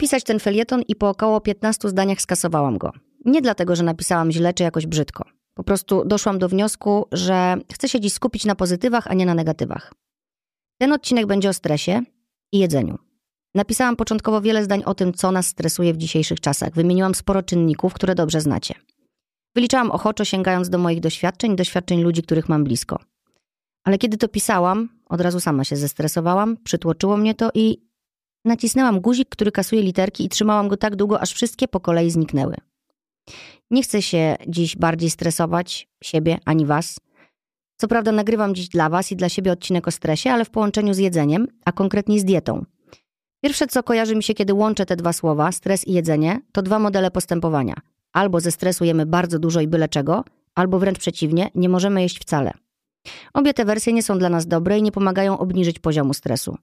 [0.00, 2.92] pisać ten felieton i po około 15 zdaniach skasowałam go.
[3.24, 5.24] Nie dlatego, że napisałam źle czy jakoś brzydko.
[5.54, 9.34] Po prostu doszłam do wniosku, że chcę się dziś skupić na pozytywach, a nie na
[9.34, 9.94] negatywach.
[10.78, 12.02] Ten odcinek będzie o stresie
[12.52, 12.98] i jedzeniu.
[13.54, 16.74] Napisałam początkowo wiele zdań o tym, co nas stresuje w dzisiejszych czasach.
[16.74, 18.74] Wymieniłam sporo czynników, które dobrze znacie.
[19.54, 22.98] Wyliczałam ochoczo, sięgając do moich doświadczeń, doświadczeń ludzi, których mam blisko.
[23.84, 27.89] Ale kiedy to pisałam, od razu sama się zestresowałam, przytłoczyło mnie to i
[28.44, 32.56] nacisnęłam guzik, który kasuje literki i trzymałam go tak długo, aż wszystkie po kolei zniknęły.
[33.70, 37.00] Nie chcę się dziś bardziej stresować, siebie ani was.
[37.76, 40.94] Co prawda nagrywam dziś dla was i dla siebie odcinek o stresie, ale w połączeniu
[40.94, 42.64] z jedzeniem, a konkretnie z dietą.
[43.42, 46.78] Pierwsze, co kojarzy mi się, kiedy łączę te dwa słowa, stres i jedzenie, to dwa
[46.78, 47.74] modele postępowania.
[48.12, 52.18] Albo ze stresu jemy bardzo dużo i byle czego, albo wręcz przeciwnie, nie możemy jeść
[52.20, 52.52] wcale.
[53.34, 56.56] Obie te wersje nie są dla nas dobre i nie pomagają obniżyć poziomu stresu.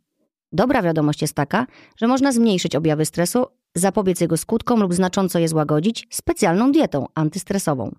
[0.51, 1.67] Dobra wiadomość jest taka,
[1.97, 3.45] że można zmniejszyć objawy stresu,
[3.75, 7.95] zapobiec jego skutkom lub znacząco je złagodzić specjalną dietą antystresową.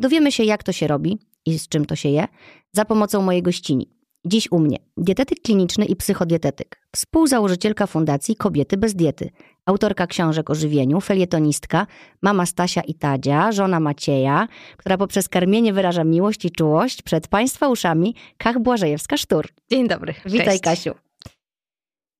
[0.00, 2.28] Dowiemy się, jak to się robi i z czym to się je,
[2.72, 3.98] za pomocą mojej gościni.
[4.24, 9.30] Dziś u mnie dietetyk kliniczny i psychodietetyk, współzałożycielka Fundacji Kobiety bez diety,
[9.66, 11.86] autorka książek o żywieniu, felietonistka,
[12.22, 17.68] mama Stasia i Tadzia, żona Macieja, która poprzez karmienie wyraża miłość i czułość przed Państwa
[17.68, 19.44] uszami, Kach Błażejewska-Sztur.
[19.70, 20.14] Dzień dobry.
[20.26, 20.62] Witaj Cześć.
[20.62, 21.07] Kasiu.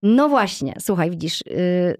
[0.03, 1.97] No właśnie, słuchaj, widzisz, yy,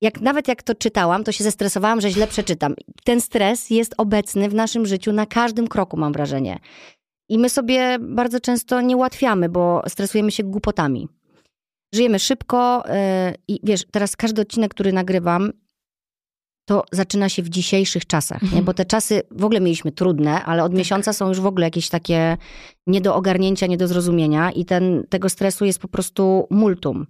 [0.00, 2.74] jak nawet jak to czytałam, to się zestresowałam, że źle przeczytam.
[3.04, 6.58] Ten stres jest obecny w naszym życiu na każdym kroku, mam wrażenie.
[7.28, 11.08] I my sobie bardzo często nie ułatwiamy, bo stresujemy się głupotami.
[11.94, 12.94] Żyjemy szybko yy,
[13.48, 15.52] i wiesz, teraz każdy odcinek, który nagrywam,
[16.68, 18.62] to zaczyna się w dzisiejszych czasach, nie?
[18.62, 21.88] bo te czasy w ogóle mieliśmy trudne, ale od miesiąca są już w ogóle jakieś
[21.88, 22.36] takie
[22.86, 27.06] nie do ogarnięcia, nie do zrozumienia i ten, tego stresu jest po prostu multum.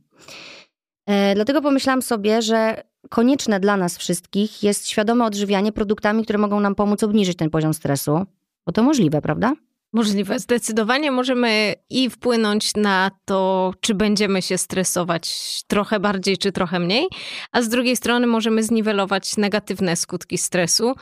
[1.07, 6.61] E, dlatego pomyślałam sobie, że konieczne dla nas wszystkich jest świadome odżywianie produktami, które mogą
[6.61, 8.27] nam pomóc obniżyć ten poziom stresu,
[8.67, 9.55] bo to możliwe, prawda?
[9.93, 10.39] Możliwe.
[10.39, 17.09] Zdecydowanie możemy i wpłynąć na to, czy będziemy się stresować trochę bardziej, czy trochę mniej,
[17.53, 20.95] a z drugiej strony możemy zniwelować negatywne skutki stresu,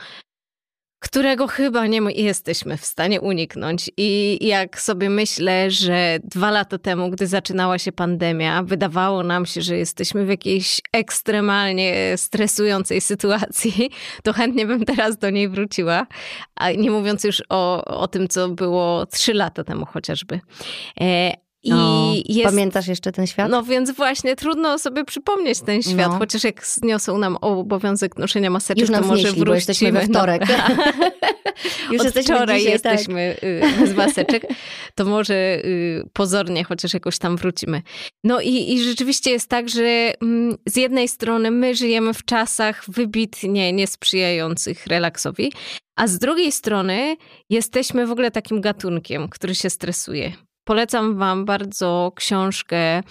[0.99, 3.91] którego chyba nie jesteśmy w stanie uniknąć.
[3.97, 9.61] I jak sobie myślę, że dwa lata temu, gdy zaczynała się pandemia, wydawało nam się,
[9.61, 13.89] że jesteśmy w jakiejś ekstremalnie stresującej sytuacji,
[14.23, 16.07] to chętnie bym teraz do niej wróciła.
[16.55, 20.39] A nie mówiąc już o, o tym, co było trzy lata temu chociażby.
[21.67, 23.51] E, i no, jest, pamiętasz jeszcze ten świat?
[23.51, 26.17] No więc właśnie trudno sobie przypomnieć ten świat, no.
[26.19, 29.45] chociaż jak zniosą nam obowiązek noszenia maseczek, Już to może wrócimy.
[29.45, 30.41] Bo jesteśmy we wtorek.
[30.49, 30.85] No.
[31.91, 32.91] Już Od jesteśmy wczoraj dzisiaj, tak.
[32.91, 33.79] jesteśmy tak.
[33.79, 34.45] bez maseczek,
[34.95, 35.35] to może
[35.65, 37.81] y, pozornie chociaż jakoś tam wrócimy.
[38.23, 42.83] No i, i rzeczywiście jest tak, że mm, z jednej strony my żyjemy w czasach
[42.87, 45.51] wybitnie niesprzyjających relaksowi,
[45.95, 47.15] a z drugiej strony
[47.49, 50.46] jesteśmy w ogóle takim gatunkiem, który się stresuje.
[50.67, 53.03] Polecam Wam bardzo książkę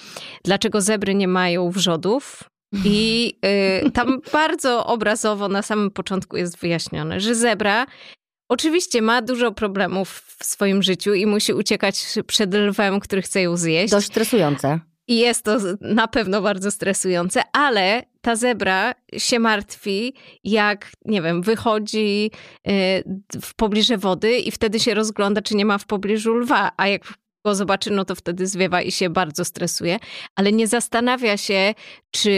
[0.45, 2.43] Dlaczego zebry nie mają wrzodów.
[2.85, 3.33] I
[3.87, 7.87] y, tam bardzo obrazowo na samym początku jest wyjaśnione, że zebra
[8.49, 13.57] oczywiście ma dużo problemów w swoim życiu i musi uciekać przed lwem, który chce ją
[13.57, 13.91] zjeść.
[13.91, 14.81] Dość stresujące.
[15.09, 20.15] I jest to na pewno bardzo stresujące, ale ta zebra się martwi,
[20.45, 22.31] jak, nie wiem, wychodzi
[22.69, 22.73] y,
[23.43, 27.03] w pobliże wody i wtedy się rozgląda, czy nie ma w pobliżu lwa, a jak
[27.47, 29.99] go zobaczy, no to wtedy zwiewa i się bardzo stresuje,
[30.35, 31.75] ale nie zastanawia się,
[32.11, 32.31] czy...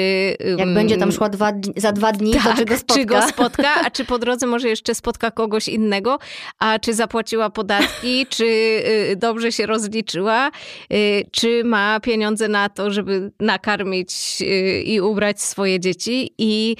[0.58, 2.94] Jak będzie tam szła dwa, za dwa dni, tak, to czy go spotka.
[2.94, 6.19] czy go spotka, a czy po drodze może jeszcze spotka kogoś innego,
[6.58, 10.50] a czy zapłaciła podatki, czy y, dobrze się rozliczyła,
[10.92, 16.34] y, czy ma pieniądze na to, żeby nakarmić y, i ubrać swoje dzieci.
[16.38, 16.76] I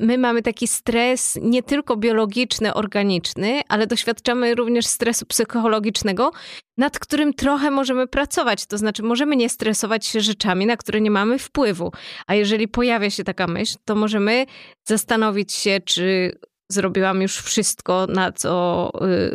[0.00, 6.30] my mamy taki stres nie tylko biologiczny, organiczny, ale doświadczamy również stresu psychologicznego,
[6.76, 8.66] nad którym trochę możemy pracować.
[8.66, 11.92] To znaczy, możemy nie stresować się rzeczami, na które nie mamy wpływu.
[12.26, 14.46] A jeżeli pojawia się taka myśl, to możemy
[14.84, 16.38] zastanowić się, czy
[16.68, 18.90] zrobiłam już wszystko, na co,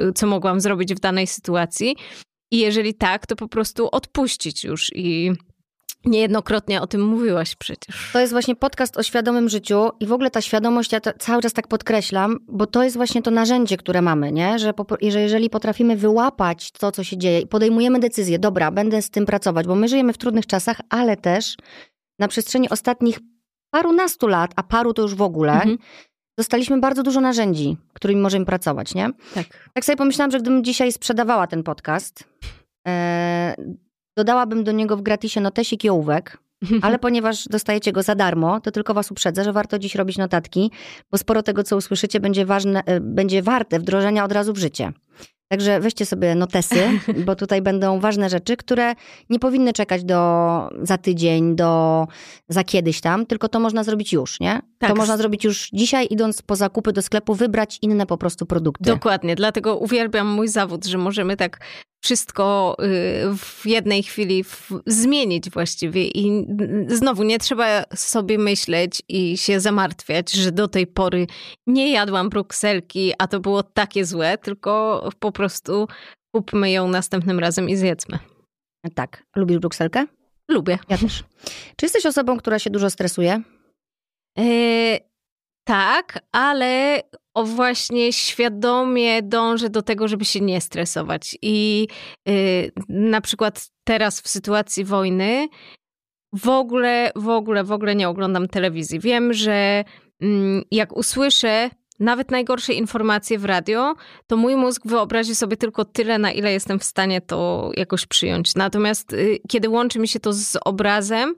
[0.09, 1.95] y, co mogłam zrobić w danej sytuacji.
[2.51, 5.31] I jeżeli tak, to po prostu odpuścić już i
[6.05, 8.09] Niejednokrotnie o tym mówiłaś przecież.
[8.13, 11.53] To jest właśnie podcast o świadomym życiu i w ogóle ta świadomość, ja cały czas
[11.53, 14.59] tak podkreślam, bo to jest właśnie to narzędzie, które mamy, nie?
[14.59, 14.73] Że,
[15.09, 19.25] że jeżeli potrafimy wyłapać to, co się dzieje i podejmujemy decyzję, dobra, będę z tym
[19.25, 21.55] pracować, bo my żyjemy w trudnych czasach, ale też
[22.19, 23.19] na przestrzeni ostatnich
[23.69, 25.77] parunastu lat, a paru to już w ogóle, mhm.
[26.37, 29.09] dostaliśmy bardzo dużo narzędzi, którymi możemy pracować, nie?
[29.33, 29.45] Tak.
[29.73, 32.23] Tak sobie pomyślałam, że gdybym dzisiaj sprzedawała ten podcast,
[32.87, 33.55] e,
[34.17, 36.37] Dodałabym do niego w gratisie notesik i ołówek,
[36.81, 40.71] ale ponieważ dostajecie go za darmo, to tylko was uprzedzę, że warto dziś robić notatki,
[41.11, 44.91] bo sporo tego, co usłyszycie, będzie, ważne, e, będzie warte wdrożenia od razu w życie.
[45.49, 46.89] Także weźcie sobie notesy,
[47.25, 48.93] bo tutaj będą ważne rzeczy, które
[49.29, 52.07] nie powinny czekać do za tydzień, do
[52.47, 54.61] za kiedyś tam, tylko to można zrobić już, nie?
[54.77, 54.89] Tak.
[54.89, 58.83] To można zrobić już dzisiaj, idąc po zakupy do sklepu, wybrać inne po prostu produkty.
[58.83, 61.59] Dokładnie, dlatego uwielbiam mój zawód, że możemy tak
[62.03, 64.45] wszystko y, w jednej chwili
[64.85, 66.47] zmienić właściwie i
[66.87, 71.27] znowu nie trzeba sobie myśleć i się zamartwiać, że do tej pory
[71.67, 75.87] nie jadłam brukselki, a to było takie złe, tylko po prostu
[76.35, 78.19] kupmy ją następnym razem i zjedzmy.
[78.95, 79.23] Tak.
[79.35, 80.05] Lubisz brukselkę?
[80.51, 80.79] Lubię.
[80.89, 81.23] Ja też.
[81.75, 83.41] Czy jesteś osobą, która się dużo stresuje?
[84.37, 84.99] E,
[85.67, 87.01] tak, ale
[87.33, 91.37] o właśnie świadomie dążę do tego, żeby się nie stresować.
[91.41, 91.87] I
[92.25, 95.47] yy, na przykład teraz w sytuacji wojny
[96.33, 98.99] w ogóle, w ogóle, w ogóle nie oglądam telewizji.
[98.99, 99.83] Wiem, że
[100.19, 103.95] yy, jak usłyszę nawet najgorsze informacje w radio,
[104.27, 108.55] to mój mózg wyobrazi sobie tylko tyle, na ile jestem w stanie to jakoś przyjąć.
[108.55, 111.35] Natomiast yy, kiedy łączy mi się to z obrazem,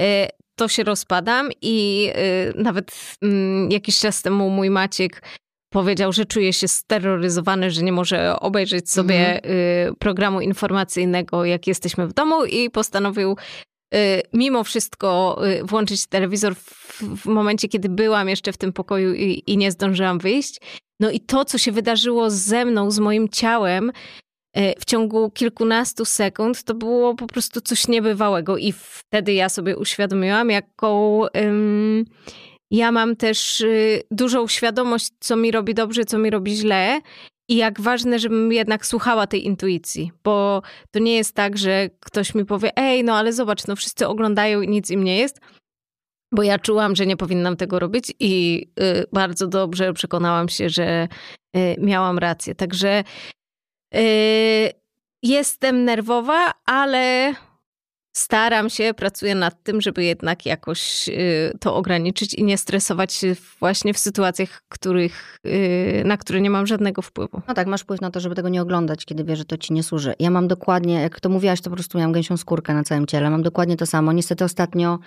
[0.00, 2.08] y, to się rozpadam i
[2.56, 3.28] y, nawet y,
[3.70, 5.22] jakiś czas temu mój Maciek
[5.70, 9.54] powiedział, że czuje się steroryzowany, że nie może obejrzeć sobie mhm.
[9.54, 13.36] y, programu informacyjnego, jak jesteśmy w domu i postanowił
[13.94, 19.14] y, mimo wszystko y, włączyć telewizor w, w, momencie, kiedy byłam jeszcze w tym pokoju
[19.14, 20.60] i, i nie zdążyłam wyjść.
[21.00, 23.92] No i to, co się wydarzyło ze mną, z moim ciałem,
[24.78, 28.56] w ciągu kilkunastu sekund, to było po prostu coś niebywałego.
[28.56, 31.20] I wtedy ja sobie uświadomiłam, jaką.
[31.34, 32.04] Um,
[32.70, 37.00] ja mam też y, dużą świadomość, co mi robi dobrze, co mi robi źle.
[37.48, 42.34] I jak ważne, żebym jednak słuchała tej intuicji, bo to nie jest tak, że ktoś
[42.34, 45.40] mi powie: Ej, no ale zobacz, no wszyscy oglądają i nic im nie jest.
[46.32, 51.08] Bo ja czułam, że nie powinnam tego robić i y, bardzo dobrze przekonałam się, że
[51.56, 52.54] y, miałam rację.
[52.54, 53.04] Także
[55.22, 57.34] jestem nerwowa, ale
[58.16, 63.36] staram się, pracuję nad tym, żeby jednak jakoś yy, to ograniczyć i nie stresować się
[63.60, 67.42] właśnie w sytuacjach, których, yy, na które nie mam żadnego wpływu.
[67.48, 69.72] No tak, masz wpływ na to, żeby tego nie oglądać, kiedy wiesz, że to ci
[69.72, 70.14] nie służy.
[70.18, 73.30] Ja mam dokładnie, jak to mówiłaś, to po prostu miałam gęsią skórkę na całym ciele.
[73.30, 74.12] Mam dokładnie to samo.
[74.12, 74.98] Niestety ostatnio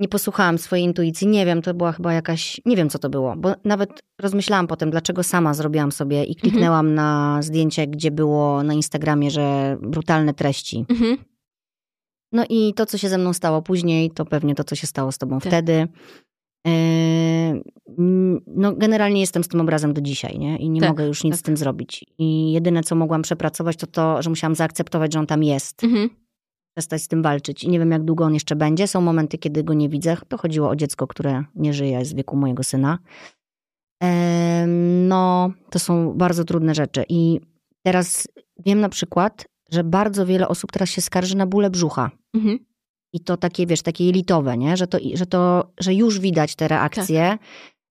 [0.00, 1.26] nie posłuchałam swojej intuicji.
[1.26, 4.90] Nie wiem, to była chyba jakaś, nie wiem co to było, bo nawet rozmyślałam potem,
[4.90, 6.94] dlaczego sama zrobiłam sobie i kliknęłam mhm.
[6.94, 10.84] na zdjęcie, gdzie było na Instagramie, że brutalne treści.
[10.88, 11.16] Mhm.
[12.32, 15.12] No i to, co się ze mną stało później, to pewnie to, co się stało
[15.12, 15.48] z tobą tak.
[15.48, 15.88] wtedy.
[16.66, 17.62] Yy,
[18.46, 20.56] no, generalnie jestem z tym obrazem do dzisiaj, nie?
[20.56, 21.40] I nie tak, mogę już nic tak.
[21.40, 22.04] z tym zrobić.
[22.18, 25.84] I jedyne, co mogłam przepracować, to to, że musiałam zaakceptować, że on tam jest.
[25.84, 26.25] Mhm
[26.76, 27.64] przestać z tym walczyć.
[27.64, 28.86] I nie wiem, jak długo on jeszcze będzie.
[28.86, 30.16] Są momenty, kiedy go nie widzę.
[30.28, 32.98] To chodziło o dziecko, które nie żyje, w wieku mojego syna.
[35.08, 37.04] No, to są bardzo trudne rzeczy.
[37.08, 37.40] I
[37.82, 38.28] teraz
[38.64, 42.10] wiem na przykład, że bardzo wiele osób teraz się skarży na bóle brzucha.
[42.34, 42.58] Mhm.
[43.12, 44.76] I to takie, wiesz, takie jelitowe, nie?
[44.76, 47.40] Że, to, że, to, że już widać te reakcje tak.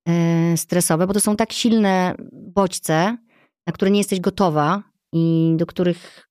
[0.09, 3.17] E, stresowe, bo to są tak silne bodźce,
[3.67, 4.83] na które nie jesteś gotowa
[5.13, 6.27] i do których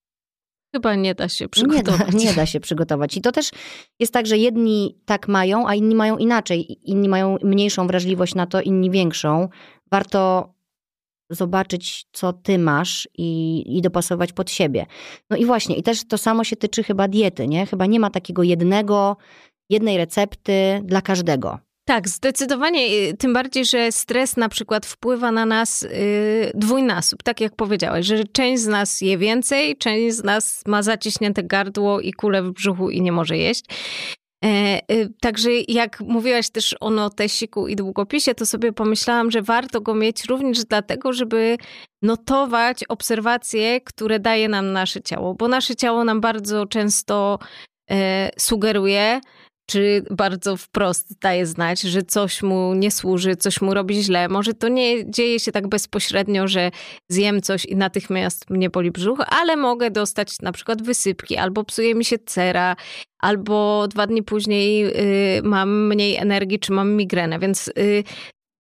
[0.75, 2.01] Chyba nie da się przygotować.
[2.01, 3.17] Nie da, nie da się przygotować.
[3.17, 3.51] I to też
[4.01, 6.79] jest tak, że jedni tak mają, a inni mają inaczej.
[6.83, 9.49] Inni mają mniejszą wrażliwość na to, inni większą.
[9.91, 10.53] Warto
[11.31, 14.87] zobaczyć, co ty masz i, i dopasować pod siebie.
[15.31, 17.67] No i właśnie, i też to samo się tyczy chyba diety, nie?
[17.67, 19.17] Chyba nie ma takiego jednego,
[19.71, 21.59] jednej recepty dla każdego.
[21.87, 22.87] Tak, zdecydowanie.
[23.11, 25.91] Y, tym bardziej, że stres na przykład wpływa na nas yy,
[26.55, 31.43] dwójnasób, tak jak powiedziałaś, że część z nas je więcej, część z nas ma zaciśnięte
[31.43, 33.65] gardło i kulę w brzuchu i nie może jeść.
[34.45, 39.81] E, y, także jak mówiłaś też o notesiku i długopisie, to sobie pomyślałam, że warto
[39.81, 41.57] go mieć również dlatego, żeby
[42.03, 47.39] notować obserwacje, które daje nam nasze ciało, bo nasze ciało nam bardzo często
[47.91, 49.21] e, sugeruje,
[49.67, 54.29] czy bardzo wprost daje znać, że coś mu nie służy, coś mu robi źle.
[54.29, 56.71] Może to nie dzieje się tak bezpośrednio, że
[57.09, 61.95] zjem coś i natychmiast mnie boli brzuch, ale mogę dostać na przykład wysypki, albo psuje
[61.95, 62.77] mi się cera,
[63.19, 64.85] albo dwa dni później
[65.39, 67.39] y, mam mniej energii, czy mam migrenę.
[67.39, 68.05] Więc y,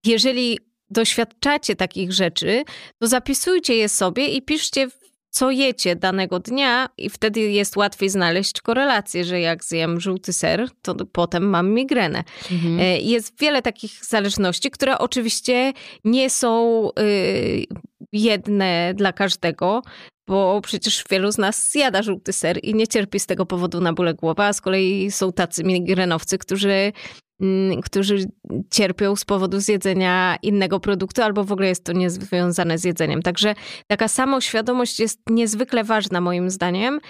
[0.07, 0.59] jeżeli
[0.91, 2.63] doświadczacie takich rzeczy,
[2.99, 4.89] to zapisujcie je sobie i piszcie
[5.35, 10.69] co jecie danego dnia i wtedy jest łatwiej znaleźć korelację, że jak zjem żółty ser,
[10.83, 12.25] to potem mam migrenę.
[12.53, 12.81] Mhm.
[12.81, 15.73] E, jest wiele takich zależności, które oczywiście
[16.05, 17.67] nie są y,
[18.13, 19.83] jedne dla każdego.
[20.27, 23.93] Bo przecież wielu z nas zjada żółty ser i nie cierpi z tego powodu na
[23.93, 26.93] bóle głowy, a z kolei są tacy migrenowcy, którzy
[27.41, 28.25] mm, którzy
[28.71, 33.23] cierpią z powodu zjedzenia innego produktu, albo w ogóle jest to niezwiązane z jedzeniem.
[33.23, 33.55] Także
[33.87, 37.01] taka samoświadomość jest niezwykle ważna moim zdaniem,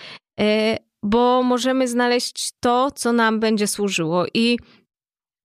[0.40, 4.24] e, bo możemy znaleźć to, co nam będzie służyło.
[4.34, 4.58] I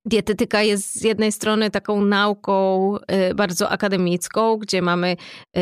[0.10, 5.16] Dietetyka jest z jednej strony taką nauką y, bardzo akademicką, gdzie mamy
[5.58, 5.62] y,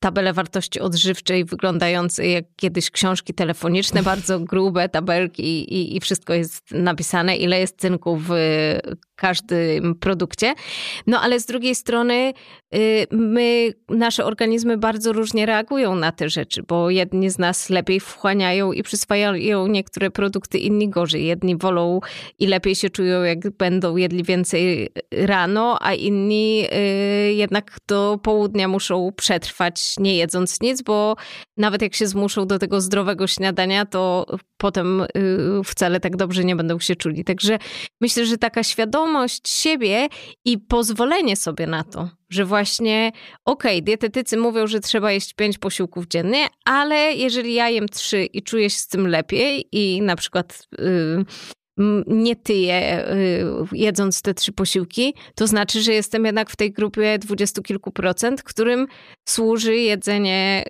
[0.00, 6.70] tabelę wartości odżywczej wyglądającej jak kiedyś książki telefoniczne, bardzo grube tabelki i, i wszystko jest
[6.70, 8.30] napisane, ile jest cynku w
[9.18, 10.54] każdym produkcie.
[11.06, 12.32] No ale z drugiej strony
[12.74, 18.00] y, my, nasze organizmy bardzo różnie reagują na te rzeczy, bo jedni z nas lepiej
[18.00, 21.26] wchłaniają i przyswajają niektóre produkty, inni gorzej.
[21.26, 22.00] Jedni wolą
[22.38, 28.68] i lepiej się czują, jak będą jedli więcej rano, a inni y, jednak do południa
[28.68, 31.16] muszą przetrwać nie jedząc nic, bo
[31.56, 35.06] nawet jak się zmuszą do tego zdrowego śniadania, to potem y,
[35.64, 37.24] wcale tak dobrze nie będą się czuli.
[37.24, 37.58] Także
[38.00, 40.08] myślę, że taka świadomość siebie
[40.44, 43.12] i pozwolenie sobie na to, że właśnie,
[43.44, 48.24] okej, okay, dietetycy mówią, że trzeba jeść pięć posiłków dziennie, ale jeżeli ja jem trzy
[48.24, 51.24] i czuję się z tym lepiej i na przykład yy,
[52.06, 53.06] nie tyję
[53.70, 57.92] yy, jedząc te trzy posiłki, to znaczy, że jestem jednak w tej grupie dwudziestu kilku
[57.92, 58.86] procent, którym
[59.28, 60.64] służy jedzenie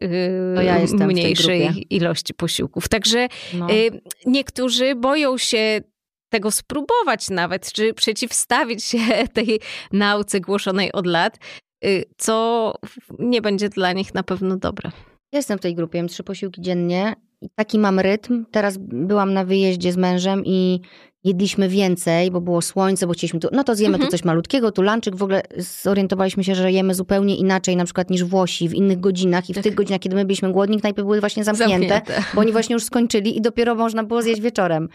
[0.54, 2.88] yy, ja mniejszej ilości posiłków.
[2.88, 3.68] Także no.
[3.70, 5.80] Yy, niektórzy boją się
[6.28, 8.98] tego spróbować nawet, czy przeciwstawić się
[9.34, 9.60] tej
[9.92, 11.38] nauce głoszonej od lat,
[11.84, 12.74] y, co
[13.18, 14.90] nie będzie dla nich na pewno dobre.
[15.32, 17.14] Jestem w tej grupie, trzy posiłki dziennie.
[17.54, 18.44] Taki mam rytm.
[18.50, 20.80] Teraz byłam na wyjeździe z mężem i
[21.24, 24.06] jedliśmy więcej, bo było słońce, bo chcieliśmy tu, no to zjemy mhm.
[24.06, 25.16] tu coś malutkiego, tu lunchik.
[25.16, 29.50] W ogóle zorientowaliśmy się, że jemy zupełnie inaczej na przykład niż Włosi w innych godzinach
[29.50, 29.64] i w tak.
[29.64, 32.84] tych godzinach, kiedy my byliśmy głodni, knajpy były właśnie zamknięte, zamknięte, bo oni właśnie już
[32.84, 34.88] skończyli i dopiero można było zjeść wieczorem.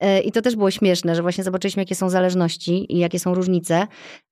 [0.00, 3.34] E, I to też było śmieszne, że właśnie zobaczyliśmy, jakie są zależności i jakie są
[3.34, 3.86] różnice,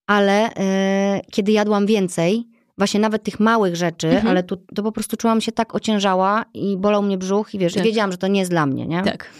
[0.06, 4.28] ale e, kiedy jadłam więcej, właśnie nawet tych małych rzeczy, mhm.
[4.28, 7.74] ale tu, to po prostu czułam się tak ociężała i bolał mnie brzuch i wiesz,
[7.74, 7.84] tak.
[7.84, 9.02] wiedziałam, że to nie jest dla mnie, nie?
[9.02, 9.30] Tak.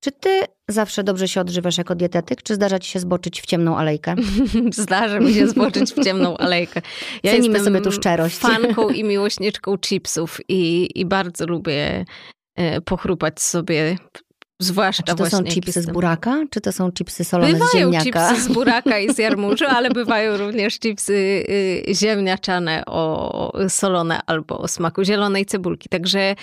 [0.00, 3.76] Czy ty zawsze dobrze się odżywasz jako dietetyk, czy zdarza ci się zboczyć w ciemną
[3.76, 4.14] alejkę?
[4.72, 6.82] Zdarza mi się zboczyć w ciemną alejkę.
[7.22, 8.36] Ja Cenimy sobie tu szczerość.
[8.36, 12.04] fanką i miłośniczką chipsów i, i bardzo lubię
[12.56, 13.96] e, pochrupać sobie
[14.60, 18.04] Zwłaszcza czy to są chipsy z buraka, czy to są chipsy solone bywają z ziemniaka?
[18.04, 24.20] Bywają chipsy z buraka i z jarmużu, ale bywają również chipsy y, ziemniaczane o solone
[24.26, 25.88] albo o smaku zielonej cebulki.
[25.88, 26.34] Także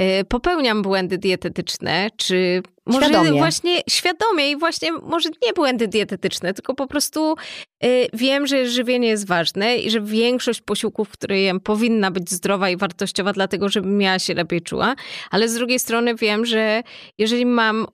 [0.00, 3.38] y, popełniam błędy dietetyczne, czy może świadomie.
[3.38, 7.34] właśnie świadomie i właśnie może nie błędy dietetyczne, tylko po prostu
[7.84, 12.70] y, wiem, że żywienie jest ważne i że większość posiłków, które jem, powinna być zdrowa
[12.70, 14.94] i wartościowa, dlatego żebym ja się lepiej czuła,
[15.30, 16.82] ale z drugiej strony wiem, że
[17.18, 17.86] jeżeli mam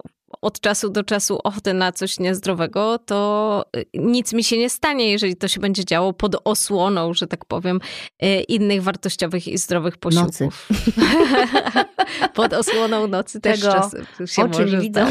[0.43, 5.11] od czasu do czasu ochotę na coś niezdrowego, to y, nic mi się nie stanie,
[5.11, 7.81] jeżeli to się będzie działo pod osłoną, że tak powiem,
[8.25, 10.41] y, innych wartościowych i zdrowych posiłków.
[10.41, 10.49] Nocy.
[12.35, 13.91] pod osłoną nocy też Tego
[14.27, 15.07] się oczy może widzą.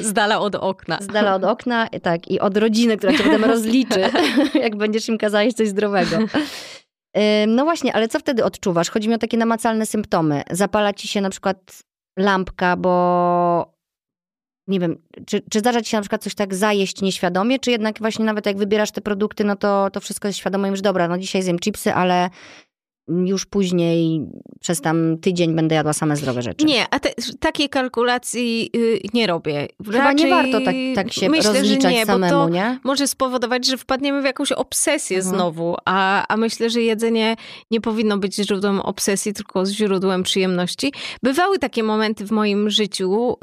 [0.00, 0.98] Z dala od okna.
[1.00, 4.00] Z dala od okna, tak, i od rodziny, która cię potem rozliczy,
[4.62, 6.16] jak będziesz im kazać coś zdrowego.
[7.46, 8.90] No właśnie, ale co wtedy odczuwasz?
[8.90, 10.42] Chodzi mi o takie namacalne symptomy.
[10.50, 11.82] Zapala ci się na przykład
[12.18, 13.74] lampka, bo
[14.66, 17.98] nie wiem, czy, czy zdarza ci się na przykład coś tak zajeść nieświadomie, czy jednak
[17.98, 21.18] właśnie nawet jak wybierasz te produkty, no to, to wszystko jest świadome, już dobra, no
[21.18, 22.30] dzisiaj zjem chipsy, ale
[23.24, 24.20] już później
[24.60, 26.64] przez tam tydzień będę jadła same zdrowe rzeczy.
[26.64, 29.68] Nie, a te, takiej kalkulacji yy, nie robię.
[29.92, 32.78] Chyba nie warto tak, tak się myślę, rozliczać nie, samemu, bo to nie?
[32.84, 35.36] może spowodować, że wpadniemy w jakąś obsesję mhm.
[35.36, 37.36] znowu, a, a myślę, że jedzenie
[37.70, 40.92] nie powinno być źródłem obsesji, tylko źródłem przyjemności.
[41.22, 43.36] Bywały takie momenty w moim życiu,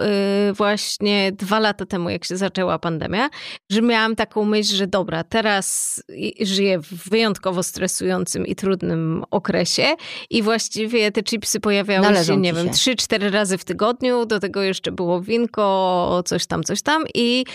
[0.47, 3.29] yy, właśnie dwa lata temu, jak się zaczęła pandemia,
[3.69, 5.97] że miałam taką myśl, że dobra, teraz
[6.41, 9.95] żyję w wyjątkowo stresującym i trudnym okresie, okresie
[10.29, 14.39] i właściwie te chipsy pojawiały Należą się, nie wiem, trzy, cztery razy w tygodniu, do
[14.39, 17.45] tego jeszcze było winko, coś tam, coś tam i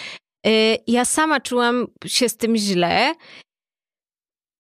[0.46, 3.14] y, ja sama czułam się z tym źle,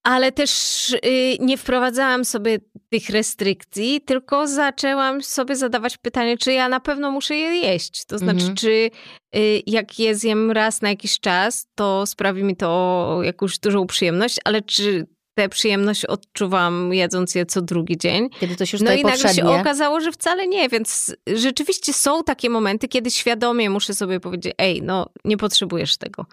[0.02, 0.98] ale też y,
[1.40, 2.58] nie wprowadzałam sobie
[2.90, 8.04] tych restrykcji, tylko zaczęłam sobie zadawać pytanie, czy ja na pewno muszę je jeść.
[8.04, 8.56] To znaczy, mhm.
[8.56, 8.90] czy
[9.36, 14.36] y, jak je zjem raz na jakiś czas, to sprawi mi to jakąś dużą przyjemność,
[14.44, 18.28] ale czy tę przyjemność odczuwam jedząc je co drugi dzień.
[18.40, 22.50] Kiedy to się No i nagle się okazało, że wcale nie, więc rzeczywiście są takie
[22.50, 26.26] momenty, kiedy świadomie muszę sobie powiedzieć, ej, no nie potrzebujesz tego.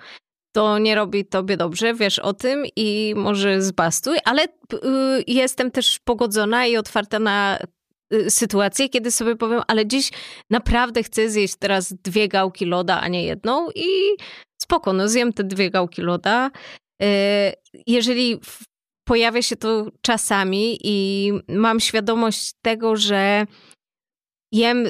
[0.51, 4.47] to nie robi tobie dobrze, wiesz o tym i może zbastuj, ale y,
[5.27, 7.59] jestem też pogodzona i otwarta na
[8.13, 10.11] y, sytuację, kiedy sobie powiem, ale dziś
[10.49, 13.87] naprawdę chcę zjeść teraz dwie gałki loda, a nie jedną i
[14.61, 16.51] spoko, no zjem te dwie gałki loda.
[17.03, 17.05] Y,
[17.87, 18.39] jeżeli
[19.09, 23.45] pojawia się to czasami i mam świadomość tego, że
[24.51, 24.87] jem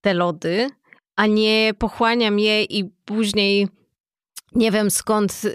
[0.00, 0.70] te lody,
[1.16, 3.68] a nie pochłaniam je i później
[4.54, 5.50] nie wiem skąd yy,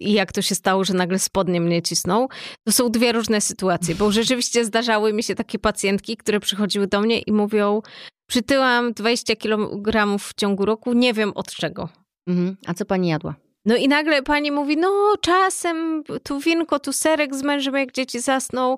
[0.00, 2.28] i yy, jak to się stało, że nagle spodnie mnie cisną.
[2.64, 7.00] To są dwie różne sytuacje, bo rzeczywiście zdarzały mi się takie pacjentki, które przychodziły do
[7.00, 7.82] mnie i mówią,
[8.28, 11.88] przytyłam 20 kg w ciągu roku, nie wiem od czego.
[12.26, 12.56] Mhm.
[12.66, 13.49] A co pani jadła?
[13.70, 18.20] No i nagle pani mówi, no czasem tu winko, tu serek z mężem, jak dzieci
[18.20, 18.76] zasną.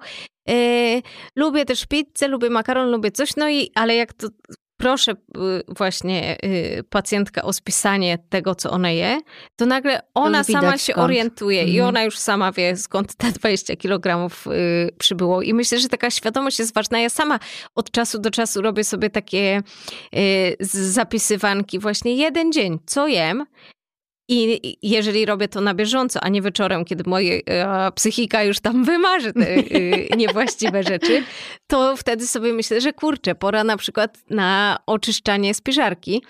[0.49, 1.02] Yy,
[1.37, 4.28] lubię też pizzę, lubię makaron, lubię coś, no i ale jak to
[4.76, 5.16] proszę y,
[5.68, 9.20] właśnie y, pacjentkę o spisanie tego, co ona je,
[9.56, 11.04] to nagle ona to sama się skąd.
[11.04, 11.76] orientuje mhm.
[11.76, 15.42] i ona już sama wie, skąd te 20 kg y, przybyło.
[15.42, 17.00] I myślę, że taka świadomość jest ważna.
[17.00, 17.38] Ja sama
[17.75, 19.62] od czasu do czasu robię sobie takie
[20.61, 23.44] zapisywanki, właśnie jeden dzień, co jem,
[24.32, 28.84] i jeżeli robię to na bieżąco, a nie wieczorem, kiedy moja e, psychika już tam
[28.84, 29.62] wymarzy te e,
[30.22, 31.22] niewłaściwe rzeczy,
[31.66, 36.22] to wtedy sobie myślę, że kurczę, pora na przykład na oczyszczanie spiżarki.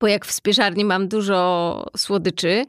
[0.00, 2.64] Bo jak w spiżarni mam dużo słodyczy,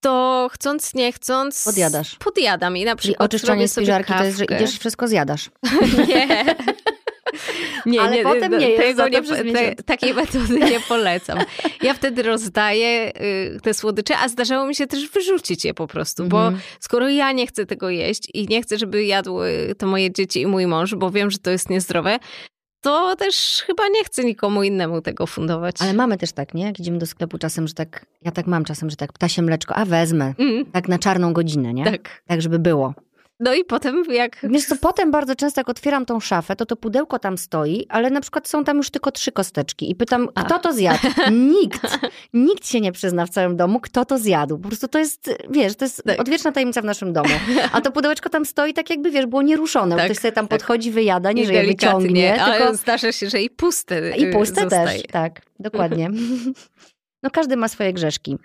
[0.00, 1.64] to chcąc, nie chcąc.
[1.64, 2.16] Podjadasz.
[2.16, 3.20] Podjadam i na przykład.
[3.20, 5.50] I oczyszczanie spiżarki to jest, że idziesz wszystko zjadasz.
[6.08, 6.44] nie.
[7.86, 11.38] Nie, Ale nie, potem nie jest tego nie, te, Takiej metody nie polecam.
[11.82, 13.12] Ja wtedy rozdaję
[13.56, 16.62] y, te słodycze, a zdarzało mi się też wyrzucić je po prostu, bo mhm.
[16.80, 20.46] skoro ja nie chcę tego jeść i nie chcę, żeby jadły to moje dzieci i
[20.46, 22.18] mój mąż, bo wiem, że to jest niezdrowe,
[22.80, 25.76] to też chyba nie chcę nikomu innemu tego fundować.
[25.78, 26.64] Ale mamy też tak, nie?
[26.64, 29.74] Jak idziemy do sklepu czasem, że tak, ja tak mam czasem, że tak ptasie mleczko,
[29.74, 30.66] a wezmę, mm.
[30.66, 31.84] tak na czarną godzinę, nie?
[31.84, 32.22] Tak.
[32.26, 32.94] Tak, żeby było.
[33.40, 34.38] No i potem jak...
[34.42, 38.10] Wiesz co, potem bardzo często jak otwieram tą szafę, to to pudełko tam stoi, ale
[38.10, 40.44] na przykład są tam już tylko trzy kosteczki i pytam, A.
[40.44, 40.98] kto to zjadł?
[41.30, 41.98] Nikt.
[42.32, 44.58] Nikt się nie przyzna w całym domu, kto to zjadł.
[44.58, 46.20] Po prostu to jest, wiesz, to jest tak.
[46.20, 47.34] odwieczna tajemnica w naszym domu.
[47.72, 49.96] A to pudełeczko tam stoi tak jakby, wiesz, było nieruszone.
[49.96, 50.58] Tak, ktoś sobie tam tak.
[50.58, 52.42] podchodzi, wyjada, nie, I że je wyciągnie.
[52.42, 52.74] Ale tylko...
[52.74, 55.02] zdarza się, że i puste I puste zostaje.
[55.02, 56.10] też, tak, dokładnie.
[57.22, 58.36] No każdy ma swoje grzeszki.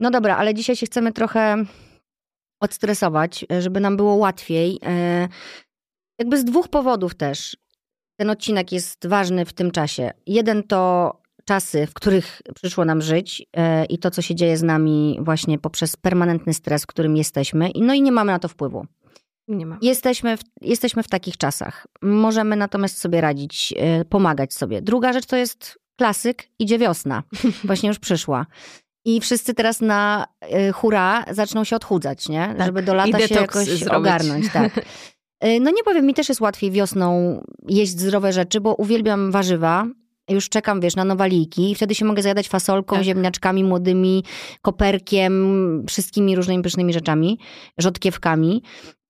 [0.00, 1.64] No dobra, ale dzisiaj się chcemy trochę
[2.60, 4.78] odstresować, e, żeby nam było łatwiej.
[4.86, 5.28] E,
[6.18, 7.56] jakby z dwóch powodów też.
[8.16, 10.10] Ten odcinek jest ważny w tym czasie.
[10.26, 11.12] Jeden to
[11.44, 15.58] czasy, w których przyszło nam żyć e, i to, co się dzieje z nami właśnie
[15.58, 17.70] poprzez permanentny stres, w którym jesteśmy.
[17.74, 18.86] No i nie mamy na to wpływu.
[19.48, 19.78] Nie ma.
[19.82, 21.86] Jesteśmy w, jesteśmy w takich czasach.
[22.02, 23.74] Możemy natomiast sobie radzić,
[24.08, 24.82] pomagać sobie.
[24.82, 27.22] Druga rzecz to jest klasyk, idzie wiosna.
[27.64, 28.46] Właśnie już przyszła.
[29.08, 30.26] I wszyscy teraz na
[30.68, 32.54] y, hura zaczną się odchudzać, nie?
[32.58, 32.66] Tak.
[32.66, 33.88] Żeby do lata się jakoś zrobić.
[33.88, 34.52] ogarnąć.
[34.52, 34.80] Tak.
[35.44, 39.86] Y, no nie powiem, mi też jest łatwiej wiosną jeść zdrowe rzeczy, bo uwielbiam warzywa.
[40.28, 43.04] Już czekam, wiesz, na nowaliki i wtedy się mogę zjadać fasolką, tak.
[43.04, 44.24] ziemniaczkami młodymi,
[44.62, 47.38] koperkiem, wszystkimi różnymi pysznymi rzeczami,
[47.78, 48.62] rzodkiewkami.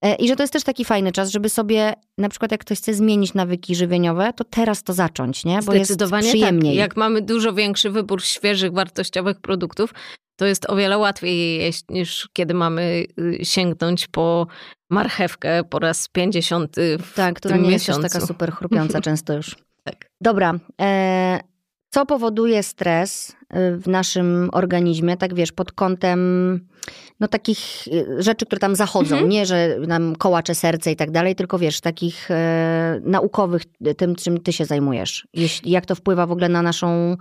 [0.03, 2.79] E, I że to jest też taki fajny czas, żeby sobie, na przykład jak ktoś
[2.79, 5.59] chce zmienić nawyki żywieniowe, to teraz to zacząć, nie?
[5.63, 6.21] Bo jest tak.
[6.21, 6.73] przyjemniej.
[6.73, 6.79] Tak.
[6.79, 9.95] Jak mamy dużo większy wybór świeżych, wartościowych produktów,
[10.37, 14.47] to jest o wiele łatwiej jeść niż kiedy mamy y, sięgnąć po
[14.91, 18.03] marchewkę po raz pięćdziesiąty w Tak, która nie miesiącu.
[18.03, 19.57] jest też taka super chrupiąca często już.
[19.91, 20.11] Tak.
[20.21, 20.55] Dobra.
[20.81, 21.41] E,
[21.91, 26.21] co powoduje stres y, w naszym organizmie, tak wiesz, pod kątem
[27.21, 29.29] no takich y, rzeczy, które tam zachodzą, mhm.
[29.29, 33.63] nie, że nam kołacze serce i tak dalej, tylko wiesz, takich e, naukowych,
[33.97, 35.29] tym, czym ty się zajmujesz.
[35.35, 37.17] Jeśli, jak to wpływa w ogóle na naszą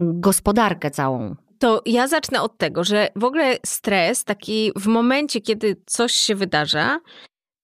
[0.00, 1.34] gospodarkę całą.
[1.58, 6.34] To ja zacznę od tego, że w ogóle stres, taki w momencie, kiedy coś się
[6.34, 7.00] wydarza,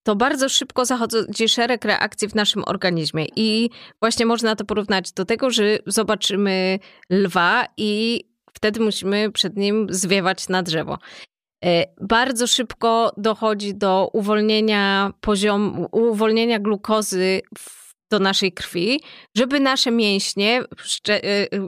[0.02, 3.26] to bardzo szybko zachodzi szereg reakcji w naszym organizmie.
[3.36, 6.78] I właśnie można to porównać do tego, że zobaczymy
[7.10, 10.98] lwa i wtedy musimy przed nim zwiewać na drzewo.
[11.64, 17.81] E, bardzo szybko dochodzi do uwolnienia poziomu, uwolnienia glukozy w
[18.12, 19.00] do naszej krwi,
[19.36, 21.20] żeby nasze mięśnie, szcz-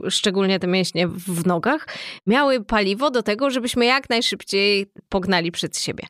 [0.07, 1.87] y, szczególnie te mięśnie w nogach,
[2.27, 6.03] miały paliwo do tego, żebyśmy jak najszybciej pognali przed siebie.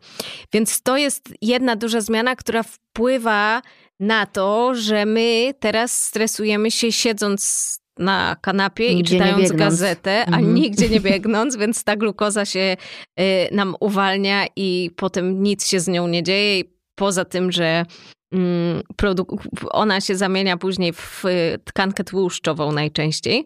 [0.54, 3.62] Więc to jest jedna duża zmiana, która wpływa
[4.00, 10.38] na to, że my teraz stresujemy się siedząc na kanapie nigdzie i czytając gazetę, a
[10.38, 10.54] mhm.
[10.54, 12.78] nigdzie nie biegnąc, więc ta glukoza się
[13.20, 16.64] y, nam uwalnia i potem nic się z nią nie dzieje.
[16.96, 17.86] Poza tym, że
[18.25, 18.25] Mm,
[19.70, 21.24] ona się zamienia później w
[21.64, 23.46] tkankę tłuszczową najczęściej.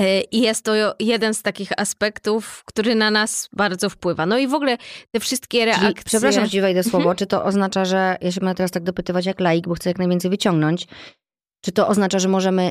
[0.00, 4.26] E, I jest to jeden z takich aspektów, który na nas bardzo wpływa.
[4.26, 4.76] No i w ogóle
[5.10, 5.92] te wszystkie reakcje...
[5.92, 6.98] Czyli, przepraszam, że ci wejdę słowo.
[6.98, 7.16] Mhm.
[7.16, 9.98] Czy to oznacza, że, ja się będę teraz tak dopytywać jak laik, bo chcę jak
[9.98, 10.86] najwięcej wyciągnąć,
[11.60, 12.70] czy to oznacza, że możemy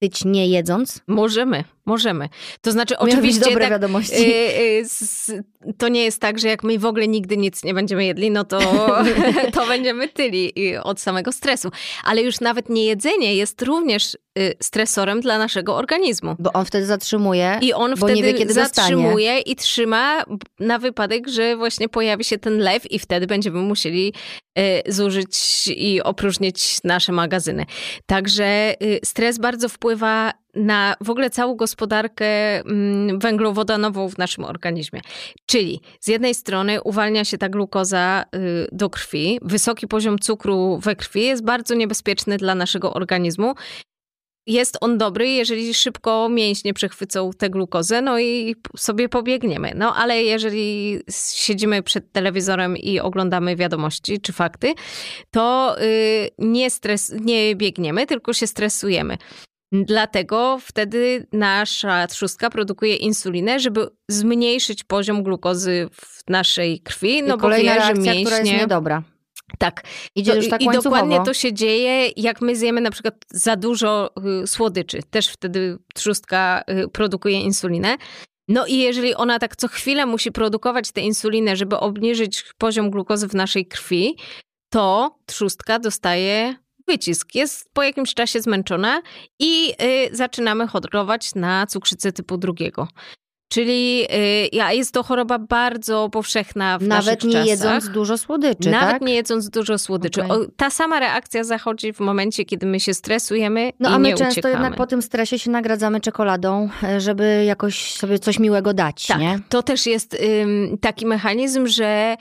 [0.00, 1.00] być nie jedząc?
[1.06, 2.28] Możemy, możemy.
[2.60, 3.40] To znaczy, oczywiście.
[3.40, 4.22] dobre tak, wiadomości.
[4.22, 4.84] Yy,
[5.28, 5.42] yy,
[5.78, 8.44] to nie jest tak, że jak my w ogóle nigdy nic nie będziemy jedli, no
[8.44, 8.60] to,
[9.54, 11.70] to będziemy tyli od samego stresu.
[12.04, 16.36] Ale już nawet niejedzenie jest również y, stresorem dla naszego organizmu.
[16.38, 17.58] Bo on wtedy zatrzymuje.
[17.60, 19.40] I on wtedy nie wie, kiedy zatrzymuje dostanie.
[19.40, 20.24] i trzyma
[20.60, 24.12] na wypadek, że właśnie pojawi się ten lew, i wtedy będziemy musieli
[24.58, 27.66] y, zużyć i opróżnić nasze magazyny.
[28.06, 32.26] Także y, stres bardzo wpływa na w ogóle całą gospodarkę
[32.60, 35.00] mm, węglowodanową w naszym organizmie.
[35.46, 40.96] Czyli z jednej strony uwalnia się ta glukoza y, do krwi, wysoki poziom cukru we
[40.96, 43.54] krwi jest bardzo niebezpieczny dla naszego organizmu.
[44.46, 49.72] Jest on dobry, jeżeli szybko mięśnie przechwycą tę glukozę, no i sobie pobiegniemy.
[49.76, 50.98] No ale jeżeli
[51.34, 54.74] siedzimy przed telewizorem i oglądamy wiadomości czy fakty,
[55.30, 59.18] to y, nie, stres, nie biegniemy, tylko się stresujemy.
[59.72, 67.22] Dlatego wtedy nasza trzustka produkuje insulinę, żeby zmniejszyć poziom glukozy w naszej krwi.
[67.22, 68.24] No I bo kolejna reakcja, mięśnie...
[68.24, 69.02] która jest niedobra.
[69.58, 69.82] Tak.
[70.14, 74.10] Idzie już tak I dokładnie to się dzieje, jak my zjemy na przykład za dużo
[74.42, 75.02] y, słodyczy.
[75.10, 77.96] Też wtedy trzustka y, produkuje insulinę.
[78.48, 83.28] No i jeżeli ona tak co chwilę musi produkować tę insulinę, żeby obniżyć poziom glukozy
[83.28, 84.16] w naszej krwi,
[84.70, 86.54] to trzustka dostaje
[86.92, 87.34] wycisk.
[87.34, 89.02] Jest po jakimś czasie zmęczona
[89.38, 92.88] i y, zaczynamy chorować na cukrzycę typu drugiego.
[93.52, 94.06] Czyli
[94.52, 97.46] y, jest to choroba bardzo powszechna w Nawet nie czasach.
[97.46, 99.02] jedząc dużo słodyczy, Nawet tak?
[99.02, 100.24] nie jedząc dużo słodyczy.
[100.24, 100.38] Okay.
[100.38, 104.08] O, ta sama reakcja zachodzi w momencie, kiedy my się stresujemy no, i a my
[104.08, 104.54] nie często uciekamy.
[104.54, 109.18] jednak po tym stresie się nagradzamy czekoladą, e, żeby jakoś sobie coś miłego dać, tak,
[109.20, 109.40] nie?
[109.48, 110.16] to też jest
[110.80, 112.16] taki mechanizm, że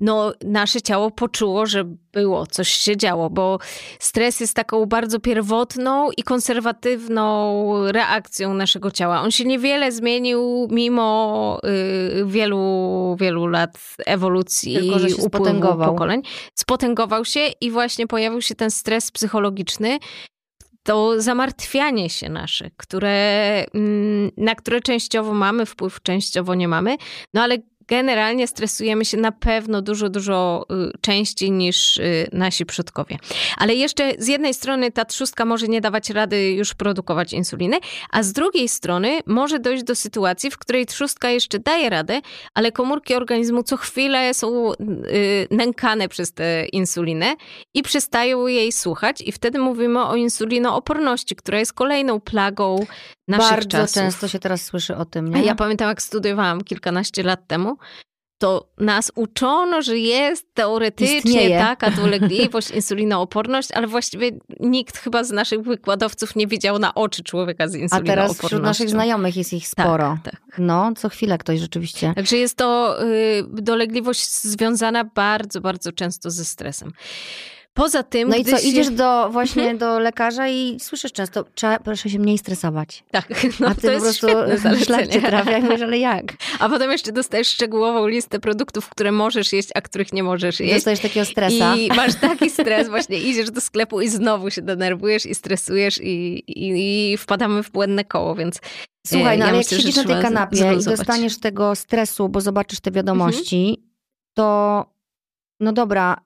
[0.00, 3.58] no, nasze ciało poczuło, że było, coś się działo, bo
[3.98, 9.22] stres jest taką bardzo pierwotną i konserwatywną reakcją naszego ciała.
[9.22, 11.60] On się niewiele zmienił mimo
[12.20, 15.92] y, wielu, wielu lat ewolucji Tylko, że się spotęgował.
[15.92, 16.22] pokoleń.
[16.54, 19.98] Spotęgował się i właśnie pojawił się ten stres psychologiczny,
[20.82, 26.96] to zamartwianie się nasze, które, mm, na które częściowo mamy wpływ, częściowo nie mamy,
[27.34, 33.18] no ale generalnie stresujemy się na pewno dużo, dużo y, częściej niż y, nasi przodkowie.
[33.58, 37.76] Ale jeszcze z jednej strony ta trzustka może nie dawać rady już produkować insuliny,
[38.10, 42.20] a z drugiej strony może dojść do sytuacji, w której trzustka jeszcze daje radę,
[42.54, 44.76] ale komórki organizmu co chwilę są y,
[45.50, 47.34] nękane przez tę insulinę
[47.74, 52.86] i przestają jej słuchać i wtedy mówimy o insulinooporności, która jest kolejną plagą
[53.28, 53.94] naszych Bardzo czasów.
[53.94, 55.28] często się teraz słyszy o tym.
[55.30, 55.36] Nie?
[55.36, 57.76] A ja pamiętam, jak studiowałam kilkanaście lat temu,
[58.38, 61.58] to nas uczono, że jest teoretycznie Istnieje.
[61.58, 67.68] taka dolegliwość, insulinooporność, ale właściwie nikt chyba z naszych wykładowców nie widział na oczy człowieka
[67.68, 68.12] z insulinoopornością.
[68.12, 70.18] A teraz wśród naszych znajomych jest ich sporo.
[70.24, 70.58] Tak, tak.
[70.58, 72.12] No, co chwilę ktoś rzeczywiście.
[72.16, 76.92] Także jest to y, dolegliwość związana bardzo, bardzo często ze stresem.
[77.76, 78.28] Poza tym.
[78.28, 78.68] No i co, się...
[78.68, 79.78] idziesz do właśnie mhm.
[79.78, 83.04] do lekarza i słyszysz często, trzeba proszę się mniej stresować.
[83.10, 83.28] Tak,
[83.60, 84.26] no A ty to po prostu
[84.84, 86.24] szlak cię trafia i mówisz, ale jak?
[86.60, 90.74] A potem jeszcze dostajesz szczegółową listę produktów, które możesz jeść, a których nie możesz jeść.
[90.74, 91.76] Dostajesz takiego stresa.
[91.76, 96.44] I masz taki stres, właśnie idziesz do sklepu i znowu się denerwujesz i stresujesz i,
[96.46, 98.60] i, i wpadamy w błędne koło, więc
[99.06, 102.80] Słuchaj, no ja ale jak siedzisz na tej kanapie i dostaniesz tego stresu, bo zobaczysz
[102.80, 103.88] te wiadomości, mhm.
[104.34, 104.86] to
[105.60, 106.16] no dobra,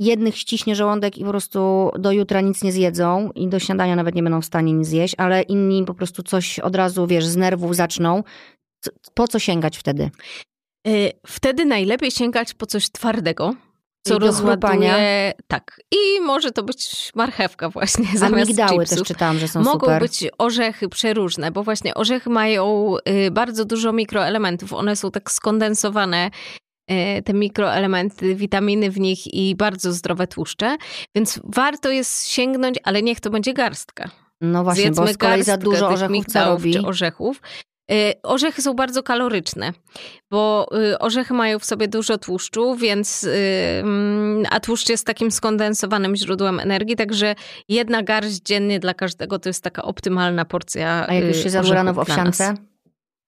[0.00, 4.14] jednych ściśnie żołądek i po prostu do jutra nic nie zjedzą i do śniadania nawet
[4.14, 7.36] nie będą w stanie nic zjeść, ale inni po prostu coś od razu, wiesz, z
[7.36, 8.22] nerwów zaczną.
[9.14, 10.10] Po co sięgać wtedy?
[10.88, 13.54] Y, wtedy najlepiej sięgać po coś twardego,
[14.06, 15.32] co rozładuje.
[15.46, 15.80] Tak.
[15.90, 18.98] I może to być marchewka właśnie zamiast migdały chipsów.
[18.98, 20.02] też czytałam, że są Mogą super.
[20.02, 22.94] być orzechy przeróżne, bo właśnie orzechy mają
[23.26, 24.72] y, bardzo dużo mikroelementów.
[24.72, 26.30] One są tak skondensowane
[27.24, 30.76] te mikroelementy, witaminy w nich i bardzo zdrowe tłuszcze,
[31.14, 34.10] więc warto jest sięgnąć, ale niech to będzie garstka.
[34.40, 36.72] No właśnie, Zjedzmy bo z kolei za dużo orzechów co robi?
[36.72, 37.40] czy orzechów.
[37.90, 39.72] E, orzechy są bardzo kaloryczne,
[40.30, 43.30] bo y, orzechy mają w sobie dużo tłuszczu, więc y,
[43.82, 47.34] mm, a tłuszcz jest takim skondensowanym źródłem energii, także
[47.68, 51.06] jedna garść dziennie dla każdego to jest taka optymalna porcja.
[51.08, 52.54] A jak już się y, zabrano w owsiance,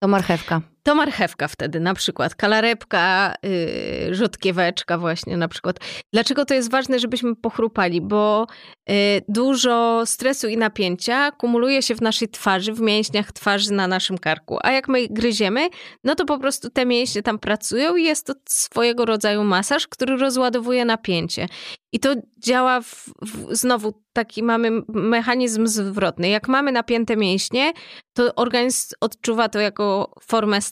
[0.03, 0.72] to marchewka.
[0.83, 5.77] To marchewka wtedy, na przykład kalarepka, yy, rzodkieweczka właśnie na przykład.
[6.13, 8.01] Dlaczego to jest ważne, żebyśmy pochrupali?
[8.01, 8.47] Bo
[8.89, 8.95] yy,
[9.29, 14.59] dużo stresu i napięcia kumuluje się w naszej twarzy, w mięśniach twarzy na naszym karku.
[14.63, 15.69] A jak my gryziemy,
[16.05, 20.17] no to po prostu te mięśnie tam pracują i jest to swojego rodzaju masaż, który
[20.17, 21.47] rozładowuje napięcie.
[21.95, 26.29] I to działa w, w, znowu taki mamy mechanizm zwrotny.
[26.29, 27.73] Jak mamy napięte mięśnie,
[28.13, 30.72] to organizm odczuwa to jako formę stresu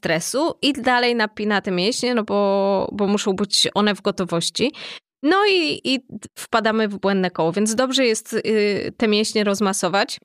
[0.62, 4.72] i dalej napina te mięśnie, no bo, bo muszą być one w gotowości.
[5.22, 6.00] No i, i
[6.38, 10.20] wpadamy w błędne koło, więc dobrze jest y, te mięśnie rozmasować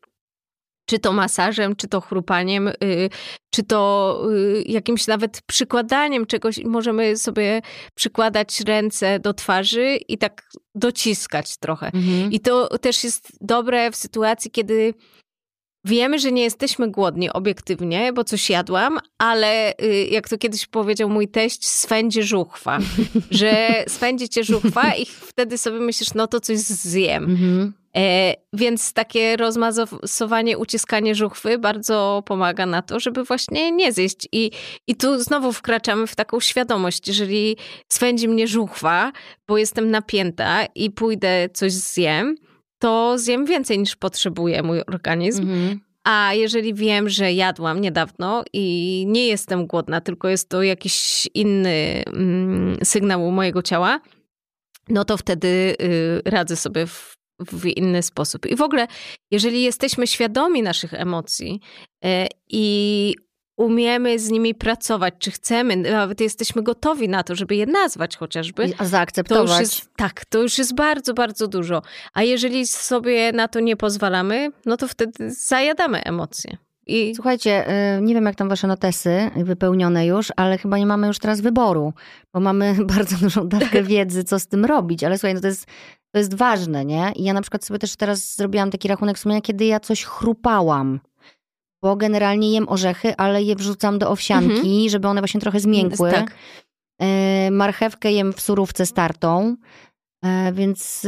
[0.85, 3.09] czy to masażem, czy to chrupaniem, y,
[3.49, 6.57] czy to y, jakimś nawet przykładaniem czegoś.
[6.63, 7.61] Możemy sobie
[7.95, 10.43] przykładać ręce do twarzy i tak
[10.75, 11.85] dociskać trochę.
[11.85, 12.31] Mhm.
[12.31, 14.93] I to też jest dobre w sytuacji, kiedy
[15.85, 21.09] Wiemy, że nie jesteśmy głodni obiektywnie, bo coś jadłam, ale y, jak to kiedyś powiedział
[21.09, 22.79] mój teść, swędzi żuchwa.
[23.31, 27.23] że swędzi cię żuchwa i wtedy sobie myślisz, no to coś zjem.
[27.23, 27.73] Mhm.
[27.97, 34.27] E, więc takie rozmazowanie, uciskanie żuchwy bardzo pomaga na to, żeby właśnie nie zjeść.
[34.31, 34.51] I,
[34.87, 37.57] I tu znowu wkraczamy w taką świadomość, jeżeli
[37.89, 39.11] swędzi mnie żuchwa,
[39.47, 42.35] bo jestem napięta i pójdę coś zjem,
[42.79, 45.41] to zjem więcej niż potrzebuje mój organizm.
[45.41, 45.79] Mhm.
[46.03, 52.03] A jeżeli wiem, że jadłam niedawno i nie jestem głodna, tylko jest to jakiś inny
[52.05, 53.99] mm, sygnał u mojego ciała,
[54.89, 58.45] no to wtedy y, radzę sobie w, w inny sposób.
[58.45, 58.87] I w ogóle,
[59.31, 61.59] jeżeli jesteśmy świadomi naszych emocji
[62.05, 62.07] y,
[62.49, 63.15] i
[63.57, 68.73] umiemy z nimi pracować, czy chcemy, nawet jesteśmy gotowi na to, żeby je nazwać chociażby.
[68.77, 69.55] A zaakceptować.
[69.55, 71.81] To jest, tak, to już jest bardzo, bardzo dużo.
[72.13, 76.57] A jeżeli sobie na to nie pozwalamy, no to wtedy zajadamy emocje.
[76.87, 77.15] I...
[77.15, 81.19] Słuchajcie, y, nie wiem jak tam wasze notesy wypełnione już, ale chyba nie mamy już
[81.19, 81.93] teraz wyboru,
[82.33, 85.03] bo mamy bardzo dużą dawkę wiedzy, co z tym robić.
[85.03, 85.65] Ale słuchaj, no to jest,
[86.11, 87.11] to jest ważne, nie?
[87.15, 90.99] I ja na przykład sobie też teraz zrobiłam taki rachunek sumienia, kiedy ja coś chrupałam
[91.85, 94.89] bo generalnie jem orzechy, ale je wrzucam do owsianki, mhm.
[94.89, 96.11] żeby one właśnie trochę zmiękły.
[96.11, 96.31] Tak.
[97.01, 99.55] E, marchewkę jem w surówce startą,
[100.23, 101.05] e, więc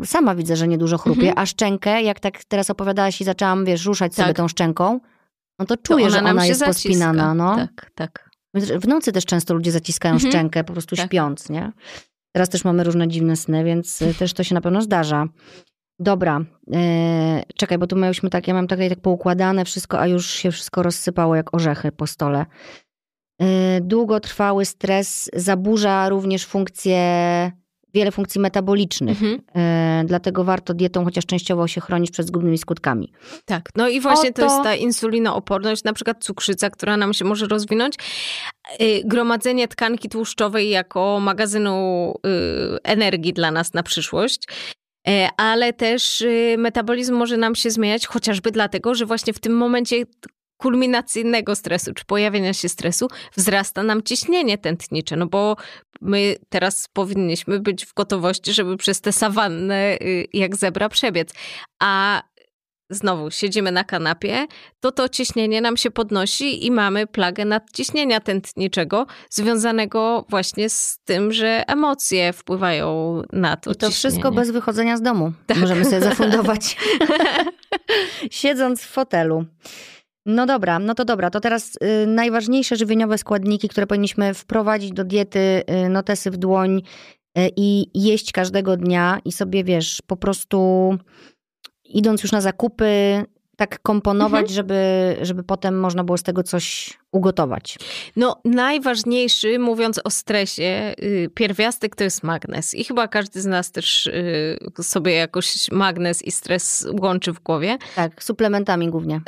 [0.00, 1.38] e, sama widzę, że niedużo chrupię, mhm.
[1.38, 4.24] a szczękę, jak tak teraz opowiadałaś i zaczęłam, wiesz, ruszać tak.
[4.24, 5.00] sobie tą szczęką,
[5.58, 6.88] no to czuję, to ona że ona jest zaciska.
[6.88, 7.34] pospinana.
[7.34, 7.56] No.
[7.56, 8.30] Tak, tak.
[8.54, 10.32] W nocy też często ludzie zaciskają mhm.
[10.32, 11.06] szczękę, po prostu tak.
[11.06, 11.72] śpiąc, nie?
[12.34, 15.26] Teraz też mamy różne dziwne sny, więc też to się na pewno zdarza.
[16.00, 16.40] Dobra,
[16.72, 20.50] e, czekaj, bo tu miałyśmy tak, ja mam tutaj tak poukładane wszystko, a już się
[20.50, 22.46] wszystko rozsypało jak orzechy po stole.
[23.40, 27.00] E, długotrwały stres zaburza również funkcje,
[27.94, 29.40] wiele funkcji metabolicznych, mhm.
[29.56, 33.12] e, dlatego warto dietą chociaż częściowo się chronić przed zgubnymi skutkami.
[33.44, 34.42] Tak, no i właśnie Oto...
[34.42, 37.94] to jest ta insulinooporność, na przykład cukrzyca, która nam się może rozwinąć.
[38.78, 44.46] E, gromadzenie tkanki tłuszczowej jako magazynu y, energii dla nas na przyszłość.
[45.08, 49.56] E, ale też y, metabolizm może nam się zmieniać, chociażby dlatego, że właśnie w tym
[49.56, 49.96] momencie
[50.56, 55.56] kulminacyjnego stresu, czy pojawienia się stresu, wzrasta nam ciśnienie tętnicze, no bo
[56.00, 61.34] my teraz powinniśmy być w gotowości, żeby przez tę sawannę y, jak zebra przebiec.
[61.82, 62.22] A
[62.90, 64.46] znowu siedzimy na kanapie,
[64.80, 71.32] to to ciśnienie nam się podnosi i mamy plagę nadciśnienia tętniczego, związanego właśnie z tym,
[71.32, 73.70] że emocje wpływają na to.
[73.70, 73.94] I to ciśnienie.
[73.94, 75.32] wszystko bez wychodzenia z domu.
[75.46, 75.58] Tak.
[75.58, 76.76] Możemy sobie zafundować.
[78.30, 79.44] Siedząc w fotelu.
[80.26, 81.30] No dobra, no to dobra.
[81.30, 86.82] To teraz y, najważniejsze żywieniowe składniki, które powinniśmy wprowadzić do diety, y, notesy w dłoń
[87.38, 90.98] y, i jeść każdego dnia i sobie, wiesz, po prostu
[91.90, 93.24] idąc już na zakupy,
[93.56, 94.54] tak komponować, mhm.
[94.54, 97.78] żeby, żeby potem można było z tego coś ugotować?
[98.16, 102.74] No, najważniejszy, mówiąc o stresie, y, pierwiastek to jest magnez.
[102.74, 107.78] I chyba każdy z nas też y, sobie jakoś magnez i stres łączy w głowie.
[107.94, 109.20] Tak, suplementami głównie.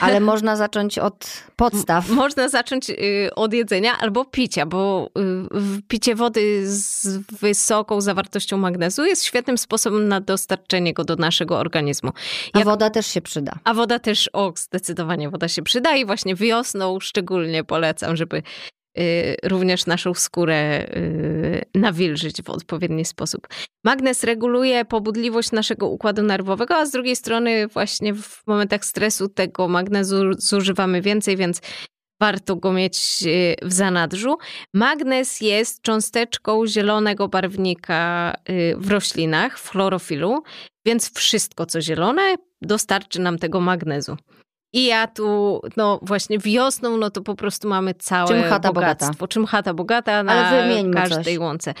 [0.00, 2.08] Ale można zacząć od podstaw.
[2.08, 5.10] można zacząć y, od jedzenia albo picia, bo
[5.88, 7.08] picie wody z
[7.40, 12.10] wysoką zawartością magnezu jest świetnym sposobem na dostarczenie go do naszego organizmu.
[12.54, 12.62] Jak...
[12.62, 13.52] A woda też się przyda.
[13.64, 18.42] A woda też, o, zdecydowanie woda się przyda i właśnie wiosną szczególnie szczególnie polecam, żeby
[18.98, 23.48] y, również naszą skórę y, nawilżyć w odpowiedni sposób.
[23.84, 29.68] Magnez reguluje pobudliwość naszego układu nerwowego, a z drugiej strony właśnie w momentach stresu tego
[29.68, 31.60] magnezu zużywamy więcej, więc
[32.20, 34.36] warto go mieć y, w zanadrzu.
[34.74, 38.34] Magnez jest cząsteczką zielonego barwnika
[38.76, 40.42] w roślinach, w chlorofilu,
[40.86, 44.16] więc wszystko co zielone dostarczy nam tego magnezu.
[44.76, 49.06] I ja tu, no właśnie wiosną, no to po prostu mamy całe Czym chata bogactwo.
[49.12, 49.26] bogata.
[49.28, 50.32] Czym chata bogata na
[50.94, 51.38] każdej coś.
[51.38, 51.74] łące.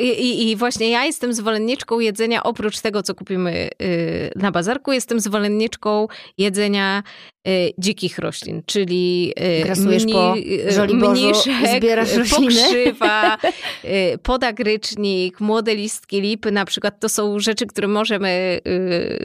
[0.00, 5.20] I, I właśnie ja jestem zwolenniczką jedzenia, oprócz tego, co kupimy y, na bazarku, jestem
[5.20, 6.06] zwolenniczką
[6.38, 7.02] jedzenia
[7.48, 10.34] y, dzikich roślin, czyli y, Grasujesz po
[10.94, 12.28] mniszek, rośliny.
[12.30, 13.38] pokrzywa,
[14.22, 17.00] podagrycznik, młode listki lipy na przykład.
[17.00, 18.60] To są rzeczy, które możemy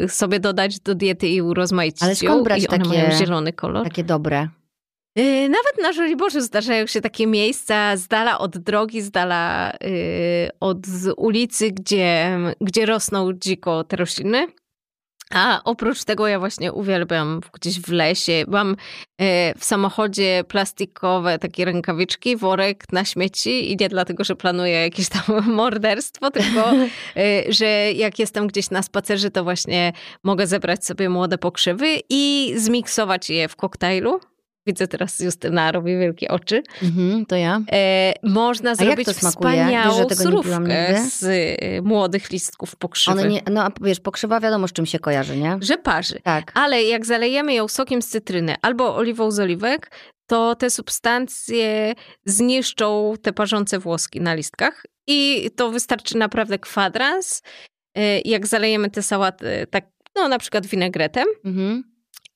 [0.08, 2.44] sobie dodać do diety i urozmaicić Ale skąd ją.
[2.44, 3.84] brać I one takie- mają zielony kolor.
[3.84, 4.48] Takie dobre.
[5.20, 10.50] Y, Nawet na Żoliborzu zdarzają się takie miejsca z dala od drogi, z dala y,
[10.60, 10.78] od
[11.18, 14.48] ulicy, gdzie, gdzie rosną dziko te rośliny.
[15.34, 18.44] A oprócz tego ja właśnie uwielbiam gdzieś w lesie.
[18.48, 18.76] Mam y,
[19.58, 25.24] w samochodzie plastikowe takie rękawiczki, worek na śmieci i nie dlatego, że planuję jakieś tam
[25.56, 26.72] morderstwo, tylko
[27.60, 29.94] że jak jestem gdzieś na spacerze, to właśnie
[30.24, 34.20] mogę zebrać sobie młode pokrzywy i zmiksować je w koktajlu.
[34.68, 36.64] Widzę teraz Justyna robi wielkie oczy.
[36.84, 37.62] Mhm, to ja.
[37.72, 39.52] E, można jak zrobić to smakuje?
[39.52, 43.28] wspaniałą Wiesz, tego surówkę z y, młodych listków pokrzywy.
[43.30, 45.58] Nie, no a wiesz, pokrzywa wiadomo z czym się kojarzy, nie?
[45.62, 46.20] Że parzy.
[46.24, 46.52] Tak.
[46.56, 49.92] Ale jak zalejemy ją sokiem z cytryny albo oliwą z oliwek,
[50.28, 51.94] to te substancje
[52.26, 57.42] zniszczą te parzące włoski na listkach i to wystarczy naprawdę kwadrans.
[57.98, 61.91] E, Jak zalejemy tę sałatę tak, no na przykład winegretem Mhm.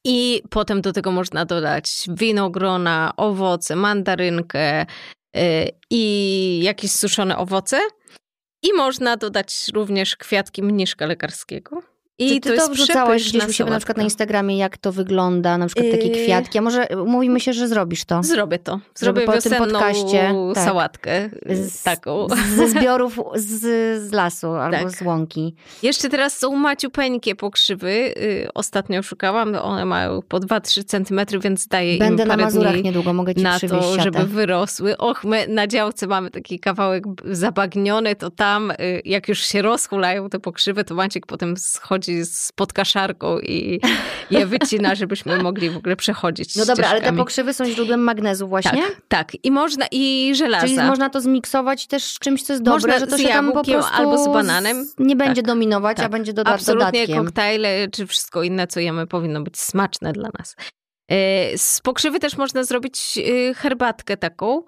[0.06, 4.86] I potem do tego można dodać winogrona, owoce, mandarynkę y,
[5.90, 7.80] i jakieś suszone owoce.
[8.64, 11.95] I można dodać również kwiatki mniszka lekarskiego.
[12.20, 14.04] I to ty jest to wrzucałaś gdzieś u siebie na przykład na.
[14.04, 16.24] Instagramie, jak to wygląda, na przykład takie Yy.
[16.24, 18.24] kwiatki, a może umówimy się, że zrobisz to?
[18.24, 18.80] Zrobię to.
[18.96, 20.64] Zrobię po tym podcaście, tak.
[20.64, 22.28] sałatkę y, Z- taką.
[22.56, 23.60] Ze zbiorów z,
[24.10, 24.92] z lasu albo Tak.
[24.92, 25.56] z łąki.
[25.84, 27.90] Jeszcze teraz są maciupeńkie pokrzywy.
[28.18, 29.56] Y, Ostatnio szukałam.
[29.56, 33.36] One mają po 2-3 centymetry, więc daję Będę im na parę Mazurach dni niedługo, mogę
[33.36, 34.02] ci na to, siatę.
[34.04, 34.98] żeby wyrosły.
[34.98, 40.30] Och, my na działce mamy taki kawałek zabagniony, to tam y, jak już się rozhulają
[40.30, 43.80] te pokrzywy, to Maciek potem schodzi z podkaszarką i
[44.32, 48.48] je wycina, żebyśmy mogli w ogóle przechodzić No dobra, ale te pokrzywy są źródłem magnezu
[48.48, 48.82] właśnie?
[48.84, 49.32] Tak, tak.
[49.46, 50.68] I można, i żelaza.
[50.68, 53.28] Czyli można to zmiksować też z czymś, co jest Można dobre, że to z się
[53.28, 54.88] tam po prostu albo z bananem.
[55.00, 56.12] nie będzie Tak, dominować, a tak.
[56.12, 57.26] będzie doda- Absolutnie dodatkiem.
[57.26, 60.56] koktajle czy wszystko inne, co jemy, powinno być smaczne dla nas.
[61.12, 63.18] E, Z pokrzywy też można zrobić
[63.50, 64.64] e, herbatkę taką.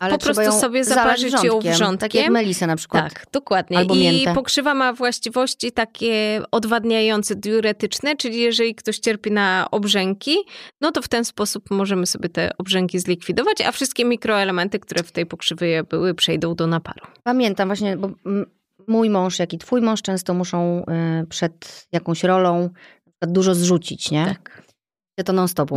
[0.00, 1.98] Ale po prostu sobie zaparzyć ją wrzątkiem.
[1.98, 3.14] Tak jak melisę na przykład.
[3.14, 3.78] Tak, dokładnie.
[3.78, 4.34] Albo I miętę.
[4.34, 10.36] pokrzywa ma właściwości takie odwadniające, diuretyczne, czyli jeżeli ktoś cierpi na obrzęki,
[10.80, 15.12] no to w ten sposób możemy sobie te obrzęki zlikwidować, a wszystkie mikroelementy, które w
[15.12, 17.06] tej pokrzywie były, przejdą do naparu.
[17.22, 18.10] Pamiętam właśnie, bo
[18.86, 20.84] mój mąż, jak i twój mąż często muszą
[21.22, 22.70] y, przed jakąś rolą
[23.22, 24.24] dużo zrzucić, nie?
[24.24, 24.62] Tak.
[25.24, 25.70] To non stop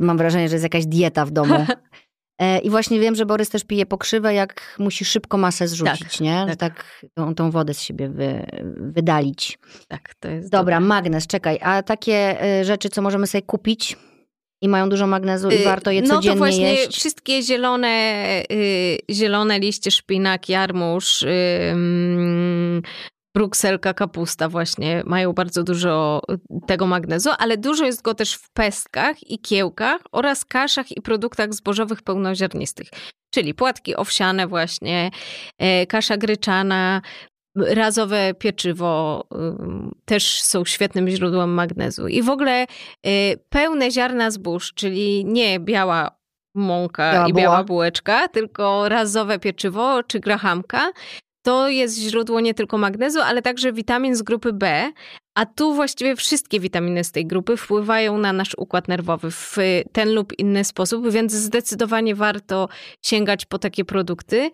[0.00, 1.54] mam wrażenie, że jest jakaś dieta w domu.
[2.38, 6.44] E, I właśnie wiem, że Borys też pije pokrzywę, jak musi szybko masę zrzucić, nie?
[6.48, 6.56] tak.
[6.58, 8.46] Tak, tą, tą wodę z siebie wy,
[8.80, 9.58] wydalić.
[9.88, 11.58] Tak, to jest Dobra, magnes, czekaj.
[11.62, 13.96] A takie y, rzeczy, co możemy sobie kupić
[14.62, 16.98] i mają dużo magnezu i Y, warto je no codziennie to właśnie jeść?
[16.98, 18.22] wszystkie zielone,
[18.52, 21.24] y, zielone liście, szpinak, jarmuż,
[23.36, 26.22] brukselka, kapusta właśnie mają bardzo dużo
[26.66, 31.54] tego magnezu, ale dużo jest go też w pestkach i kiełkach oraz kaszach i produktach
[31.54, 32.88] zbożowych pełnoziarnistych.
[33.34, 35.10] Czyli płatki owsiane właśnie,
[35.58, 37.02] e, kasza gryczana,
[37.56, 42.08] razowe pieczywo ym, też są świetnym źródłem magnezu.
[42.08, 42.66] I w ogóle
[43.06, 46.10] y, pełne ziarna zbóż, czyli nie biała
[46.54, 50.90] mąka Biała i biała bułeczka, tylko razowe pieczywo czy grahamka.
[51.46, 54.92] To jest źródło nie tylko magnezu, ale także witamin z grupy B.
[55.34, 59.56] A tu właściwie wszystkie witaminy z tej grupy wpływają na nasz układ nerwowy w
[59.92, 62.68] ten lub inny sposób, więc zdecydowanie warto
[63.02, 64.50] sięgać po takie produkty.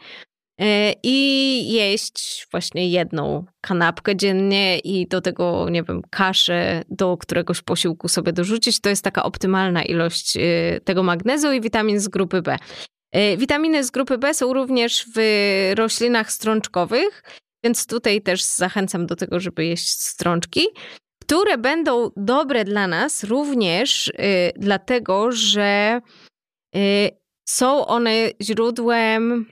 [0.60, 7.62] E, I jeść właśnie jedną kanapkę dziennie i do tego, nie wiem, kaszę do któregoś
[7.62, 8.80] posiłku sobie dorzucić.
[8.80, 10.40] To jest taka optymalna ilość e,
[10.84, 12.56] tego magnezu i witamin z grupy B.
[13.12, 15.20] E, Witaminy z grupy B są również w
[15.76, 17.22] roślinach strączkowych,
[17.64, 20.66] więc tutaj też zachęcam do tego, żeby jeść strączki,
[21.22, 24.12] które będą dobre dla nas również y,
[24.56, 26.00] dlatego, że
[26.76, 27.10] y,
[27.48, 29.46] są one źródłem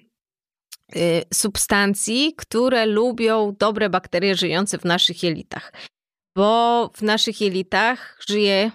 [0.97, 5.72] y, substancji, które lubią dobre bakterie żyjące w naszych jelitach.
[6.37, 8.70] Bo w naszych jelitach żyje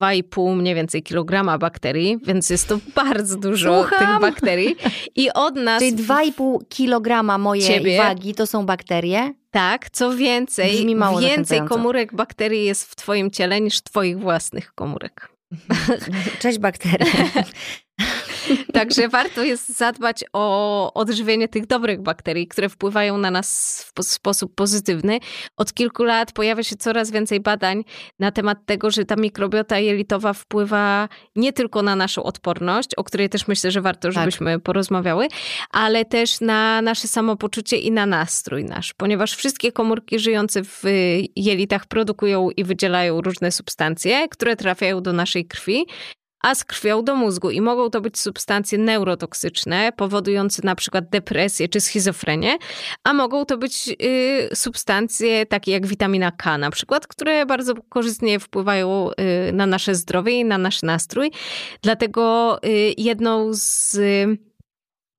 [0.00, 3.98] 2,5 mniej więcej kilograma bakterii, więc jest to bardzo dużo Słucham.
[3.98, 4.76] tych bakterii.
[5.16, 7.98] I od nas, Czyli 2,5 kilograma mojej Ciebie.
[7.98, 9.34] wagi to są bakterie?
[9.52, 10.86] tak, co więcej,
[11.20, 15.28] więcej komórek bakterii jest w twoim ciele niż twoich własnych komórek.
[16.38, 17.06] Cześć bakterie.
[18.72, 24.54] Także warto jest zadbać o odżywienie tych dobrych bakterii, które wpływają na nas w sposób
[24.54, 25.18] pozytywny.
[25.56, 27.84] Od kilku lat pojawia się coraz więcej badań
[28.18, 33.28] na temat tego, że ta mikrobiota jelitowa wpływa nie tylko na naszą odporność, o której
[33.28, 34.12] też myślę, że warto, tak.
[34.12, 34.62] żebyśmy tak.
[34.62, 35.28] porozmawiały,
[35.70, 40.82] ale też na nasze samopoczucie i na nastrój nasz, ponieważ wszystkie komórki żyjące w
[41.36, 45.86] jelitach produkują i wydzielają różne substancje, które trafiają do naszej krwi
[46.42, 47.50] a z krwią do mózgu.
[47.50, 52.56] I mogą to być substancje neurotoksyczne, powodujące na przykład depresję czy schizofrenię,
[53.04, 58.40] a mogą to być y, substancje takie jak witamina K na przykład, które bardzo korzystnie
[58.40, 61.30] wpływają y, na nasze zdrowie i na nasz nastrój.
[61.82, 63.98] Dlatego y, jedną z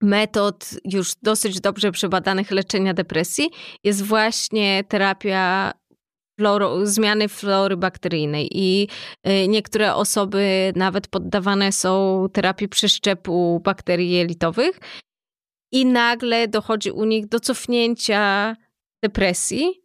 [0.01, 3.49] metod już dosyć dobrze przebadanych leczenia depresji
[3.83, 5.71] jest właśnie terapia
[6.39, 8.87] floro, zmiany flory bakteryjnej i
[9.27, 14.79] y, niektóre osoby nawet poddawane są terapii przeszczepu bakterii jelitowych
[15.71, 18.55] i nagle dochodzi u nich do cofnięcia
[19.03, 19.81] depresji,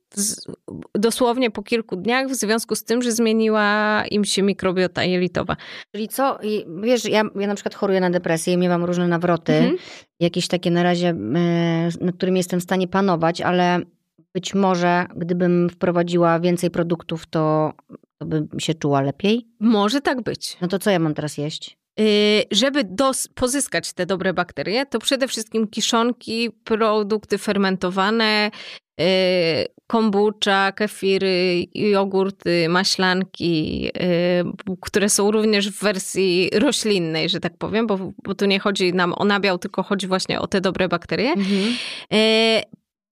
[0.95, 5.57] dosłownie po kilku dniach w związku z tym, że zmieniła im się mikrobiota jelitowa.
[5.95, 6.39] Czyli co,
[6.83, 9.77] wiesz, ja, ja na przykład choruję na depresję i miewam różne nawroty, mhm.
[10.21, 13.81] jakieś takie na razie, e, nad którymi jestem w stanie panować, ale
[14.37, 17.73] być może, gdybym wprowadziła więcej produktów, to,
[18.19, 19.47] to bym się czuła lepiej?
[19.61, 20.57] Może tak być.
[20.61, 21.79] No to co ja mam teraz jeść?
[21.99, 22.07] Yy,
[22.51, 28.51] żeby dos- pozyskać te dobre bakterie, to przede wszystkim kiszonki, produkty fermentowane,
[28.99, 29.07] yy,
[29.87, 33.91] kombucha, kefiry, jogurty, maślanki, yy,
[34.81, 39.15] które są również w wersji roślinnej, że tak powiem, bo, bo tu nie chodzi nam
[39.17, 41.33] o nabiał, tylko chodzi właśnie o te dobre bakterie.
[41.33, 41.75] Mhm.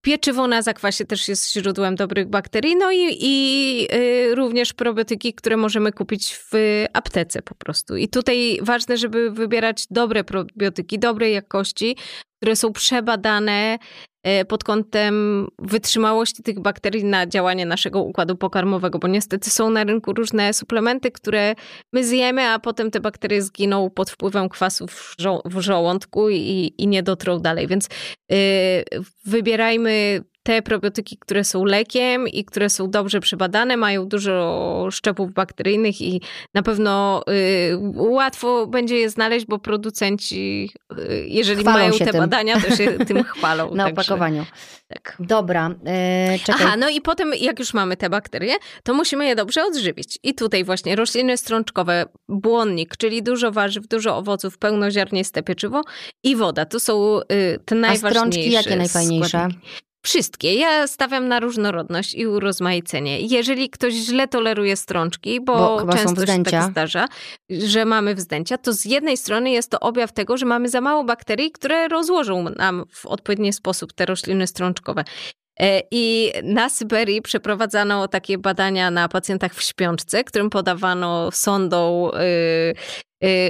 [0.05, 5.57] Pieczywo na zakwasie też jest źródłem dobrych bakterii, no i, i y, również probiotyki, które
[5.57, 6.51] możemy kupić w
[6.93, 7.95] aptece po prostu.
[7.95, 11.97] I tutaj ważne, żeby wybierać dobre probiotyki, dobrej jakości,
[12.37, 13.77] które są przebadane,
[14.47, 20.13] pod kątem wytrzymałości tych bakterii na działanie naszego układu pokarmowego, bo niestety są na rynku
[20.13, 21.55] różne suplementy, które
[21.93, 25.15] my zjemy, a potem te bakterie zginą pod wpływem kwasów
[25.45, 27.67] w żołądku i, i nie dotrą dalej.
[27.67, 27.89] Więc
[28.29, 28.37] yy,
[29.25, 36.01] wybierajmy te probiotyki, które są lekiem i które są dobrze przebadane, mają dużo szczepów bakteryjnych
[36.01, 36.21] i
[36.53, 40.69] na pewno y, łatwo będzie je znaleźć, bo producenci,
[40.99, 42.21] y, jeżeli chwalą mają te tym.
[42.21, 43.75] badania, to się tym chwalą.
[43.75, 44.01] Na także.
[44.01, 44.45] opakowaniu.
[44.87, 45.15] Tak.
[45.19, 45.69] Dobra,
[46.31, 46.65] yy, czekaj.
[46.65, 50.19] Aha, no i potem jak już mamy te bakterie, to musimy je dobrze odżywić.
[50.23, 55.81] I tutaj właśnie rośliny strączkowe, błonnik, czyli dużo warzyw, dużo owoców, pełnoziarniste pieczywo
[56.23, 56.65] i woda.
[56.65, 59.27] To są y, te najważniejsze A strączki jakie najfajniejsze?
[59.27, 59.85] Składniki.
[60.05, 60.55] Wszystkie.
[60.55, 63.19] Ja stawiam na różnorodność i urozmaicenie.
[63.21, 67.07] Jeżeli ktoś źle toleruje strączki, bo, bo często się tak zdarza,
[67.49, 71.03] że mamy wzdęcia, to z jednej strony jest to objaw tego, że mamy za mało
[71.03, 75.03] bakterii, które rozłożą nam w odpowiedni sposób te rośliny strączkowe.
[75.59, 82.75] E, I na Syberii przeprowadzano takie badania na pacjentach w śpiączce, którym podawano sondą y,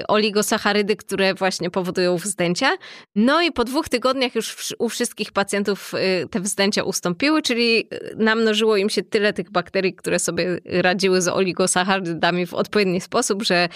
[0.08, 2.78] oligosacharydy, które właśnie powodują wzdęcia.
[3.16, 8.78] No i po dwóch tygodniach już u wszystkich pacjentów y, te wzdęcia ustąpiły, czyli namnożyło
[8.78, 13.70] im się tyle tych bakterii, które sobie radziły z oligosacharydami w odpowiedni sposób, że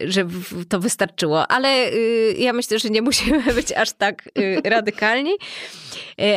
[0.00, 0.28] że
[0.68, 1.48] to wystarczyło.
[1.48, 5.32] Ale y, ja myślę, że nie musimy być aż tak y, radykalni.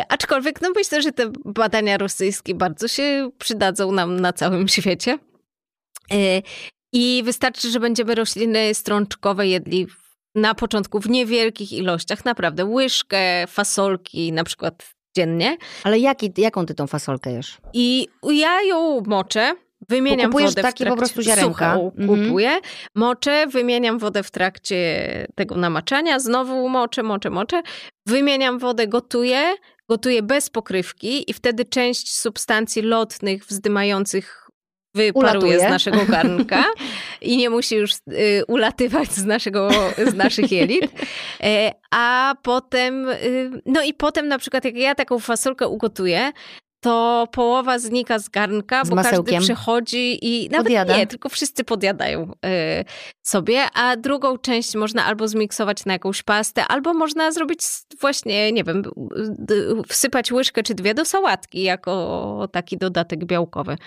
[0.09, 5.17] Aczkolwiek, no myślę, że te badania rosyjskie bardzo się przydadzą nam na całym świecie.
[6.93, 9.87] I wystarczy, że będziemy rośliny strączkowe jedli
[10.35, 15.57] na początku w niewielkich ilościach, naprawdę łyżkę, fasolki na przykład dziennie.
[15.83, 17.57] Ale jaki, jaką ty tą fasolkę jesz?
[17.73, 19.55] I ja ją moczę
[19.89, 21.73] Wymieniam wodę w trakcie, po prostu ziarenka.
[21.73, 22.25] Suchą mhm.
[22.25, 22.59] kupuję,
[22.95, 27.61] moczę, wymieniam wodę w trakcie tego namaczania, znowu moczę, moczę, moczę,
[28.05, 29.53] wymieniam wodę, gotuję,
[29.89, 34.40] gotuję bez pokrywki i wtedy część substancji lotnych wzdymających
[34.95, 35.59] wyparuje Ulatuje.
[35.59, 36.65] z naszego garnka
[37.21, 39.69] i nie musi już y, ulatywać z, naszego,
[40.11, 40.91] z naszych jelit.
[41.43, 46.31] E, a potem, y, no i potem na przykład jak ja taką fasolkę ugotuję,
[46.83, 49.35] to połowa znika z garnka, z bo masełkiem.
[49.35, 50.97] każdy przychodzi i nawet Podjada.
[50.97, 52.85] nie, tylko wszyscy podjadają y,
[53.21, 57.59] sobie, a drugą część można albo zmiksować na jakąś pastę, albo można zrobić
[57.99, 58.83] właśnie, nie wiem,
[59.87, 63.77] wsypać łyżkę czy dwie do sałatki jako taki dodatek białkowy.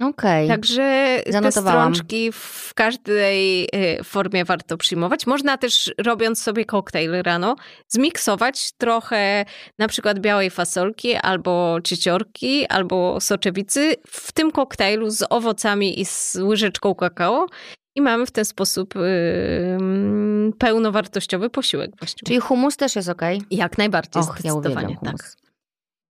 [0.00, 0.44] Okej.
[0.44, 0.56] Okay.
[0.56, 5.26] Także te strączki w każdej y, formie warto przyjmować.
[5.26, 7.56] Można też, robiąc sobie koktajl rano,
[7.88, 9.44] zmiksować trochę
[9.78, 16.36] na przykład białej fasolki, albo cieciorki, albo soczewicy w tym koktajlu z owocami i z
[16.36, 17.46] łyżeczką kakao
[17.94, 22.26] i mamy w ten sposób yy, pełnowartościowy posiłek właściwie.
[22.26, 23.22] Czyli humus też jest ok?
[23.50, 25.20] Jak najbardziej, Och, ja zdecydowanie humus.
[25.20, 25.36] tak.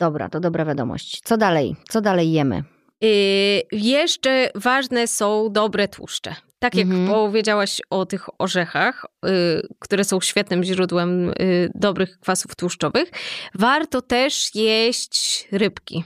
[0.00, 1.20] Dobra, to dobra wiadomość.
[1.24, 1.76] Co dalej?
[1.88, 2.62] Co dalej jemy?
[3.02, 3.08] Yy,
[3.72, 6.34] jeszcze ważne są dobre tłuszcze.
[6.58, 7.08] Tak jak Mhm.
[7.08, 9.30] powiedziałaś o tych orzechach, yy,
[9.78, 13.10] które są świetnym źródłem yy, dobrych kwasów tłuszczowych,
[13.54, 16.04] warto też jeść rybki.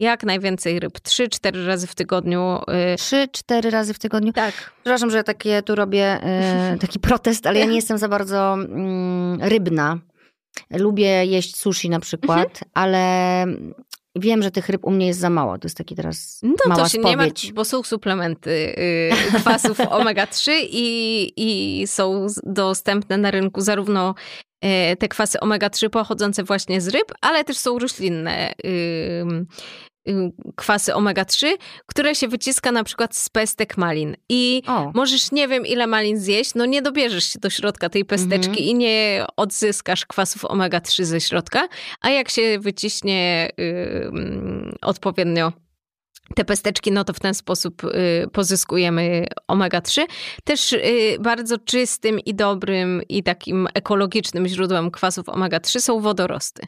[0.00, 0.98] Jak najwięcej ryb.
[0.98, 2.58] 3-4 razy w tygodniu.
[2.68, 2.96] yy.
[2.96, 4.32] Trzy, cztery razy w tygodniu.
[4.32, 4.54] Tak.
[4.82, 9.42] Przepraszam, że takie tu robię e, taki protest, ale ja nie jestem za bardzo mm,
[9.42, 9.98] rybna.
[10.70, 12.70] Lubię jeść sushi na przykład, Mhm.
[12.74, 13.44] ale
[14.16, 15.58] wiem, że tych ryb u mnie jest za mało.
[15.58, 17.16] To jest taki teraz No mała to się nie spowiedź.
[17.18, 18.74] martw, bo są suplementy
[19.32, 24.14] yy, kwasów omega-3 i, i są dostępne na rynku zarówno
[24.64, 28.52] yy, te kwasy omega-3 pochodzące właśnie z ryb, ale też są roślinne
[30.56, 31.46] kwasy omega-3,
[31.86, 34.16] które się wyciska na przykład z pestek malin.
[34.28, 38.04] I O, możesz nie wiem ile malin zjeść, no nie dobierzesz się do środka tej
[38.04, 38.66] pesteczki Mhm.
[38.68, 41.68] i nie odzyskasz kwasów omega-3 ze środka,
[42.00, 44.12] a jak się wyciśnie yy,
[44.82, 45.52] odpowiednio
[46.34, 50.02] te pesteczki, no to w ten sposób y, pozyskujemy omega-3.
[50.44, 56.62] Też y, bardzo czystym i dobrym i takim ekologicznym źródłem kwasów omega-3 są wodorosty.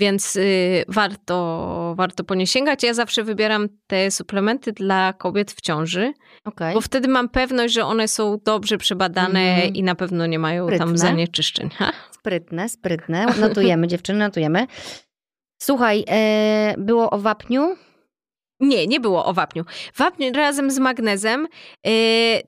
[0.00, 2.82] Więc y, warto, warto po nie sięgać.
[2.82, 6.12] Ja zawsze wybieram te suplementy dla kobiet w ciąży,
[6.44, 6.74] okej.
[6.74, 9.74] bo wtedy mam pewność, że one są dobrze przebadane Mhm.
[9.74, 10.86] i na pewno nie mają Sprytne.
[10.86, 11.70] tam zanieczyszczeń.
[11.70, 11.92] Ha?
[12.20, 13.26] Sprytne, sprytne.
[13.40, 14.66] Notujemy, dziewczyny, notujemy.
[15.62, 17.76] Słuchaj, e, było o wapniu.
[18.60, 19.64] Nie, nie było o wapniu.
[19.96, 21.48] Wapń razem z magnezem
[21.86, 21.90] y,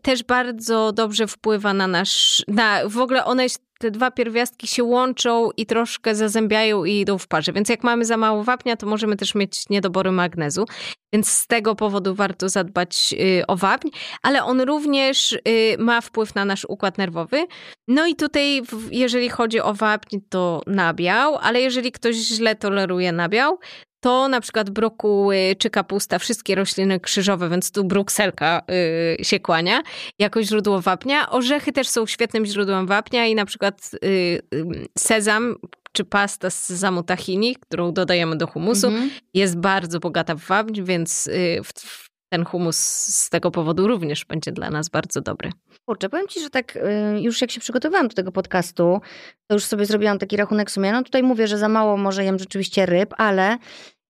[0.03, 2.43] też bardzo dobrze wpływa na nasz.
[2.49, 3.47] Na, w ogóle one,
[3.83, 7.53] te dwa pierwiastki się łączą i troszkę zazębiają i idą w parze.
[7.53, 10.65] Więc jak mamy za mało wapnia, to możemy też mieć niedobory magnezu.
[11.13, 13.89] Więc z tego powodu warto zadbać y, o wapń,
[14.23, 17.47] ale on również y, ma wpływ na nasz układ nerwowy.
[17.89, 23.59] No i tutaj, jeżeli chodzi o wapń, to nabiał, ale jeżeli ktoś źle toleruje nabiał,
[24.03, 28.63] to na przykład brokuły czy kapusta, wszystkie rośliny krzyżowe, więc tu brukselka
[29.21, 29.83] y, się kłania,
[30.19, 31.31] jako źródło wapnia.
[31.31, 34.09] Orzechy też są świetnym źródłem wapnia i na przykład y,
[34.55, 34.65] y,
[34.99, 35.57] sezam
[35.93, 39.11] czy pasta z sezamu tahini, którą dodajemy do humusu, Mhm.
[39.35, 42.77] jest bardzo bogata w wapń, więc y, w, w ten humus
[43.15, 45.51] z tego powodu również będzie dla nas bardzo dobry.
[45.87, 49.01] Kurczę, powiem ci, że tak y, już jak się przygotowywałam do tego podcastu,
[49.47, 50.97] to już sobie zrobiłam taki rachunek sumienia.
[50.97, 53.59] No tutaj mówię, że za mało może jem rzeczywiście ryb, ale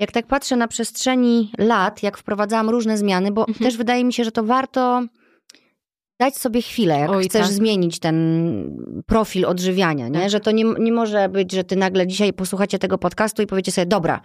[0.01, 3.65] jak tak patrzę na przestrzeni lat, jak wprowadzałam różne zmiany, bo Mhm.
[3.65, 5.03] też wydaje mi się, że to warto
[6.21, 7.53] dać sobie chwilę, jak Oj, chcesz tak.
[7.53, 8.17] zmienić ten
[9.07, 10.21] profil odżywiania, nie?
[10.21, 10.31] Tak.
[10.31, 13.73] Że to nie, nie może być, że ty nagle dzisiaj posłuchacie tego podcastu i powiecie
[13.73, 14.21] sobie, dobra,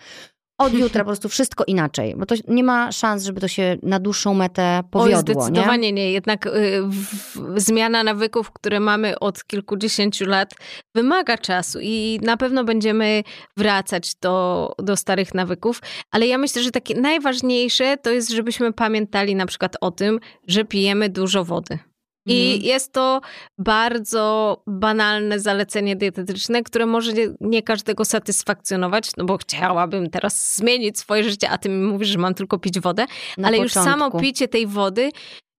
[0.57, 3.99] od jutra po prostu wszystko inaczej, bo to nie ma szans, żeby to się na
[3.99, 5.21] dłuższą metę powiodło, nie?
[5.21, 6.11] zdecydowanie nie.
[6.11, 6.51] Jednak y,
[6.83, 10.53] w, zmiana nawyków, które mamy od kilkudziesięciu lat,
[10.95, 13.23] wymaga czasu i na pewno będziemy
[13.57, 15.81] wracać do, do starych nawyków.
[16.11, 20.65] Ale ja myślę, że takie najważniejsze to jest, żebyśmy pamiętali na przykład o tym, że
[20.65, 21.79] pijemy dużo wody.
[22.28, 22.61] I Mhm.
[22.63, 23.21] jest to
[23.57, 27.11] bardzo banalne zalecenie dietetyczne, które może
[27.41, 32.17] nie, każdego satysfakcjonować, no bo chciałabym teraz zmienić swoje życie, a ty mi mówisz, że
[32.17, 33.05] mam tylko pić wodę.
[33.38, 34.19] Na Ale już samo początku.
[34.19, 35.11] picie tej wody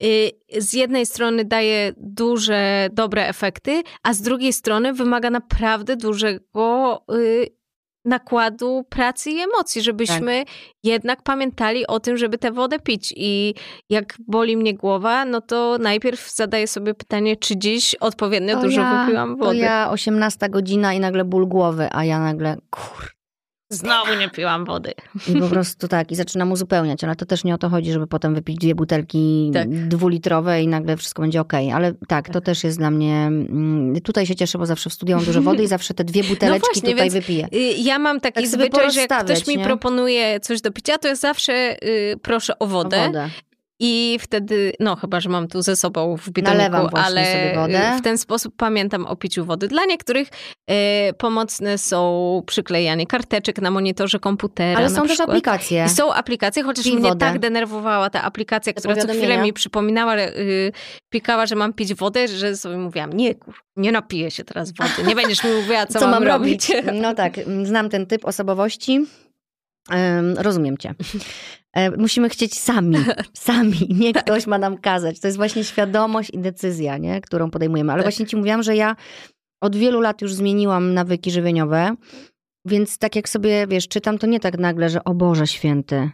[0.04, 7.04] y, z jednej strony daje duże, dobre efekty, a z drugiej strony wymaga naprawdę dużego
[7.14, 7.58] y,
[8.04, 10.54] nakładu pracy i emocji, żebyśmy Tak.
[10.84, 13.14] jednak pamiętali o tym, żeby tę wodę pić.
[13.16, 13.54] I
[13.90, 18.80] jak boli mnie głowa, no to najpierw zadaję sobie pytanie, czy dziś odpowiednio To dużo
[18.80, 19.56] ja, wypiłam To wody.
[19.58, 23.17] ja 18 godzina i nagle ból głowy, a ja nagle kur...
[23.70, 24.92] Znowu nie piłam wody.
[25.28, 28.06] I po prostu tak, i zaczynam uzupełniać, ale to też nie o to chodzi, żeby
[28.06, 29.88] potem wypić dwie butelki Tak.
[29.88, 31.72] dwulitrowe i nagle wszystko będzie okej.
[31.72, 33.14] Ale tak, to też jest dla mnie...
[33.26, 36.24] mm, Tutaj się cieszę, bo zawsze w studiu mam dużo wody i zawsze te dwie
[36.24, 37.48] buteleczki No właśnie, tutaj wypiję.
[37.54, 39.64] Y, Ja mam taki Tak zwyczaj, że jak ktoś mi nie?
[39.64, 43.10] proponuje coś do picia, to ja zawsze y, proszę o O wodę.
[43.80, 47.92] I wtedy, no chyba, że mam tu ze sobą w bidoniku, ale wodę.
[47.98, 49.68] w ten sposób pamiętam o piciu wody.
[49.68, 50.28] Dla niektórych
[50.70, 55.28] e, pomocne są przyklejanie karteczek na monitorze komputera Ale są też przykład.
[55.28, 55.84] aplikacje.
[55.86, 57.26] I są aplikacje, chociaż Pij mnie wodę.
[57.26, 60.72] tak denerwowała ta aplikacja, która co chwilę mi przypominała, y,
[61.10, 65.08] pikała, że mam pić wodę, że sobie mówiłam, nie kur, nie napiję się teraz wody,
[65.08, 66.72] nie będziesz mi mówiła, co, mam, robić.
[66.92, 69.06] No tak, mm, znam ten typ osobowości.
[69.90, 70.94] Em, rozumiem cię.
[71.72, 72.96] E, Musimy chcieć sami,
[73.48, 73.88] sami.
[73.90, 74.24] Nie Tak.
[74.24, 75.20] ktoś ma nam kazać.
[75.20, 77.20] To jest właśnie świadomość i decyzja, nie?
[77.20, 77.92] którą podejmujemy.
[77.92, 78.12] Ale Tak.
[78.12, 78.96] właśnie ci mówiłam, że ja
[79.62, 81.94] od wielu lat już zmieniłam nawyki żywieniowe,
[82.64, 86.10] więc tak jak sobie, wiesz, czytam, to nie tak nagle, że o Boże święty,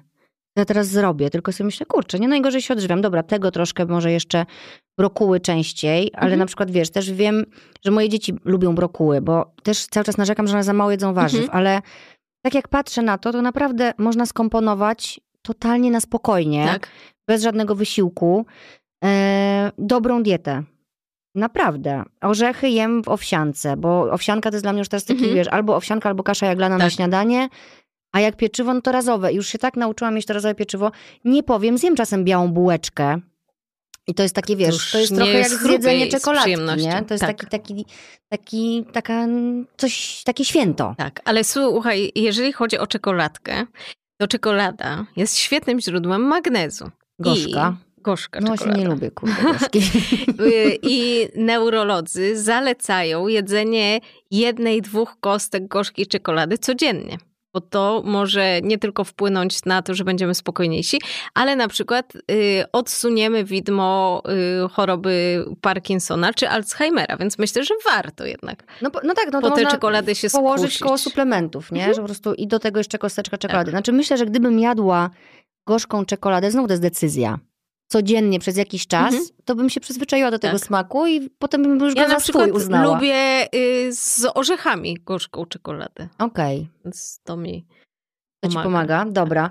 [0.57, 3.01] ja teraz zrobię, tylko sobie myślę, kurczę, nie najgorzej się odżywiam.
[3.01, 4.47] Dobra, tego troszkę może jeszcze
[4.99, 6.39] brokuły częściej, ale Mhm.
[6.39, 7.45] na przykład wiesz, też wiem,
[7.85, 11.15] że moje dzieci lubią brokuły, bo też cały czas narzekam, że one za mało jedzą
[11.15, 11.59] warzyw, Mhm.
[11.59, 11.83] ale
[12.45, 16.89] tak jak patrzę na to, to naprawdę można skomponować totalnie na spokojnie, Tak.
[17.29, 18.47] bez żadnego wysiłku,
[19.05, 20.63] e, dobrą dietę.
[21.35, 22.03] Naprawdę.
[22.23, 25.35] Orzechy jem w owsiance, bo owsianka to jest dla mnie już teraz taki, Mhm.
[25.35, 26.93] wiesz, albo owsianka, albo kasza jaglana na Tak.
[26.93, 27.49] śniadanie,
[28.13, 29.33] a jak pieczywo, no to razowe.
[29.33, 30.91] Już się tak nauczyłam mieć to razowe pieczywo.
[31.25, 33.21] Nie powiem, zjem czasem białą bułeczkę.
[34.07, 37.03] I to jest takie, wiesz, to jest trochę jak schrupie zjedzenie czekoladki, nie?
[37.09, 37.37] To jest Tak.
[37.37, 37.87] taki, taki,
[38.29, 39.27] taki, taka,
[39.77, 40.95] coś, takie święto.
[40.99, 43.67] Tak, ale słuchaj, jeżeli chodzi o czekoladkę,
[44.17, 46.91] to czekolada jest świetnym źródłem magnezu.
[47.19, 47.77] Gorzka.
[47.99, 48.79] I gorzka No czekolada.
[48.81, 49.35] nie lubię, kurde.
[50.41, 54.01] Y, I neurolodzy zalecają jedzenie
[54.31, 57.19] jednej, dwóch kostek gorzkiej czekolady codziennie.
[57.55, 61.01] Bo to może nie tylko wpłynąć na to, że będziemy spokojniejsi,
[61.35, 64.23] ale na przykład y, odsuniemy widmo
[64.65, 69.51] y, choroby Parkinsona czy Alzheimera, więc myślę, że warto jednak No, no tak, no po
[69.51, 70.83] to te czekolady się położyć skusić.
[70.83, 71.95] koło suplementów, nie?
[71.95, 73.67] Że po prostu i do tego jeszcze kosteczka czekolady.
[73.67, 73.73] Tak.
[73.73, 75.11] Znaczy myślę, że gdybym jadła
[75.67, 77.39] gorzką czekoladę, znowu to jest decyzja,
[77.89, 79.25] codziennie przez jakiś czas, Mhm.
[79.45, 80.67] to bym się przyzwyczaiła do tego Tak.
[80.67, 82.95] smaku i potem bym już Ja go na swój uznała.
[82.95, 87.67] lubię y, z orzechami gorzką czekoladę, Okej, więc to mi
[88.41, 88.65] to ci Pomaga.
[88.65, 89.51] pomaga, dobra.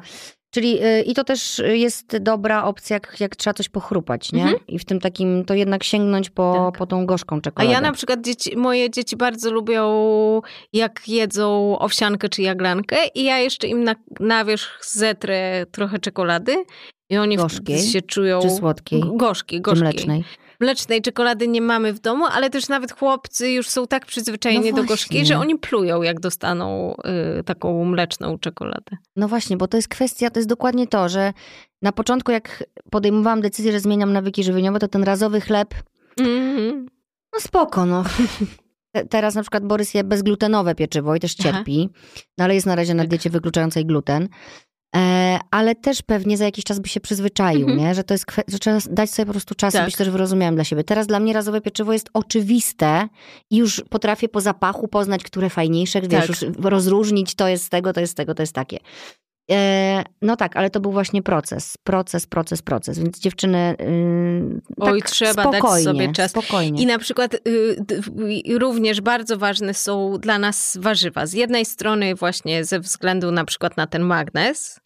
[0.52, 4.44] Czyli y, i to też jest dobra opcja, jak, jak trzeba coś pochrupać, nie?
[4.44, 4.60] Mhm.
[4.68, 6.78] I w tym takim, to jednak sięgnąć po, Tak.
[6.78, 7.74] po tą gorzką A czekoladę.
[7.74, 9.84] ja na przykład dzieci, moje dzieci bardzo lubią,
[10.74, 16.56] jak jedzą owsiankę czy jaglankę i ja jeszcze im na, na wierzch zetrę trochę czekolady
[17.10, 18.42] i oni Gorzkiej się czują...
[18.42, 19.84] Czy słodkiej, G- Gorzkiej, czy gorzkiej.
[19.84, 20.24] mlecznej.
[20.60, 24.78] Mlecznej czekolady nie mamy w domu, ale też nawet chłopcy już są tak przyzwyczajeni No
[24.78, 26.96] do gorzkiej, że oni plują, jak dostaną
[27.40, 28.98] y, taką mleczną czekoladę.
[29.16, 31.34] No właśnie, bo to jest kwestia, to jest dokładnie to, że
[31.82, 35.74] na początku jak podejmowałam decyzję, że zmieniam nawyki żywieniowe, to ten razowy chleb,
[36.20, 36.86] Mhm.
[37.34, 38.04] no spoko, no.
[38.92, 41.44] Te- Teraz na przykład Borys je bezglutenowe pieczywo i też Aha.
[41.52, 41.90] cierpi,
[42.38, 43.10] no ale jest na razie na Tak.
[43.10, 44.30] diecie wykluczającej gluten.
[44.96, 47.80] E, ale też pewnie za jakiś czas by się przyzwyczaił, Mhm.
[47.80, 47.96] nie?
[47.96, 49.86] Że to jest że trzeba dać sobie po prostu czas Tak.
[49.86, 50.84] być też wyrozumiałym dla siebie.
[50.84, 53.08] Teraz dla mnie razowe pieczywo jest oczywiste
[53.50, 56.30] i już potrafię po zapachu poznać, które fajniejsze, wiesz, Tak.
[56.30, 58.78] już rozróżnić to jest z tego, to jest z tego, to jest takie.
[59.52, 65.00] E, no tak, ale to był właśnie proces, proces, proces, proces, więc dziewczyny yy, Oj,
[65.02, 66.32] tak trzeba dać sobie czas.
[66.32, 66.82] Spokojnie.
[66.82, 71.26] I na przykład y, również bardzo ważne są dla nas warzywa.
[71.26, 74.80] Z jednej strony właśnie ze względu na przykład na ten magnez.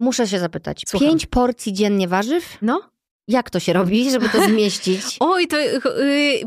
[0.00, 1.08] Muszę się zapytać, Słucham.
[1.08, 2.58] pięć porcji dziennie warzyw?
[2.62, 2.82] No.
[3.28, 5.02] Jak to się robi, żeby to zmieścić?
[5.20, 6.40] Oj, to y,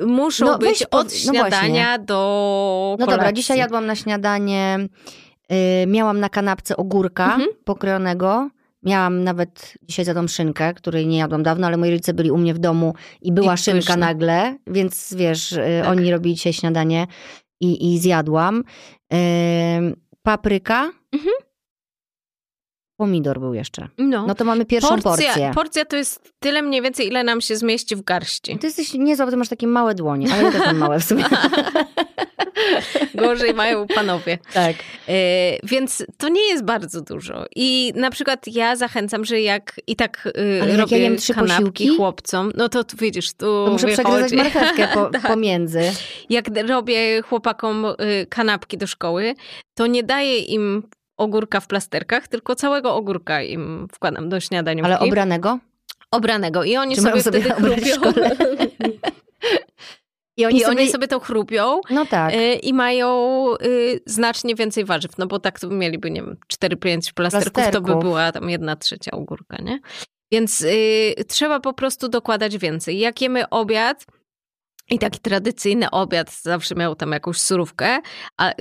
[0.00, 3.18] muszą No, być po- od no śniadania do No kolacji.
[3.18, 4.78] dobra, dzisiaj jadłam na śniadanie,
[5.52, 7.48] y, miałam na kanapce ogórka Mhm.
[7.64, 8.50] pokrojonego.
[8.82, 12.54] Miałam nawet, dzisiaj zjadłam szynkę, której nie jadłam dawno, ale moi rodzice byli u mnie
[12.54, 13.96] w domu i była I szynka pyszne.
[13.96, 15.90] nagle, więc wiesz, y, Tak.
[15.92, 17.06] oni robili dzisiaj śniadanie
[17.60, 18.64] i, i zjadłam.
[19.14, 19.16] Y,
[20.22, 20.90] papryka.
[21.12, 21.34] Mhm.
[22.96, 23.88] Pomidor był jeszcze.
[23.98, 24.26] No.
[24.26, 25.52] No to mamy pierwszą porcja, porcję.
[25.54, 28.58] porcja to jest tyle mniej więcej, ile nam się zmieści w garści.
[28.58, 31.04] Ty jesteś niezła, bo ty masz takie małe dłonie, ale ja też mam małe w
[31.04, 31.24] sumie.
[33.14, 34.38] Gorzej mają panowie.
[34.52, 34.76] tak.
[35.08, 35.12] E,
[35.62, 37.44] więc to nie jest bardzo dużo.
[37.56, 40.28] I na przykład ja zachęcam, że jak i tak
[40.62, 41.96] Ale jak robię ja trzy kanapki posiłki?
[41.96, 45.22] chłopcom, no to tu widzisz, tu To muszę przegryzać marchewkę po, Tak.
[45.26, 45.80] pomiędzy.
[46.30, 49.34] Jak robię chłopakom y, kanapki do szkoły,
[49.74, 50.82] to nie daję im
[51.16, 54.92] ogórka w plasterkach, tylko całego ogórka im wkładam do śniadaniówki.
[54.92, 55.58] Ale obranego?
[56.10, 56.64] Obranego.
[56.64, 58.12] I oni Czy sobie sobie wtedy chrupią.
[60.36, 62.34] I I oni sobie to chrupią No tak.
[62.34, 67.12] y, i mają y, znacznie więcej warzyw, no bo tak to mieliby, nie wiem, 4-5
[67.12, 68.02] plasterków, to by Plasterków.
[68.02, 69.80] była tam jedna trzecia ogórka, nie?
[70.32, 72.98] Więc y, trzeba po prostu dokładać więcej.
[72.98, 74.04] Jak jemy obiad,
[74.90, 77.98] i taki tradycyjny obiad zawsze miał tam jakąś surówkę,
[78.40, 78.52] a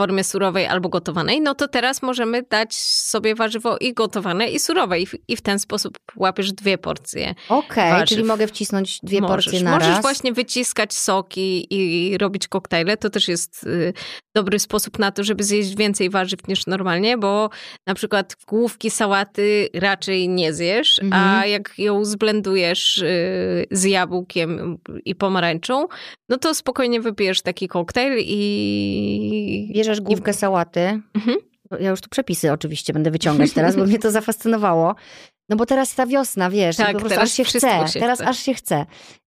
[0.00, 5.00] formie surowej albo gotowanej, no to teraz możemy dać sobie warzywo i gotowane, i surowe.
[5.00, 7.34] I w, i w ten sposób łapiesz dwie porcje.
[7.48, 8.08] Okej, warzyw.
[8.08, 9.44] czyli mogę wcisnąć dwie możesz.
[9.44, 10.02] porcje na Możesz raz.
[10.02, 12.96] właśnie wyciskać soki i robić koktajle.
[12.96, 13.92] To też jest y,
[14.36, 17.50] dobry sposób na to, żeby zjeść więcej warzyw niż normalnie, bo
[17.86, 21.50] na przykład główki sałaty raczej nie zjesz, a Mhm.
[21.50, 25.86] jak ją zblendujesz y, z jabłkiem i pomarańczą,
[26.28, 29.72] no to spokojnie wypijesz taki koktajl i...
[29.84, 31.00] Bierzesz główkę sałaty.
[31.14, 31.36] Mhm.
[31.80, 34.94] Ja już tu przepisy oczywiście będę wyciągać teraz, bo mnie to zafascynowało.
[35.48, 37.88] No bo teraz ta wiosna, wiesz, Tak, po prostu teraz aż się chce.
[37.88, 38.28] się teraz chce.
[38.28, 38.86] aż się chce.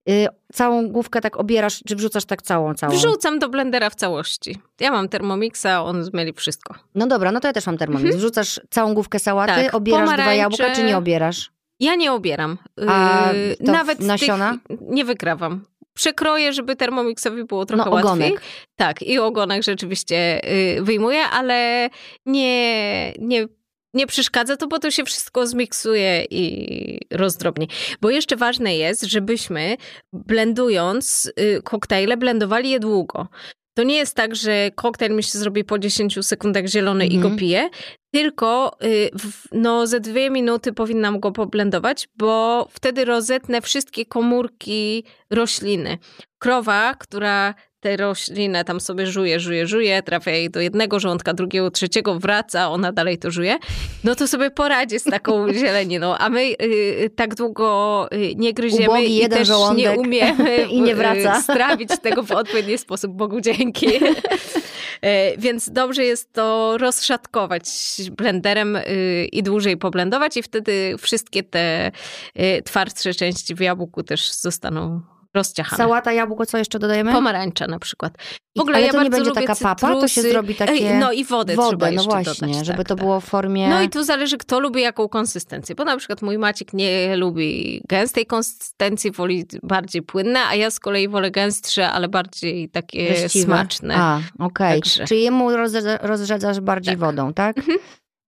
[0.09, 2.93] Y, całą główkę tak obierasz, czy wrzucasz tak całą, całą?
[2.93, 4.57] Wrzucam do blendera w całości.
[4.79, 6.75] Ja mam Thermomixa, on zmieli wszystko.
[6.95, 8.15] No dobra, no to ja też mam termomix.
[8.15, 10.37] Wrzucasz całą główkę sałaty, Tak, obierasz dwa pomarańcze.
[10.37, 11.51] jabłka, czy nie obierasz?
[11.79, 12.57] Ja nie obieram.
[12.77, 12.85] Yy,
[13.59, 14.57] Nawet nasiona?
[14.67, 15.65] Tych nie wykrawam.
[15.97, 18.11] Przekroję, żeby Thermomixowi było trochę No łatwiej.
[18.11, 18.41] ogonek.
[18.75, 20.41] Tak, i ogonek rzeczywiście
[20.75, 21.89] yy, wyjmuję, ale
[22.25, 23.45] nie, nie,
[23.93, 27.67] nie przeszkadza to, bo to się wszystko zmiksuje i rozdrobni.
[28.01, 29.77] Bo jeszcze ważne jest, żebyśmy
[30.13, 33.27] blendując yy, koktajle, blendowali je długo.
[33.77, 37.33] To nie jest tak, że koktajl mi się zrobi po 10 sekundach zielony i Mhm.
[37.33, 37.69] go piję,
[38.17, 39.09] tylko y,
[39.51, 45.97] no, ze dwie minuty powinnam go poblendować, bo wtedy rozetnę wszystkie komórki rośliny.
[46.39, 51.71] Krowa, która tę roślinę tam sobie żuje, żuje, żuje, trafia jej do jednego żołądka, drugiego,
[51.71, 53.57] trzeciego, wraca, ona dalej to żuje,
[54.03, 58.89] no to sobie poradzi z taką zieleniną, a my y, tak długo y, nie gryziemy
[58.89, 61.41] Ubogi i też nie umiemy i nie y, wraca.
[61.41, 63.87] strawić tego w odpowiedni sposób, Bogu dzięki.
[65.01, 67.65] E, Więc dobrze jest to rozszatkować
[68.11, 71.91] blenderem y, i dłużej poblendować i wtedy wszystkie te
[72.39, 75.01] y, twardsze części w jabłku też zostaną
[75.33, 75.77] rozciachane.
[75.77, 77.11] Sałata, jabłko, co jeszcze dodajemy?
[77.11, 78.13] Pomarańcza na przykład.
[78.55, 80.31] I- W ogóle ale ja to nie będzie taka papa, to się cytrusy.
[80.31, 80.93] zrobi takie...
[80.93, 82.65] No i wodę, trzeba Wodę, no jeszcze właśnie, dodać.
[82.65, 83.03] żeby tak, to tak.
[83.03, 83.69] było w formie...
[83.69, 87.81] No i tu zależy, kto lubi jaką konsystencję, bo na przykład mój Maciek nie lubi
[87.89, 93.45] gęstej konsystencji, woli bardziej płynne, a ja z kolei wolę gęstsze, ale bardziej takie treściwe.
[93.45, 93.95] smaczne.
[93.97, 94.81] A, okej.
[94.81, 96.99] Także- Czyli jemu rozrze- rozrzedzasz bardziej Tak.
[96.99, 97.57] wodą, tak?
[97.57, 97.77] Mhm.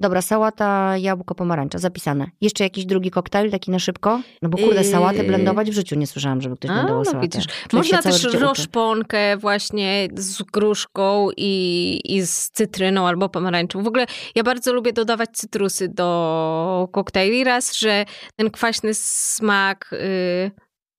[0.02, 2.28] Dobra, sałata, jabłko, pomarańcza, zapisane.
[2.42, 4.22] Jeszcze jakiś drugi koktajl, taki na szybko?
[4.42, 4.92] No bo kurde, Yy.
[4.92, 7.40] sałatę blendować w życiu nie słyszałam, żeby ktoś blendował no sałatę.
[7.74, 13.84] Można też roszponkę właśnie z gruszką i, i z cytryną albo pomarańczą.
[13.84, 17.44] W ogóle ja bardzo lubię dodawać cytrusy do koktajli.
[17.44, 20.52] Raz, że ten kwaśny smak y,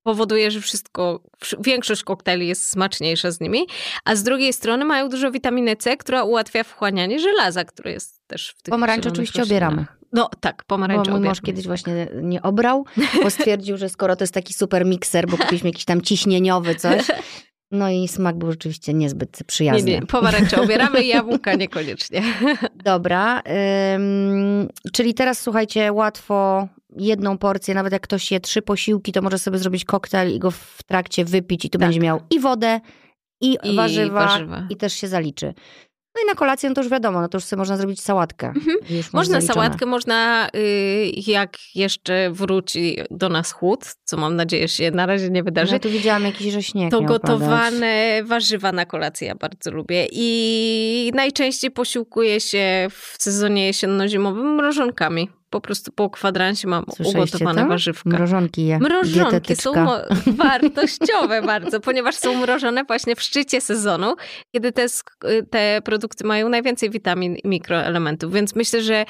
[0.03, 3.67] powoduje, że wszystko, wsz- większość koktajli jest smaczniejsza z nimi,
[4.05, 8.55] a z drugiej strony mają dużo witaminy C, która ułatwia wchłanianie żelaza, które jest też
[8.59, 9.69] w tych zielonych oczywiście roślinach.
[9.69, 9.87] obieramy.
[10.13, 12.85] No tak, Bo pomarańcze mój mąż kiedyś właśnie nie obrał,
[13.23, 17.03] bo stwierdził, że skoro to jest taki super mikser, bo kupiliśmy jakiś tam ciśnieniowy coś,
[17.71, 19.91] no i smak był rzeczywiście niezbyt Nie, przyjazny.
[19.91, 22.23] nie, pomarańcze obieramy, jabłka niekoniecznie.
[22.85, 23.43] Dobra,
[23.95, 29.39] ym, czyli teraz słuchajcie, łatwo jedną porcję, nawet jak ktoś je trzy posiłki, to może
[29.39, 31.89] sobie zrobić koktajl i go w trakcie wypić i tu Tak.
[31.89, 32.81] będzie miał i wodę,
[33.41, 34.67] i, I warzywa, warzywa.
[34.71, 35.55] i też się zaliczy.
[36.15, 38.53] No i na kolację no to już wiadomo, no to już sobie można zrobić sałatkę.
[38.91, 44.91] Masz Można sałatkę, można y, jak jeszcze wróci do nas chłód, co mam nadzieję się
[44.91, 47.09] na razie nie wydarzy, No, tu widziałam jakiś, że śnieg to padać.
[47.21, 50.07] gotowane warzywa na kolację ja bardzo lubię.
[50.13, 55.29] I najczęściej posiłkuję się w sezonie jesienno-zimowym mrożonkami.
[55.51, 57.69] Po prostu po kwadransie mam ugotowane to?
[57.69, 58.11] warzywka.
[58.11, 58.79] Mrożonki je.
[58.79, 59.73] Mrożonki są
[60.45, 64.15] wartościowe bardzo, ponieważ są mrożone właśnie w szczycie sezonu,
[64.55, 68.33] kiedy te, sk- te produkty mają najwięcej witamin i mikroelementów.
[68.33, 69.05] Więc myślę, że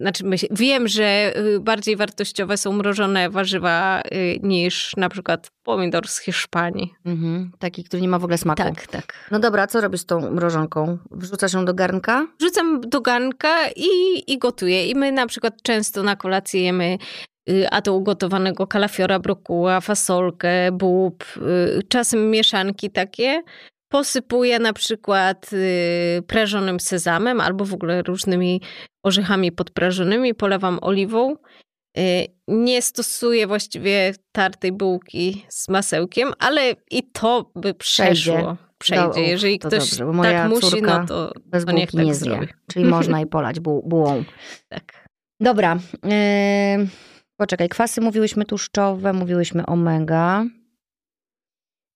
[0.00, 6.08] znaczy myśl, wiem, że y, bardziej wartościowe są mrożone warzywa y, niż na przykład pomidor
[6.08, 6.94] z Hiszpanii.
[7.04, 8.62] Mhm, taki, który nie ma w ogóle smaku.
[8.62, 9.14] Tak, tak.
[9.30, 10.98] No dobra, co robisz z tą mrożonką?
[11.10, 12.26] Wrzucasz ją do garnka?
[12.40, 14.86] Wrzucam do garnka i, i gotuję.
[14.88, 16.98] I my na przykład często na kolację jemy
[17.50, 21.24] y, a to ugotowanego kalafiora, brokuła, fasolkę, bób,
[21.88, 23.42] czasem mieszanki takie.
[23.94, 28.60] Posypuję na przykład y, prażonym sezamem albo w ogóle różnymi
[29.04, 31.36] orzechami podprażonymi, polewam oliwą.
[31.98, 38.56] Y, Nie stosuję właściwie tartej bułki z masełkiem, ale i to by przeszło.
[38.78, 39.06] Przejdzie.
[39.06, 42.14] No, Jeżeli to ktoś dobrze, moja tak musi, no to, Bez to niech tak nie
[42.14, 42.46] zrobi.
[42.46, 42.54] zje.
[42.72, 44.24] Czyli można i polać bu- bułą.
[44.68, 45.08] Tak.
[45.40, 45.78] Dobra.
[46.04, 46.88] Yy,
[47.36, 50.44] poczekaj, kwasy mówiłyśmy tłuszczowe, mówiłyśmy omega.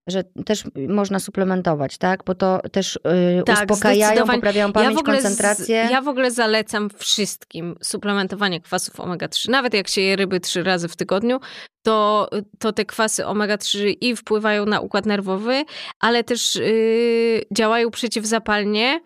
[0.09, 2.25] Że też można suplementować, tak?
[2.25, 2.99] Bo to też
[3.37, 5.77] yy, Tak, uspokajają, poprawiają pamięć, w ogóle z- koncentrację.
[5.91, 9.49] ja w ogóle zalecam wszystkim suplementowanie kwasów omega-3.
[9.51, 11.41] Nawet jak się je ryby trzy razy w tygodniu,
[11.83, 12.29] to,
[12.59, 15.65] to te kwasy omega-3 i wpływają na układ nerwowy,
[16.01, 19.01] ale też yy, działają przeciwzapalnie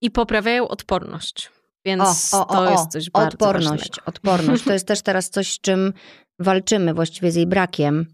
[0.00, 1.50] i poprawiają odporność.
[1.84, 4.02] Więc O, o, o, to jest coś bardzo Odporność, ważnego.
[4.06, 4.64] odporność.
[4.64, 5.92] To jest też teraz coś, z czym
[6.38, 8.06] walczymy, właściwie z jej brakiem.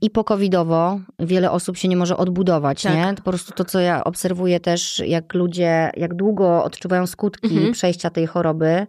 [0.00, 2.94] I po covidowo wiele osób się nie może odbudować, Tak.
[2.94, 3.14] nie?
[3.14, 7.72] Po prostu to, co ja obserwuję też, jak ludzie, jak długo odczuwają skutki Mhm.
[7.72, 8.86] przejścia tej choroby,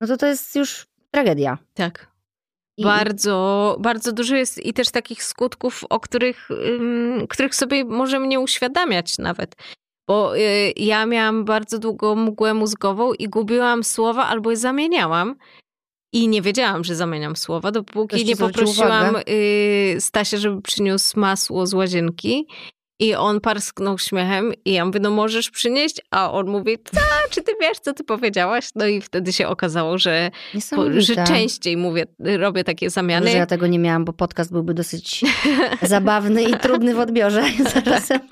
[0.00, 1.58] no to to jest już tragedia.
[1.74, 2.16] Tak.
[2.78, 8.26] I, Bardzo, bardzo dużo jest i też takich skutków, o których, ym, których sobie możemy
[8.26, 9.54] nie uświadamiać nawet.
[10.08, 15.36] Bo y, ja miałam bardzo długo mgłę mózgową i gubiłam słowa albo je zamieniałam.
[16.16, 21.74] I nie wiedziałam, że zamieniam słowa, dopóki nie poprosiłam y, Stasia, żeby przyniósł masło z
[21.74, 22.46] łazienki.
[23.00, 26.00] I on parsknął śmiechem i ja mówię, no możesz przynieść?
[26.10, 27.00] A on mówi, co,
[27.30, 28.68] czy ty wiesz, co ty powiedziałaś?
[28.74, 31.00] No i wtedy się okazało, że, Niesamowite.
[31.00, 33.30] że częściej mówię, robię takie zamiany.
[33.30, 35.24] Że ja tego nie miałam, bo podcast byłby dosyć
[35.82, 37.44] zabawny i trudny w odbiorze
[37.74, 38.20] zarazem.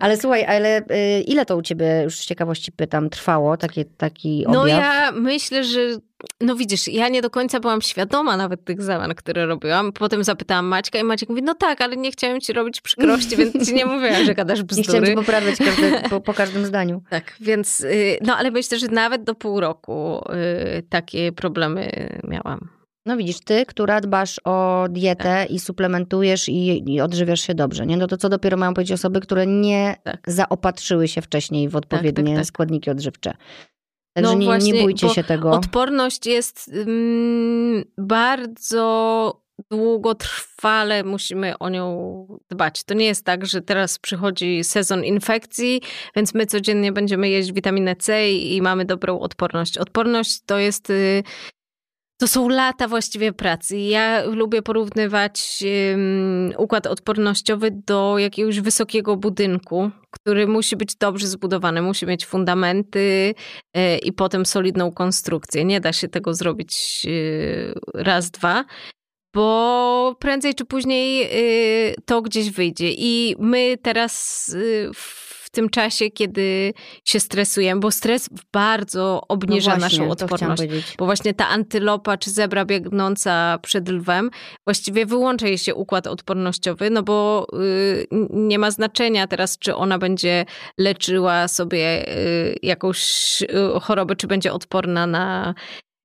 [0.00, 4.46] Ale słuchaj, ale y, ile to u ciebie, już z ciekawości pytam, trwało takie, taki
[4.46, 4.62] objaw?
[4.62, 5.80] No ja myślę, że
[6.40, 9.92] no widzisz, ja nie do końca byłam świadoma nawet tych zamian, które robiłam.
[9.92, 13.68] Potem zapytałam Maćka i Maciek mówi, no tak, ale nie chciałem ci robić przykrości, więc
[13.68, 15.14] ci nie mówiłam, że gadasz Nie chciałam cię bzdury.
[15.14, 17.02] poprawiać każdy, po, po każdym zdaniu.
[17.10, 20.24] Tak, więc y, no ale myślę, że nawet do pół roku
[20.78, 22.68] y, takie problemy miałam.
[23.06, 25.50] No widzisz, ty, która dbasz o dietę Tak.
[25.50, 27.96] i suplementujesz i, i odżywiasz się dobrze, nie?
[27.96, 30.20] No to co dopiero mają powiedzieć osoby, które nie Tak.
[30.26, 32.46] zaopatrzyły się wcześniej w odpowiednie tak, tak.
[32.46, 33.34] składniki odżywcze.
[34.16, 35.50] Także No nie, właśnie, nie bójcie się tego.
[35.50, 42.84] Odporność jest mm, bardzo długotrwale musimy o nią dbać.
[42.84, 45.80] To nie jest tak, że teraz przychodzi sezon infekcji,
[46.16, 49.78] więc my codziennie będziemy jeść witaminę C i, i mamy dobrą odporność.
[49.78, 51.22] Odporność to jest y,
[52.16, 53.78] to są lata właściwie pracy.
[53.78, 61.82] Ja lubię porównywać ym, układ odpornościowy do jakiegoś wysokiego budynku, który musi być dobrze zbudowany,
[61.82, 63.34] musi mieć fundamenty
[63.76, 65.64] y, i potem solidną konstrukcję.
[65.64, 68.64] Nie da się tego zrobić y, raz, dwa.
[69.34, 71.28] Bo prędzej czy później
[71.90, 72.90] y, to gdzieś wyjdzie.
[72.90, 74.56] I my teraz
[74.94, 76.74] w tym czasie, kiedy
[77.04, 80.62] się stresujemy, bo stres bardzo obniża no właśnie, naszą odporność.
[80.98, 84.30] Bo właśnie ta antylopa czy zebra biegnąca przed lwem,
[84.66, 89.98] właściwie wyłącza jej się układ odpornościowy, no bo y, nie ma znaczenia teraz, czy ona
[89.98, 90.44] będzie
[90.78, 95.54] leczyła sobie y, jakąś y, chorobę, czy będzie odporna na,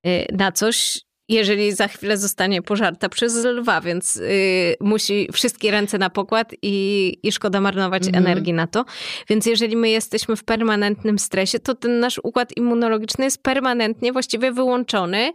[0.07, 1.08] y, na coś.
[1.29, 7.17] Jeżeli za chwilę zostanie pożarta przez lwa, więc y, musi wszystkie ręce na pokład i,
[7.23, 8.25] i szkoda marnować Mhm.
[8.25, 8.85] energii na to.
[9.29, 14.51] Więc jeżeli my jesteśmy w permanentnym stresie, to ten nasz układ immunologiczny jest permanentnie właściwie
[14.51, 15.31] wyłączony,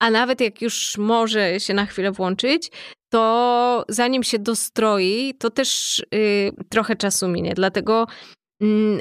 [0.00, 2.70] a nawet jak już może się na chwilę włączyć,
[3.12, 7.52] to zanim się dostroi, to też y, trochę czasu minie.
[7.54, 8.06] Dlatego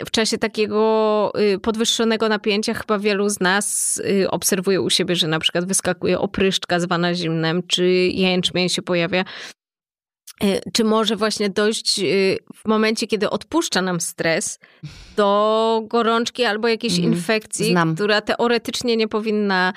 [0.06, 5.28] w czasie takiego y, podwyższonego napięcia chyba wielu z nas y, obserwuje u siebie, że
[5.28, 9.26] na przykład wyskakuje opryszczka zwana zimnem, czy jęczmień się pojawia.
[10.44, 12.00] Y, Czy może właśnie dojść
[12.56, 14.60] w momencie, kiedy odpuszcza nam stres,
[15.16, 17.14] do gorączki albo jakiejś Mhm.
[17.14, 17.96] infekcji, Znam.
[17.96, 19.74] która teoretycznie nie powinna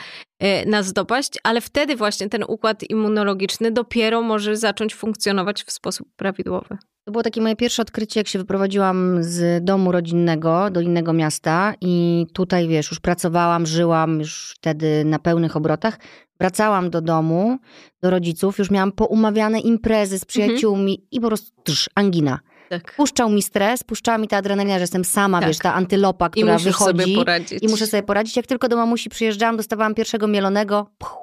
[0.66, 6.78] nas dopaść, ale wtedy właśnie ten układ immunologiczny dopiero może zacząć funkcjonować w sposób prawidłowy.
[7.04, 11.74] To było takie moje pierwsze odkrycie, jak się wyprowadziłam z domu rodzinnego do innego miasta
[11.80, 15.98] i tutaj, wiesz, już pracowałam, żyłam już wtedy na pełnych obrotach.
[16.40, 17.58] Wracałam do domu,
[18.02, 22.38] do rodziców, już miałam poumawiane imprezy z przyjaciółmi i po prostu trz, angina.
[22.68, 22.94] Tak.
[22.96, 25.48] Puszczał mi stres, puszczała mi ta adrenalina, że jestem sama, Tak.
[25.48, 27.16] wiesz, ta antylopa, I która musisz wychodzi
[27.62, 28.36] i muszę sobie poradzić.
[28.36, 31.18] Jak tylko do mamusi przyjeżdżałam, dostawałam pierwszego mielonego, puch,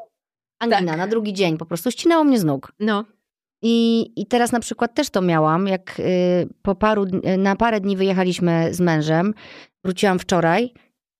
[0.59, 0.97] angina Tak.
[0.97, 2.71] na drugi dzień, po prostu ścinało mnie z nóg.
[2.79, 3.05] No,
[3.61, 6.03] I, I teraz na przykład też to miałam, jak y,
[6.61, 9.33] po paru, dni- na parę dni wyjechaliśmy z mężem,
[9.85, 10.73] wróciłam wczoraj.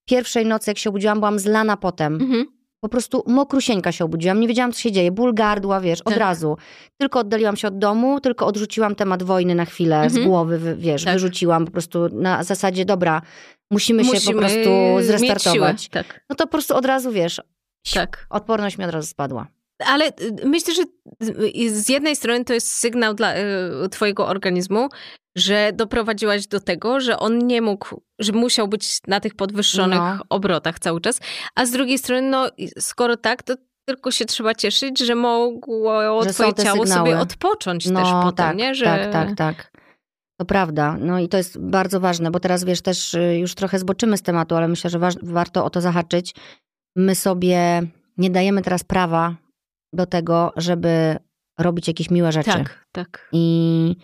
[0.10, 2.14] Pierwszej nocy, jak się obudziłam, byłam zlana potem.
[2.14, 2.46] mhm.
[2.84, 5.12] Po prostu mokrusieńka się obudziłam, nie wiedziałam, co się dzieje.
[5.12, 6.18] Ból gardła, wiesz, od Tak.
[6.18, 6.58] razu.
[6.98, 10.28] Tylko oddaliłam się od domu, tylko odrzuciłam temat wojny na chwilę z Mhm.
[10.28, 11.14] głowy, wy- wiesz, Tak.
[11.14, 13.22] wyrzuciłam po prostu na zasadzie, dobra,
[13.72, 14.70] musimy, się po Musimy prostu
[15.02, 15.82] zrestartować.
[15.84, 16.04] Siłę.
[16.04, 17.42] Tak, No to po prostu od razu, wiesz,
[17.94, 18.28] tak.
[18.30, 19.48] odporność mi od razu spadła.
[19.86, 20.12] Ale y,
[20.46, 20.84] myślę, że
[21.72, 24.90] z jednej strony to jest sygnał dla y, twojego organizmu,
[25.38, 30.18] że doprowadziłaś do tego, że on nie mógł, że musiał być na tych podwyższonych No.
[30.30, 31.20] obrotach cały czas.
[31.56, 33.54] A z drugiej strony, no skoro tak, to
[33.88, 37.10] tylko się trzeba cieszyć, że mogło Że twoje ciało sygnały.
[37.10, 38.76] sobie odpocząć też No potem, tak, nie?
[38.76, 38.86] Że...
[38.86, 39.72] tak, tak, tak.
[40.40, 40.98] To prawda.
[41.00, 44.22] No i to jest bardzo ważne, bo teraz wiesz, też y, już trochę zboczymy z
[44.22, 46.36] tematu, ale myślę, że waż, warto o to zahaczyć.
[46.96, 47.82] My sobie
[48.18, 49.36] nie dajemy teraz prawa
[49.94, 51.18] do tego, żeby
[51.60, 52.52] robić jakieś miłe rzeczy.
[52.52, 53.30] Tak, tak.
[53.32, 53.96] I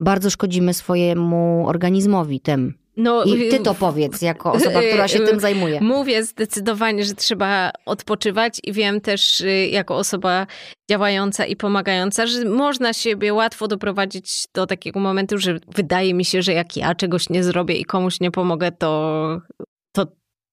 [0.00, 2.74] bardzo szkodzimy swojemu organizmowi tym.
[2.96, 5.80] No, I ty to powiedz, jako osoba, która się tym zajmuje.
[5.80, 10.46] Mówię zdecydowanie, że trzeba odpoczywać i wiem też y, jako osoba
[10.90, 16.42] działająca i pomagająca, że można siebie łatwo doprowadzić do takiego momentu, że wydaje mi się,
[16.42, 19.40] że jak ja czegoś nie zrobię i komuś nie pomogę, to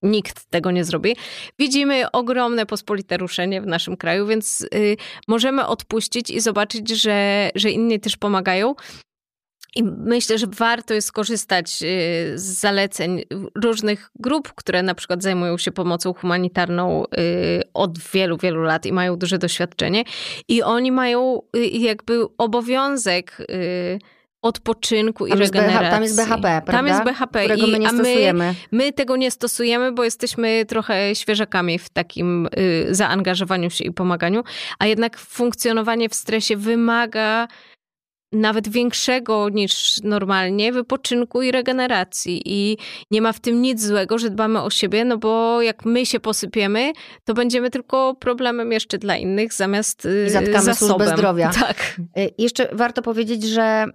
[0.04, 1.16] nikt tego nie zrobi.
[1.60, 4.97] Widzimy ogromne pospolite ruszenie w naszym kraju, więc y,
[5.28, 8.76] możemy odpuścić i zobaczyć, że, że inni też pomagają.
[9.76, 13.22] I myślę, że warto jest skorzystać y, z zaleceń
[13.64, 18.93] różnych grup, które na przykład zajmują się pomocą humanitarną y, od wielu, wielu lat i
[18.93, 20.04] mają duże doświadczenie.
[20.47, 21.41] I oni mają
[21.72, 23.47] jakby obowiązek
[24.44, 25.89] odpoczynku tam i regeneracji.
[25.91, 26.72] tam jest BHP, prawda?
[26.72, 27.39] Tam jest BHP.
[27.44, 28.56] Którego my nie stosujemy.
[28.72, 33.91] My, my tego nie stosujemy, bo jesteśmy trochę świeżakami w takim y, zaangażowaniu się i
[33.91, 34.44] pomaganiu,
[34.80, 37.48] a jednak funkcjonowanie w stresie wymaga
[38.32, 42.41] nawet większego niż normalnie wypoczynku i regeneracji.
[42.46, 42.78] I
[43.12, 46.20] nie ma w tym nic złego, że dbamy o siebie, no bo jak my się
[46.20, 46.91] posypiemy,
[47.24, 50.98] to będziemy tylko problemem jeszcze dla innych zamiast I zatkamy zasobem.
[50.98, 51.52] służbę zdrowia.
[51.60, 51.96] Tak.
[52.18, 53.86] Y, Jeszcze warto powiedzieć, że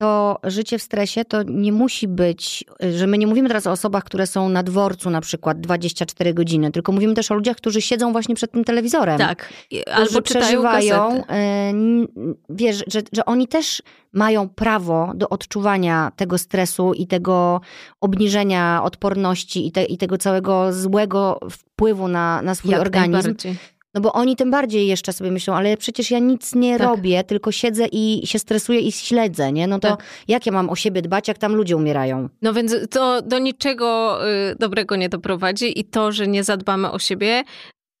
[0.00, 2.64] to życie w stresie to nie musi być,
[2.96, 6.70] że my nie mówimy teraz o osobach, które są na dworcu na przykład 24 godziny,
[6.72, 9.18] tylko mówimy też o ludziach, którzy siedzą właśnie przed tym telewizorem.
[9.18, 9.52] Tak.
[9.92, 12.06] Albo przeżywają, n-
[12.50, 13.82] wiesz, że, że oni też
[14.12, 17.60] mają prawo do odczuwania tego stresu i tego
[18.00, 23.12] obniżenia odporności i, te, i tego całego złego wpływu na, na swój Jak organizm.
[23.12, 23.56] najbardziej.
[23.94, 26.88] No bo oni tym bardziej jeszcze sobie myślą, ale przecież ja nic nie Tak.
[26.88, 29.66] robię, tylko siedzę i się stresuję i śledzę, nie?
[29.66, 30.04] No to Tak.
[30.28, 32.28] jak ja mam o siebie dbać, jak tam ludzie umierają?
[32.42, 34.18] No więc to do niczego
[34.52, 37.42] y, dobrego nie doprowadzi i to, że nie zadbamy o siebie,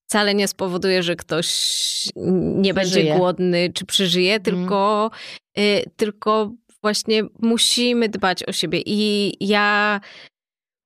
[0.08, 1.48] wcale nie spowoduje, że ktoś
[2.16, 3.14] nie będzie Przeżyje.
[3.16, 5.10] głodny czy przeżyje, tylko,
[5.58, 8.82] y, tylko właśnie musimy dbać o siebie.
[8.86, 10.00] I ja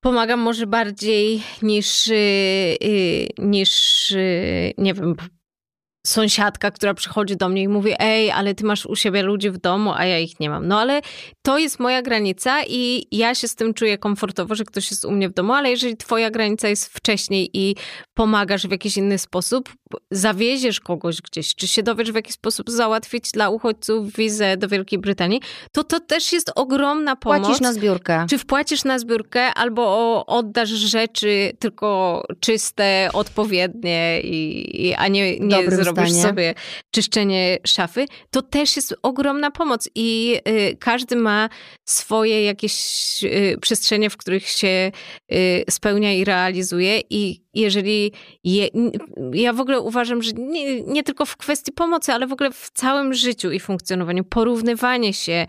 [0.04, 2.14] pomagam może bardziej niż, y,
[2.84, 5.16] y, niż y, nie wiem,
[6.06, 9.58] sąsiadka, która przychodzi do mnie i mówi, ej, ale ty masz u siebie ludzi w
[9.58, 10.68] domu, a ja ich nie mam.
[10.68, 11.00] No ale
[11.42, 15.10] to jest moja granica i ja się z tym czuję komfortowo, że ktoś jest u
[15.10, 17.76] mnie w domu, ale jeżeli twoja granica jest wcześniej i
[18.14, 19.72] pomagasz w jakiś inny sposób,
[20.10, 24.98] zawieziesz kogoś gdzieś, czy się dowiesz w jakiś sposób załatwić dla uchodźców wizę do Wielkiej
[24.98, 25.40] Brytanii,
[25.72, 27.46] to to też jest ogromna pomoc.
[27.46, 28.26] Płacisz na zbiórkę.
[28.30, 35.56] Czy wpłacisz na zbiórkę, albo oddasz rzeczy tylko czyste, odpowiednie, i, i, a nie, nie
[35.56, 36.22] Dobrym zrobisz stanie.
[36.22, 36.54] sobie
[36.90, 39.88] czyszczenie szafy, to też jest ogromna pomoc.
[39.94, 41.48] I y, każdy ma
[41.84, 42.74] swoje jakieś
[43.24, 44.92] y, przestrzenie, w których się
[45.32, 47.00] y, spełnia i realizuje.
[47.10, 48.12] I jeżeli
[48.44, 48.68] je,
[49.32, 52.70] ja w ogóle uważam, że nie, nie tylko w kwestii pomocy, ale w ogóle w
[52.70, 55.46] całym życiu i funkcjonowaniu, porównywanie się,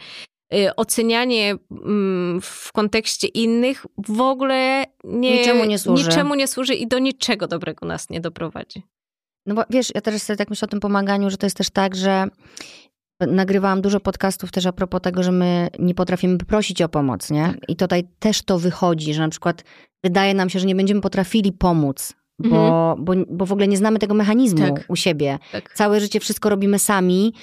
[0.53, 6.09] y, ocenianie mm, w kontekście innych w ogóle nie, Niczemu nie służy.
[6.09, 8.83] niczemu nie służy i do niczego dobrego nas nie doprowadzi.
[9.45, 11.69] No bo wiesz, ja też sobie tak myślę o tym pomaganiu, że to jest też
[11.69, 12.27] tak, że
[13.21, 17.43] nagrywałam dużo podcastów też a propos tego, że my nie potrafimy prosić o pomoc, nie?
[17.43, 17.69] Tak.
[17.69, 19.63] I tutaj też to wychodzi, że na przykład
[20.05, 23.99] wydaje nam się, że nie będziemy potrafili pomóc, bo, bo, bo w ogóle nie znamy
[23.99, 24.75] tego mechanizmu Mhm.
[24.77, 24.85] Tak.
[24.89, 25.39] u siebie.
[25.51, 25.73] Tak.
[25.73, 27.33] Całe życie wszystko robimy sami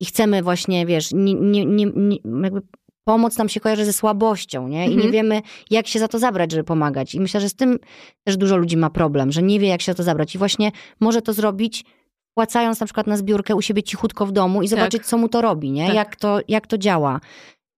[0.00, 2.62] i chcemy właśnie, wiesz, nie, nie, nie, nie, jakby
[3.04, 4.84] pomoc nam się kojarzy ze słabością, nie?
[4.86, 5.12] I nie Mhm.
[5.12, 7.14] wiemy, jak się za to zabrać, żeby pomagać.
[7.14, 7.78] I myślę, że z tym
[8.24, 10.34] też dużo ludzi ma problem, że nie wie, jak się za to zabrać.
[10.34, 11.84] I właśnie może to zrobić
[12.30, 15.40] wpłacając na przykład na zbiórkę u siebie cichutko w domu i zobaczyć, co mu to
[15.40, 15.86] robi, nie?
[15.86, 15.94] Tak.
[15.94, 17.20] Jak, to, jak to działa.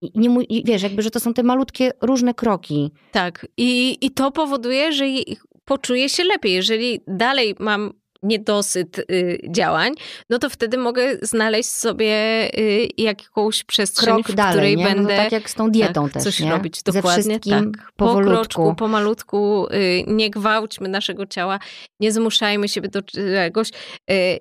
[0.02, 2.90] I nie i wiesz, jakby, że to są te malutkie, różne kroki.
[3.12, 3.46] Tak.
[3.56, 5.22] I, I to powoduje, że je-
[5.64, 6.52] poczuję się lepiej.
[6.52, 7.92] Jeżeli dalej mam
[8.22, 9.92] niedosyt y, działań,
[10.30, 12.14] no to wtedy mogę znaleźć sobie
[12.58, 14.84] y, jakąś przestrzeń, Krok w dalej, której nie?
[14.84, 16.50] będę No tak jak z tą dietą tak, też, coś nie?
[16.50, 16.76] robić.
[16.86, 17.92] Ze Dokładnie wszystkim tak.
[17.96, 18.30] powolutku.
[18.30, 21.58] Po kroczku, pomalutku, y, nie gwałćmy naszego ciała,
[22.00, 23.70] nie zmuszajmy siebie do czegoś.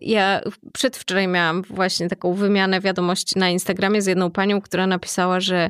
[0.01, 0.41] Ja
[0.73, 5.69] przedwczoraj miałam właśnie taką wymianę wiadomości na Instagramie z jedną panią, która napisała, że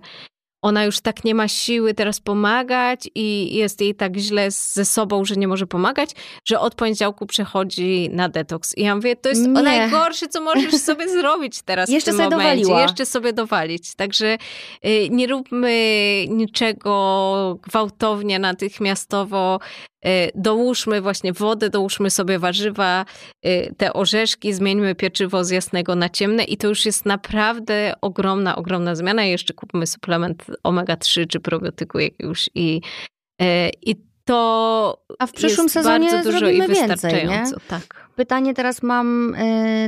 [0.61, 5.25] ona już tak nie ma siły teraz pomagać i jest jej tak źle ze sobą,
[5.25, 6.09] że nie może pomagać,
[6.45, 8.77] że od poniedziałku przechodzi na detoks.
[8.77, 9.47] I ja mówię, to jest Nie.
[9.47, 12.61] najgorsze, co możesz sobie zrobić teraz Jeszcze w tym sobie momencie.
[12.63, 12.81] dowaliła.
[12.81, 13.95] Jeszcze sobie dowalić.
[13.95, 14.37] Także
[14.85, 19.59] y, nie róbmy niczego gwałtownie, natychmiastowo.
[20.07, 23.05] Y, Dołóżmy właśnie wodę, dołóżmy sobie warzywa,
[23.45, 28.55] y, te orzeszki, zmieńmy pieczywo z jasnego na ciemne i to już jest naprawdę ogromna,
[28.55, 29.25] ogromna zmiana.
[29.25, 32.81] I jeszcze kupmy suplement omega-3 czy probiotyku jakiegoś i,
[33.41, 33.45] y,
[33.81, 33.95] i
[34.25, 37.55] to A w przyszłym jest sezonie bardzo dużo i więcej, wystarczająco.
[37.67, 38.09] Tak.
[38.15, 39.35] Pytanie teraz mam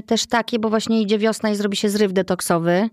[0.06, 2.90] też takie, bo właśnie idzie wiosna i zrobi się zryw detoksowy.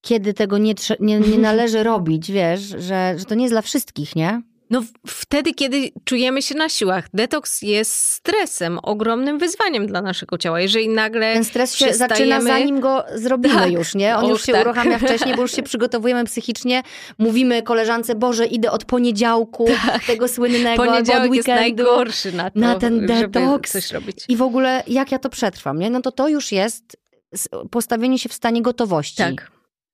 [0.00, 4.16] Kiedy tego nie, nie, nie należy robić, wiesz, że, że to nie jest dla wszystkich,
[4.16, 4.42] nie?
[4.70, 7.04] No wtedy, kiedy czujemy się na siłach.
[7.14, 10.60] Detoks jest stresem, ogromnym wyzwaniem dla naszego ciała.
[10.60, 13.72] Jeżeli nagle Ten stres się przestajemy- zaczyna zanim go zrobimy Tak.
[13.72, 14.16] już, nie?
[14.16, 14.62] On już się tak.
[14.66, 16.82] uruchamia wcześniej, bo już się przygotowujemy psychicznie.
[17.18, 19.68] Mówimy koleżance, Boże, idę od poniedziałku,
[20.06, 21.82] tego słynnego, albo od poniedziałek jest weekendu.
[21.82, 23.72] najgorszy na to, na ten detoks.
[23.72, 24.24] coś robić.
[24.28, 25.90] I w ogóle jak ja to przetrwam, nie?
[25.90, 26.96] No to to już jest
[27.70, 29.16] postawienie się w stanie gotowości.
[29.16, 29.50] Tak.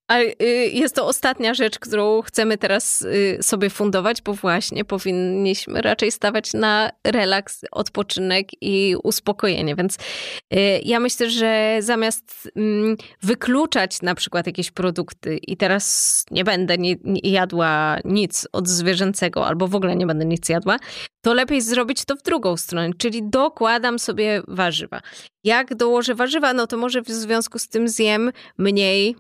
[0.09, 0.35] A y,
[0.73, 6.55] jest to ostatnia rzecz, którą chcemy teraz y, sobie fundować, bo właśnie powinniśmy raczej stawać
[6.55, 9.75] na relaks, odpoczynek i uspokojenie.
[9.77, 9.99] Więc y,
[10.85, 16.97] ja myślę, że zamiast mm, wykluczać na przykład jakieś produkty i teraz nie będę nie,
[17.05, 20.77] nie jadła nic od zwierzęcego albo w ogóle nie będę nic jadła,
[21.23, 25.01] to lepiej zrobić to w drugą stronę, czyli dokładam sobie warzywa.
[25.45, 29.17] Jak dołożę warzywa, no to może w związku z tym zjem mniej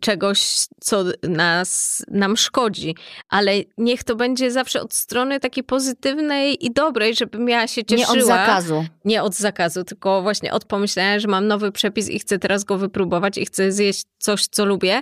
[0.00, 2.94] czegoś, co nas, nam szkodzi,
[3.28, 8.14] ale niech to będzie zawsze od strony takiej pozytywnej i dobrej, żebym ja się cieszyła.
[8.14, 8.86] Nie od zakazu.
[9.04, 12.78] Nie od zakazu, tylko właśnie od pomyślenia, że mam nowy przepis i chcę teraz go
[12.78, 15.00] wypróbować i chcę zjeść coś, co lubię,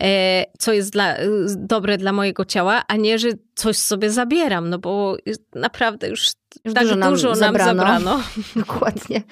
[0.00, 4.70] e, co jest dla, y, dobre dla mojego ciała, a nie, że coś sobie zabieram,
[4.70, 5.16] no bo
[5.54, 6.32] naprawdę już,
[6.64, 7.74] już tak dużo nam, dużo nam zabrano.
[7.74, 8.22] zabrano.
[8.56, 9.22] Dokładnie.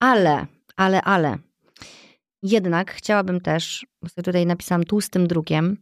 [0.00, 1.45] Ale, ale, ale
[2.42, 5.76] jednak chciałabym też, bo sobie tutaj napisałam tłustym drukiem,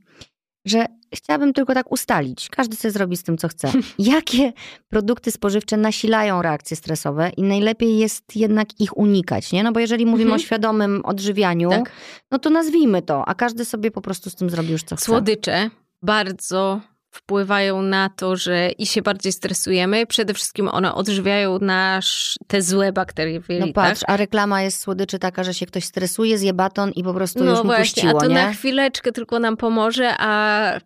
[0.66, 3.72] że chciałabym tylko tak ustalić, każdy sobie zrobi z tym, co chce.
[3.98, 4.52] Jakie
[4.88, 9.62] produkty spożywcze nasilają reakcje stresowe i najlepiej jest jednak ich unikać, nie?
[9.62, 10.40] No bo jeżeli mówimy mhm.
[10.40, 11.90] o świadomym odżywianiu, tak.
[12.30, 15.04] no to nazwijmy to, a każdy sobie po prostu z tym zrobi już, co chce.
[15.04, 15.70] Słodycze
[16.02, 16.80] bardzo
[17.14, 20.06] wpływają na to, że i się bardziej stresujemy.
[20.06, 23.68] Przede wszystkim one odżywiają nasz, te złe bakterie w jelitach.
[23.68, 27.14] No patrz, a reklama jest słodyczy taka, że się ktoś stresuje, zje baton i po
[27.14, 28.34] prostu no już mu właśnie, puściło, a to nie?
[28.34, 30.80] na chwileczkę tylko nam pomoże, a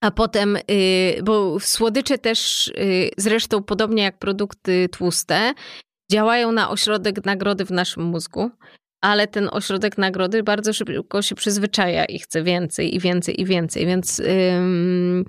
[0.00, 5.54] a potem, y, bo słodycze też y, zresztą podobnie jak produkty tłuste,
[6.12, 8.50] działają na ośrodek nagrody w naszym mózgu
[9.04, 13.86] ale ten ośrodek nagrody bardzo szybko się przyzwyczaja i chce więcej i więcej i więcej,
[13.86, 15.24] więc ym,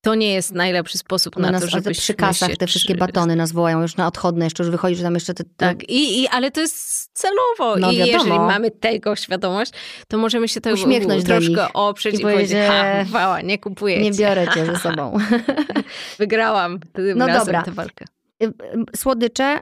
[0.00, 3.52] to nie jest najlepszy sposób na nas, to, żeby przy kasach te wszystkie batony nas
[3.52, 5.44] wołają już na odchodne, jeszcze już wychodzi, że tam jeszcze te...
[5.44, 5.50] te...
[5.56, 8.18] Tak, I, i, ale to jest celowo no, i wiadomo.
[8.18, 9.72] jeżeli mamy tego świadomność,
[10.08, 14.12] to możemy się tego Uśmiechnąć troszkę oprzeć i, i powiedzieć, ha, wała, nie kupuję Nie
[14.12, 15.18] biorę cię ze sobą.
[16.18, 17.62] Wygrałam tym no razem dobra.
[17.62, 18.04] tę walkę.
[18.42, 18.52] Y, y,
[18.96, 19.60] słodycze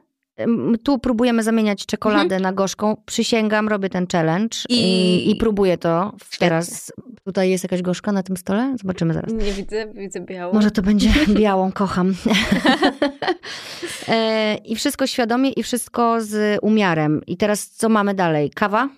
[0.83, 2.43] tu próbujemy zamieniać czekoladę mhm.
[2.43, 2.97] na gorzką.
[3.07, 6.13] Przysięgam, robię ten challenge i, i, i próbuję to.
[6.39, 6.93] Teraz
[7.25, 8.77] tutaj jest jakaś gorzka na tym stole?
[8.83, 9.33] Zobaczymy zaraz.
[9.33, 10.55] Nie widzę, widzę białą.
[10.55, 11.11] Może to będzie
[11.41, 12.15] białą, kocham.
[14.09, 17.21] e, I wszystko świadomie i wszystko z umiarem.
[17.27, 18.51] I teraz co mamy dalej?
[18.51, 18.89] Kawa?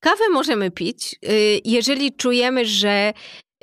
[0.00, 3.12] Kawę możemy pić, y, jeżeli czujemy, że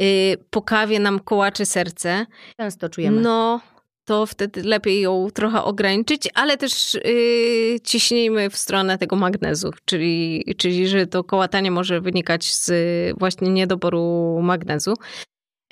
[0.02, 2.26] y, po kawie nam kołacze serce.
[2.58, 3.22] Często czujemy.
[3.22, 3.62] No,
[4.06, 10.44] to wtedy lepiej ją trochę ograniczyć, ale też yy, ciśnijmy w stronę tego magnezu, czyli,
[10.58, 12.72] czyli że to kołatanie może wynikać z
[13.20, 14.94] właśnie niedoboru magnezu.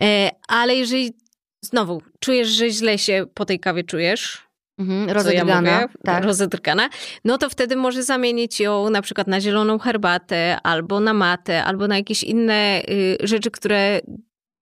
[0.02, 1.14] E, ale jeżeli
[1.62, 6.24] znowu czujesz, że źle się po tej kawie czujesz, Mhm, rozedrgana, ja tak.
[6.24, 6.90] rozedrgana,
[7.26, 11.88] no to wtedy może zamienić ją na przykład na zieloną herbatę, albo na matę, albo
[11.88, 14.02] na jakieś inne y, rzeczy, które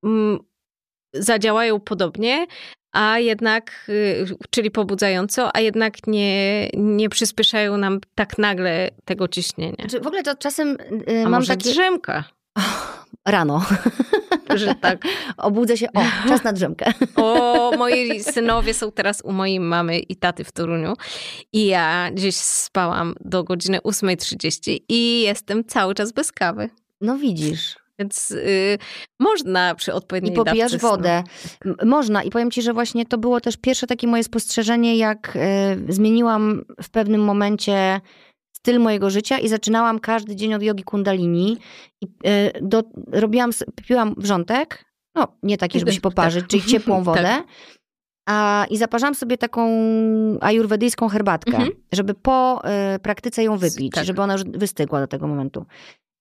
[0.03, 0.39] mm,
[1.13, 2.47] zadziałają podobnie,
[2.91, 9.87] a jednak, y, czyli pobudzająco, a jednak nie, nie przyspieszają nam tak nagle tego ciśnienia.
[10.01, 10.77] w ogóle to czasem
[11.07, 11.71] yy, a mam może takie...
[11.71, 12.23] drzemka.
[13.25, 13.65] rano.
[14.55, 15.03] Że tak.
[15.37, 16.93] Obudzę się, o, czas na drzemkę.
[17.15, 20.93] O, moi synowie są teraz u mojej mamy i taty w Toruniu
[21.53, 26.69] i ja gdzieś spałam do godziny 8.30 i jestem cały czas bez kawy.
[27.01, 27.78] No widzisz.
[27.99, 28.77] Więc y,
[29.19, 31.23] można przy odpowiedniej I popijasz wodę.
[31.85, 32.23] Można.
[32.23, 35.35] I powiem ci, że właśnie to było też pierwsze takie moje spostrzeżenie, jak
[35.89, 38.01] y, zmieniłam w pewnym momencie
[38.55, 41.57] styl mojego życia i zaczynałam każdy dzień od jogi kundalini.
[42.01, 43.51] I y, do, robiłam,
[43.87, 44.85] piłam wrzątek,
[45.15, 46.49] no nie taki, żeby się poparzyć, tak.
[46.49, 47.23] czyli ciepłą wodę.
[47.23, 47.43] tak.
[48.29, 49.69] A, I zaparzałam sobie taką
[50.41, 51.71] ajurwedyjską herbatkę, mhm.
[51.91, 52.61] żeby po
[52.95, 54.05] y, praktyce ją wypić, tak.
[54.05, 55.65] żeby ona już wystygła do tego momentu.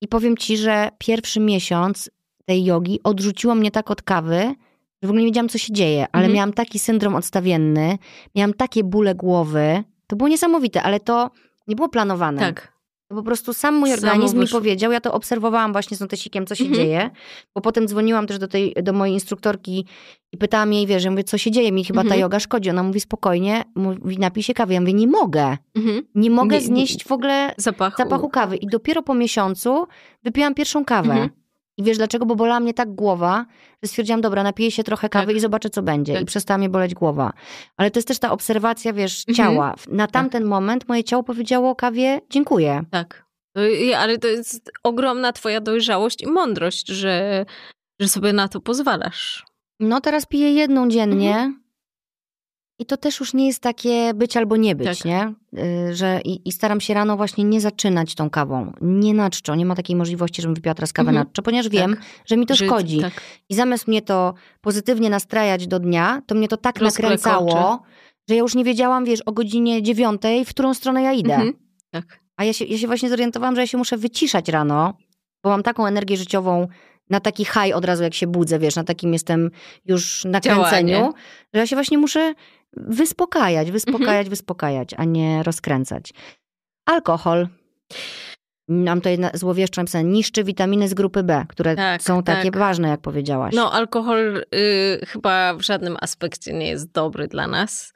[0.01, 2.11] I powiem ci, że pierwszy miesiąc
[2.45, 4.55] tej jogi odrzuciło mnie tak od kawy,
[5.03, 6.35] że w ogóle nie wiedziałam, co się dzieje, ale mhm.
[6.35, 7.99] miałam taki syndrom odstawienny,
[8.35, 9.85] miałam takie bóle głowy.
[10.07, 11.31] To było niesamowite, ale to
[11.69, 12.41] nie było planowane.
[12.41, 12.78] Tak.
[13.09, 16.65] Po prostu sam mój organizm mi powiedział, ja to obserwowałam właśnie z notesikiem, co się
[16.65, 16.83] mhm.
[16.83, 17.11] dzieje,
[17.55, 19.87] bo potem dzwoniłam też do, tej, do mojej instruktorki
[20.33, 22.15] i pytałam jej, wiesz, ja mówię, co się dzieje, mi chyba mhm.
[22.15, 22.71] ta yoga szkodzi.
[22.71, 24.75] Ona mówi spokojnie, mówi napij się kawy.
[24.75, 25.57] Ja mówię, nie mogę.
[25.75, 26.03] Mhm.
[26.15, 28.03] Nie mogę nie, znieść w ogóle zapachu.
[28.03, 28.29] zapachu.
[28.29, 28.57] kawy.
[28.57, 29.87] I dopiero po miesiącu
[30.23, 31.29] wypiłam pierwszą kawę.
[31.79, 31.85] Mhm.
[31.85, 32.27] I wiesz dlaczego?
[32.27, 33.47] Bo bolała mnie tak głowa,
[33.83, 35.37] że stwierdziłam, dobra, napiję się trochę kawy tak.
[35.37, 36.13] i zobaczę, co będzie.
[36.13, 36.23] Tak.
[36.23, 37.33] I przestała mnie boleć głowa.
[37.77, 39.37] Ale to jest też ta obserwacja, wiesz, mhm.
[39.37, 39.75] ciała.
[39.89, 40.13] Na tak.
[40.13, 40.51] tamten tak.
[40.51, 42.83] moment moje ciało powiedziało kawie, dziękuję.
[42.91, 43.29] Tak.
[43.97, 47.47] Ale to jest ogromna twoja dojrzałość i mądrość, że,
[48.01, 49.45] że sobie na to pozwalasz.
[49.81, 51.31] No teraz piję jedną dziennie.
[51.31, 51.58] Mhm.
[52.81, 55.05] I to też już nie jest takie być albo nie być, Tak.
[55.05, 55.35] nie?
[55.91, 58.73] Y, Że i, i staram się rano właśnie nie zaczynać tą kawą.
[58.81, 59.55] Nie na czczo.
[59.55, 61.27] Nie ma takiej możliwości, żebym wypiła teraz kawę Mhm.
[61.27, 62.05] na czczo, ponieważ wiem, Tak.
[62.27, 63.01] że mi to Że- szkodzi.
[63.01, 63.13] Tak.
[63.49, 67.83] I zamiast mnie to pozytywnie nastrajać do dnia, to mnie to tak nakręcało,
[68.29, 71.35] że ja już nie wiedziałam, wiesz, o godzinie dziewiątej, w którą stronę ja idę.
[71.35, 71.53] Mhm.
[71.91, 72.05] Tak.
[72.37, 74.95] A ja się, ja się właśnie zorientowałam, że ja się muszę wyciszać rano,
[75.43, 76.69] bo mam taką energię życiową
[77.11, 79.51] na taki high od razu, jak się budzę, wiesz, na takim jestem
[79.85, 81.13] już nakręceniu, Działanie.
[81.55, 82.35] że ja się właśnie muszę
[82.77, 84.29] wyspokajać, wyspokajać, Mhm.
[84.31, 86.13] wyspokajać, a nie rozkręcać.
[86.87, 87.49] Alkohol.
[88.69, 92.61] Mam tutaj złowieszczo napisane, niszczy witaminy z grupy B, które Tak, są takie tak.
[92.61, 93.55] ważne, jak powiedziałaś.
[93.57, 97.93] No, alkohol y, chyba w żadnym aspekcie nie jest dobry dla nas.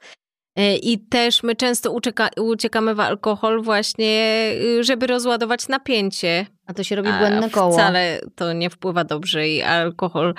[0.59, 6.45] Y, I też my często ucieka, uciekamy w alkohol właśnie, y, żeby rozładować napięcie.
[6.65, 7.73] a to się robi błędne koło.
[7.73, 10.33] Wcale to nie wpływa dobrze i alkohol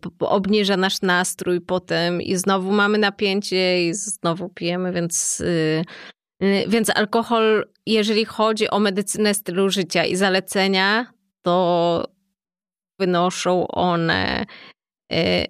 [0.00, 5.84] p- obniża nasz nastrój potem i znowu mamy napięcie i znowu pijemy, więc, y,
[6.42, 11.06] y, więc alkohol, jeżeli chodzi o medycynę stylu życia i zalecenia,
[11.42, 12.04] to
[12.98, 14.44] wynoszą one
[15.12, 15.46] y,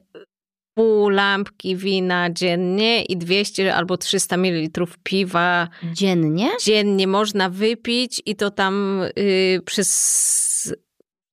[0.75, 6.51] pół lampki wina dziennie i 200 albo 300 ml piwa Dziennie?
[6.65, 10.75] dziennie można wypić i to tam y, przez,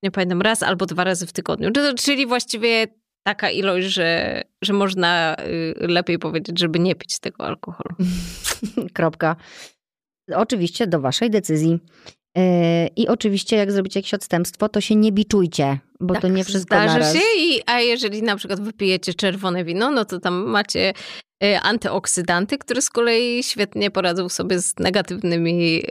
[0.03, 1.72] nie pamiętam, raz albo dwa razy w tygodniu.
[1.72, 2.88] Czy- Czyli właściwie
[3.23, 7.95] taka ilość, że, że można y, lepiej powiedzieć, żeby nie pić tego alkoholu.
[8.93, 9.35] Kropka.
[10.35, 11.80] Oczywiście do waszej decyzji.
[12.35, 12.43] Yy,
[12.95, 16.89] I oczywiście, jak zrobicie jakieś odstępstwo, to się nie biczujcie, bo to nie wszystko Tak,
[16.89, 17.13] Zdarzy naraz.
[17.13, 20.93] się, i, a jeżeli na przykład wypijecie czerwone wino, no to tam macie
[21.43, 25.83] y, antyoksydanty, które z kolei świetnie poradzą sobie z negatywnymi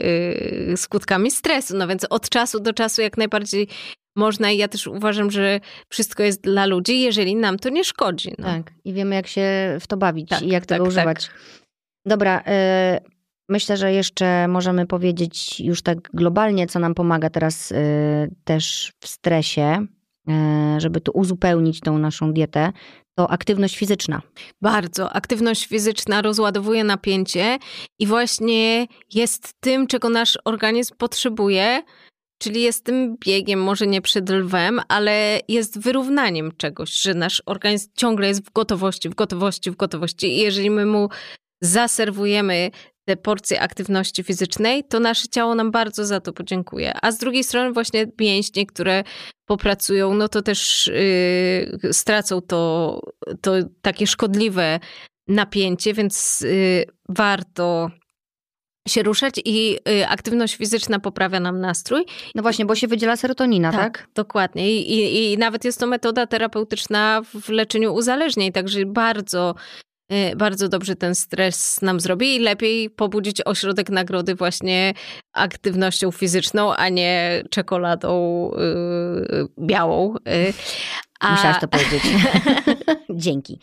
[0.72, 1.76] y, skutkami stresu.
[1.76, 3.68] No więc od czasu do czasu jak najbardziej
[4.16, 8.34] można i ja też uważam, że wszystko jest dla ludzi, jeżeli nam to nie szkodzi.
[8.38, 8.46] No.
[8.46, 11.30] Tak, i wiemy, jak się w to bawić Tak, i jak tego tak, używać.
[12.06, 12.42] Dobra,
[13.48, 17.78] myślę, że jeszcze możemy powiedzieć już tak globalnie, co nam pomaga teraz yy,
[18.44, 19.86] też w stresie,
[20.27, 20.35] yy,
[20.81, 22.73] żeby tu uzupełnić tą naszą dietę,
[23.18, 24.23] to aktywność fizyczna.
[24.62, 25.12] Bardzo.
[25.12, 27.59] Aktywność fizyczna rozładowuje napięcie
[27.98, 31.82] i właśnie jest tym, czego nasz organizm potrzebuje,
[32.39, 37.90] czyli jest tym biegiem, może nie przed lwem, ale jest wyrównaniem czegoś, że nasz organizm
[37.94, 41.09] ciągle jest w gotowości, w gotowości, w gotowości i jeżeli my mu
[41.60, 42.70] zaserwujemy
[43.08, 46.92] te porcje aktywności fizycznej, to nasze ciało nam bardzo za to podziękuje.
[47.02, 49.04] A z drugiej strony właśnie mięśnie, które
[49.46, 50.90] popracują, no to też
[51.82, 53.00] yy, stracą to,
[53.40, 53.52] to
[53.82, 54.80] takie szkodliwe
[55.28, 57.90] napięcie, więc yy, warto
[58.88, 62.04] się ruszać i y, aktywność fizyczna poprawia nam nastrój.
[62.34, 64.08] No właśnie, bo się wydziela serotonina, tak?
[64.14, 64.72] Dokładnie.
[64.72, 69.54] I, i, I nawet jest to metoda terapeutyczna w leczeniu uzależnień, także bardzo,
[70.36, 74.94] bardzo dobrze ten stres nam zrobi i lepiej pobudzić ośrodek nagrody właśnie
[75.32, 80.14] aktywnością fizyczną, a nie czekoladą y, białą.
[80.16, 80.52] Y,
[81.20, 82.02] a Musiałaś to powiedzieć.
[83.10, 83.58] Dzięki.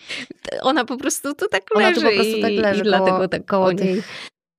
[0.61, 2.97] ona po prostu tu tak Ona leży tu po prostu i, tak leży i koło-
[3.05, 4.07] dlatego tak koło o niej tych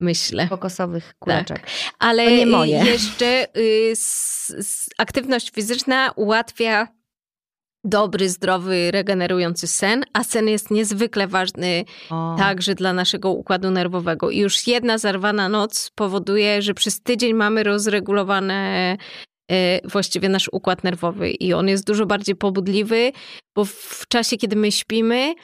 [0.00, 0.48] myślę.
[0.48, 1.66] kokosowych kuleczek.
[1.98, 2.82] Ale To moje.
[2.82, 6.88] y, jeszcze y, s, s, aktywność fizyczna ułatwia
[7.84, 12.34] dobry, zdrowy, regenerujący sen, a sen jest niezwykle ważny O.
[12.38, 14.30] także dla naszego układu nerwowego.
[14.30, 18.96] I już jedna zarwana noc powoduje, że przez tydzień mamy rozregulowane
[19.52, 19.54] y,
[19.84, 23.12] właściwie nasz układ nerwowy i on jest dużo bardziej pobudliwy,
[23.54, 25.34] bo w czasie, kiedy my śpimy,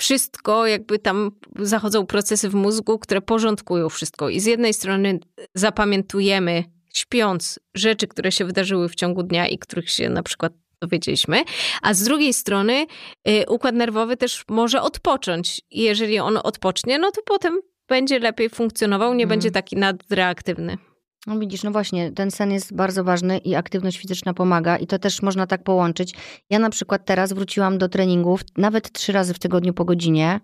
[0.00, 4.28] wszystko jakby tam zachodzą procesy w mózgu, które porządkują wszystko.
[4.28, 5.18] I z jednej strony
[5.54, 6.64] zapamiętujemy
[6.94, 11.44] śpiąc rzeczy, które się wydarzyły w ciągu dnia i których się na przykład dowiedzieliśmy,
[11.82, 12.86] a z drugiej strony
[13.28, 15.60] y, układ nerwowy też może odpocząć.
[15.70, 19.28] I jeżeli on odpocznie, no to potem będzie lepiej funkcjonował, nie Mhm.
[19.28, 20.78] będzie taki nadreaktywny.
[21.26, 24.98] No widzisz, no właśnie, ten sen jest bardzo ważny i aktywność fizyczna pomaga i to
[24.98, 26.14] też można tak połączyć.
[26.50, 30.40] Ja na przykład teraz wróciłam do treningów nawet trzy razy w tygodniu po godzinie.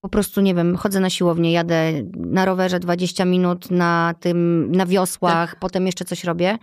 [0.00, 4.86] Po prostu, nie wiem, chodzę na siłownię, jadę na rowerze 20 minut na tym, na
[4.86, 5.58] wiosłach, Tak.
[5.60, 6.58] potem jeszcze coś robię.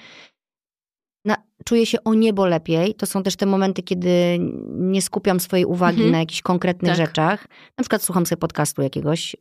[1.26, 1.36] Na,
[1.66, 2.94] czuję się o niebo lepiej.
[2.96, 4.38] To są też te momenty, kiedy
[4.70, 6.12] nie skupiam swojej uwagi Mhm.
[6.12, 7.08] na jakichś konkretnych Tak.
[7.08, 7.48] rzeczach.
[7.78, 9.38] Na przykład słucham sobie podcastu jakiegoś y,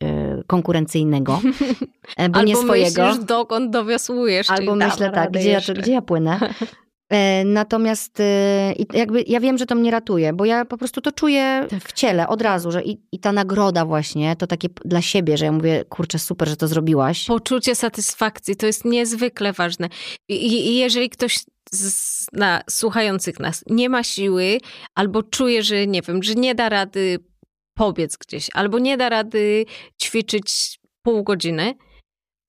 [0.47, 1.41] konkurencyjnego,
[2.17, 3.07] e, bo Albo nie swojego.
[3.07, 4.51] myślisz, dokąd dowiosłujesz.
[4.51, 6.41] Albo myślę tak, gdzie ja, gdzie ja płynę.
[7.13, 8.23] E, Natomiast
[8.95, 11.83] jakby ja wiem, że to mnie ratuje, bo ja po prostu to czuję Tak.
[11.85, 15.45] w ciele od razu, że i, i ta nagroda właśnie, to takie dla siebie, że
[15.45, 17.27] ja mówię, kurczę, super, że to zrobiłaś.
[17.27, 19.89] Poczucie satysfakcji to jest niezwykle ważne.
[20.29, 21.39] I, i jeżeli ktoś
[21.75, 24.59] z na, słuchających nas nie ma siły
[24.95, 27.19] albo czuje, że nie wiem, że nie da rady
[27.75, 29.67] pobiec gdzieś, albo nie da rady
[30.03, 31.75] ćwiczyć pół godziny,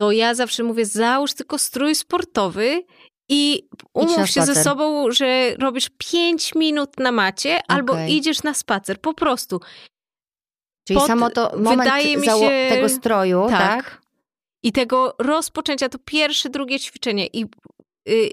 [0.02, 2.84] to ja zawsze mówię, załóż tylko strój sportowy
[3.30, 7.78] i umów się ze sobą, że robisz 5 minut na macie okay.
[7.78, 9.60] albo idziesz na spacer, po prostu.
[10.88, 13.60] Czyli Pod, samo to moment wydaje mi się, tego stroju, tak?
[13.60, 14.02] tak?
[14.64, 17.46] I tego rozpoczęcia, to pierwsze, drugie ćwiczenie i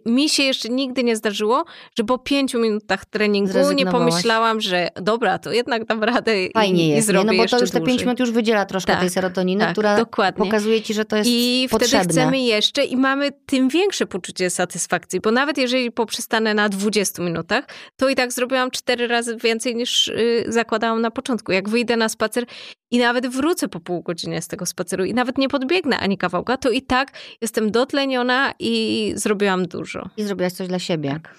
[0.06, 1.64] mi się jeszcze nigdy nie zdarzyło,
[1.98, 6.88] że po pięciu minutach treningu nie pomyślałam, że dobra, to jednak dam radę Fajnie i,
[6.88, 7.36] jest, i zrobię nie?
[7.36, 9.96] No bo to już te pięć minut już wydziela troszkę tak, tej serotoniny, tak, która
[9.96, 10.44] dokładnie.
[10.44, 11.98] pokazuje ci, że to jest I potrzebne.
[11.98, 17.22] wtedy chcemy jeszcze i mamy tym większe poczucie satysfakcji, bo nawet jeżeli poprzestanę na 20
[17.22, 17.64] minutach,
[17.96, 21.52] to i tak zrobiłam cztery razy więcej niż y, zakładałam na początku.
[21.52, 22.44] Jak wyjdę na spacer
[22.90, 26.56] i nawet wrócę po pół godziny z tego spaceru i nawet nie podbiegnę ani kawałka,
[26.56, 30.08] to i tak jestem dotleniona i zrobiłam dużo.
[30.16, 31.10] I zrobiłaś coś dla siebie.
[31.10, 31.34] Tak.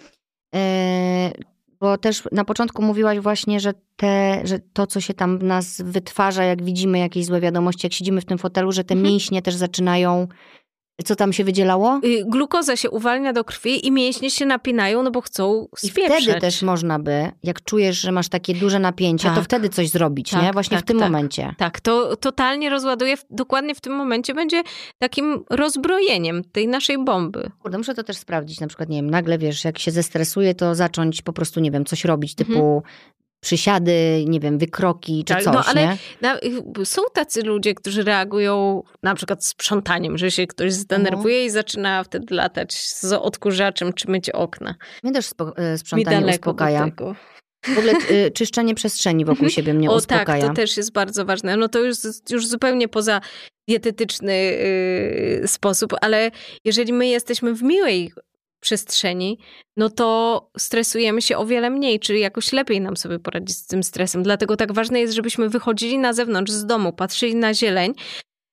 [0.55, 1.31] E,
[1.79, 5.81] bo też na początku mówiłaś właśnie, że, te, że to, co się tam w nas
[5.81, 9.13] wytwarza, jak widzimy jakieś złe wiadomości, jak siedzimy w tym fotelu, że te mhm.
[9.13, 10.27] mięśnie też zaczynają
[11.05, 11.99] co tam się wydzielało?
[12.03, 16.21] Y, glukoza się uwalnia do krwi i mięśnie się napinają, no bo chcą spieprzać.
[16.21, 19.37] I wtedy też można by, jak czujesz, że masz takie duże napięcie, tak.
[19.37, 20.53] to wtedy coś zrobić, tak, nie?
[20.53, 21.07] Właśnie tak, w tym tak.
[21.07, 21.55] momencie.
[21.57, 24.63] Tak, to totalnie rozładuje, dokładnie w tym momencie będzie
[24.99, 27.51] takim rozbrojeniem tej naszej bomby.
[27.61, 30.75] Kurde, muszę to też sprawdzić, na przykład, nie wiem, nagle wiesz, jak się zestresuje, to
[30.75, 32.81] zacząć po prostu, nie wiem, coś robić, typu mhm
[33.39, 36.37] przysiady, nie wiem, wykroki czy tak, coś, no, ale na,
[36.83, 41.47] są tacy ludzie, którzy reagują na przykład sprzątaniem, że się ktoś zdenerwuje mhm.
[41.47, 44.75] i zaczyna wtedy latać z odkurzaczem czy myć okna.
[45.03, 46.87] Mnie też spo, e, sprzątanie Mi uspokaja.
[47.65, 50.43] W ogóle y, czyszczenie przestrzeni wokół siebie mnie o, uspokaja.
[50.43, 51.57] O tak, to też jest bardzo ważne.
[51.57, 51.97] No to już,
[52.29, 53.21] już zupełnie poza
[53.67, 56.31] dietetyczny y, sposób, ale
[56.65, 58.11] jeżeli my jesteśmy w miłej
[58.59, 59.39] przestrzeni,
[59.77, 63.83] no to stresujemy się o wiele mniej, czyli jakoś lepiej nam sobie poradzić z tym
[63.83, 64.23] stresem.
[64.23, 67.93] Dlatego tak ważne jest, żebyśmy wychodzili na zewnątrz z domu, patrzyli na zieleń,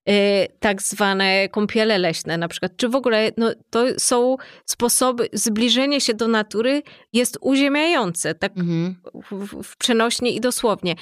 [0.06, 0.14] yy,
[0.60, 6.14] tak zwane kąpiele leśne na przykład, czy w ogóle no, to są sposoby, zbliżenie się
[6.14, 8.96] do natury jest uziemiające, tak mhm.
[9.30, 10.94] w, w przenośnie i dosłownie.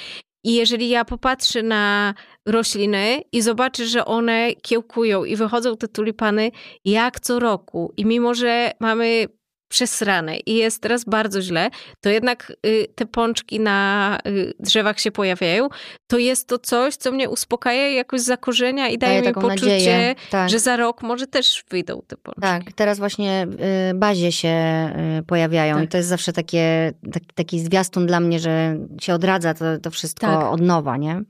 [0.44, 2.14] I jeżeli ja popatrzę na
[2.46, 6.50] rośliny i zobaczę, że one kiełkują i wychodzą te tulipany
[6.84, 9.26] jak co roku, i mimo, że mamy
[9.74, 11.70] przesrane i jest teraz bardzo źle,
[12.00, 15.68] to jednak y, te pączki na y, drzewach się pojawiają,
[16.06, 20.50] to jest to coś, co mnie uspokaja jakoś zakorzenia i daje, daje mi poczucie, tak.
[20.50, 22.40] że za rok może też wyjdą te pączki.
[22.40, 23.46] Tak, teraz właśnie
[23.90, 24.54] y, bazie się
[25.26, 25.84] pojawiają tak.
[25.84, 29.90] i to jest zawsze takie, taki, taki zwiastun dla mnie, że się odradza to, to
[29.90, 30.52] wszystko tak.
[30.52, 31.22] od nowa, nie?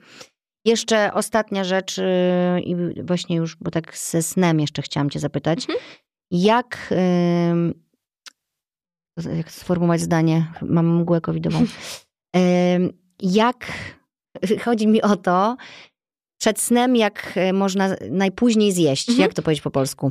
[0.64, 2.00] Jeszcze ostatnia rzecz
[2.64, 5.58] i właśnie już, bo tak ze snem jeszcze chciałam cię zapytać.
[5.58, 5.78] Mhm.
[6.30, 6.94] Jak
[9.36, 11.64] jak sformułować zdanie, mam mgłę covidową.
[13.22, 13.66] Jak,
[14.64, 15.56] chodzi mi o to,
[16.44, 19.08] przed snem, jak e, można najpóźniej zjeść.
[19.08, 19.22] Mhm.
[19.22, 20.10] Jak to powiedzieć po polsku?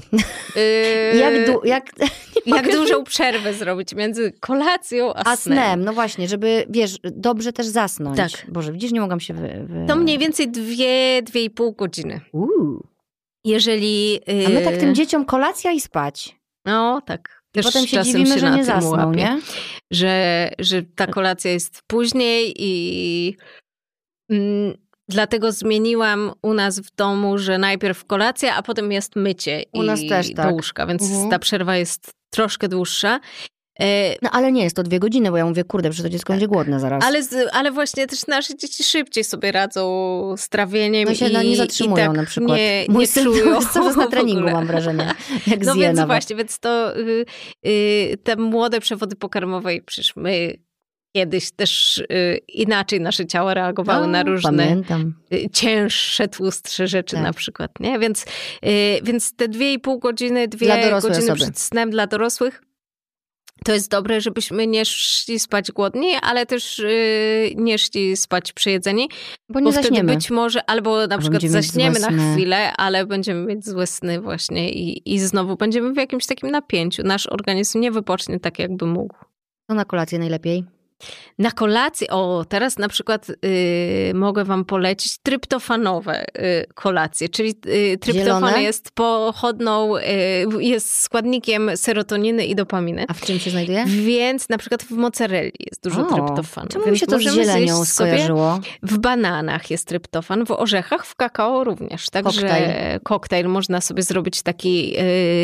[0.55, 1.91] Yy, jak, du, jak,
[2.45, 5.57] jak dużą przerwę zrobić między kolacją a, a snem.
[5.57, 5.83] snem.
[5.83, 8.17] No właśnie, żeby, wiesz, dobrze też zasnąć.
[8.17, 8.51] Tak.
[8.51, 9.65] Boże, widzisz, nie mogłam się wy...
[9.67, 9.85] wy...
[9.87, 12.21] To mniej więcej dwie, dwie i pół godziny.
[12.31, 12.83] Uuu.
[13.45, 14.13] Jeżeli...
[14.13, 14.45] Yy...
[14.47, 16.35] A my tak tym dzieciom kolacja i spać.
[16.65, 17.42] No, tak.
[17.53, 19.41] Też Potem się dziwimy, się że nie zasnął, nie?
[19.91, 23.35] Że, że ta kolacja jest później i
[24.29, 24.73] mm,
[25.09, 29.85] dlatego zmieniłam u nas w domu, że najpierw kolacja, a potem jest mycie u i
[29.85, 30.49] nas też, tak.
[30.49, 31.29] do łóżka, więc mhm.
[31.29, 33.19] ta przerwa jest troszkę dłuższa.
[33.79, 36.33] E, no ale nie jest to dwie godziny, bo ja mówię, kurde, że to dziecko
[36.33, 37.03] będzie głodne zaraz.
[37.03, 37.21] Ale,
[37.51, 41.09] ale właśnie też nasze dzieci szybciej sobie radzą z trawieniem.
[41.09, 42.57] No się i, nie zatrzymują tak na przykład.
[42.57, 45.13] Nie, Mój nie syn czują cały na treningu, mam wrażenie.
[45.47, 46.07] Jak no więc nawet.
[46.07, 47.25] właśnie, więc to y,
[47.67, 50.57] y, te młode przewody pokarmowe, przecież my
[51.15, 55.13] kiedyś też y, inaczej nasze ciała reagowały no, na różne pamiętam.
[55.33, 57.23] Y, cięższe, tłustsze rzeczy tak.
[57.23, 57.99] na przykład, nie?
[57.99, 58.25] Więc,
[58.65, 61.35] y, więc te dwie i pół godziny, dwie godziny osoby.
[61.35, 62.61] przed snem dla dorosłych
[63.65, 69.09] to jest dobre, żebyśmy nie szli spać głodni, ale też yy, nie szli spać przejedzeni.
[69.49, 73.65] Bo nie bo wtedy być może, albo na przykład zaśniemy na chwilę, ale będziemy mieć
[73.65, 77.03] złe sny właśnie i, i znowu będziemy w jakimś takim napięciu.
[77.03, 79.15] Nasz organizm nie wypocznie tak, jakby mógł.
[79.67, 80.63] Co na kolację najlepiej?
[81.39, 87.97] Na kolację, o teraz na przykład y, mogę wam polecić tryptofanowe y, kolacje, czyli y,
[87.97, 88.63] tryptofan Zielone?
[88.63, 90.01] jest pochodną, y,
[90.59, 93.05] jest składnikiem serotoniny i dopaminy.
[93.07, 93.85] A w czym się znajduje?
[93.85, 96.67] Więc na przykład w mozzarelli jest dużo o, tryptofanu.
[96.67, 98.59] Czemu mi się to z zielenią skojarzyło?
[98.83, 102.09] W bananach jest tryptofan, w orzechach, w kakao również.
[102.09, 104.95] Także koktajl, koktajl można sobie zrobić taki,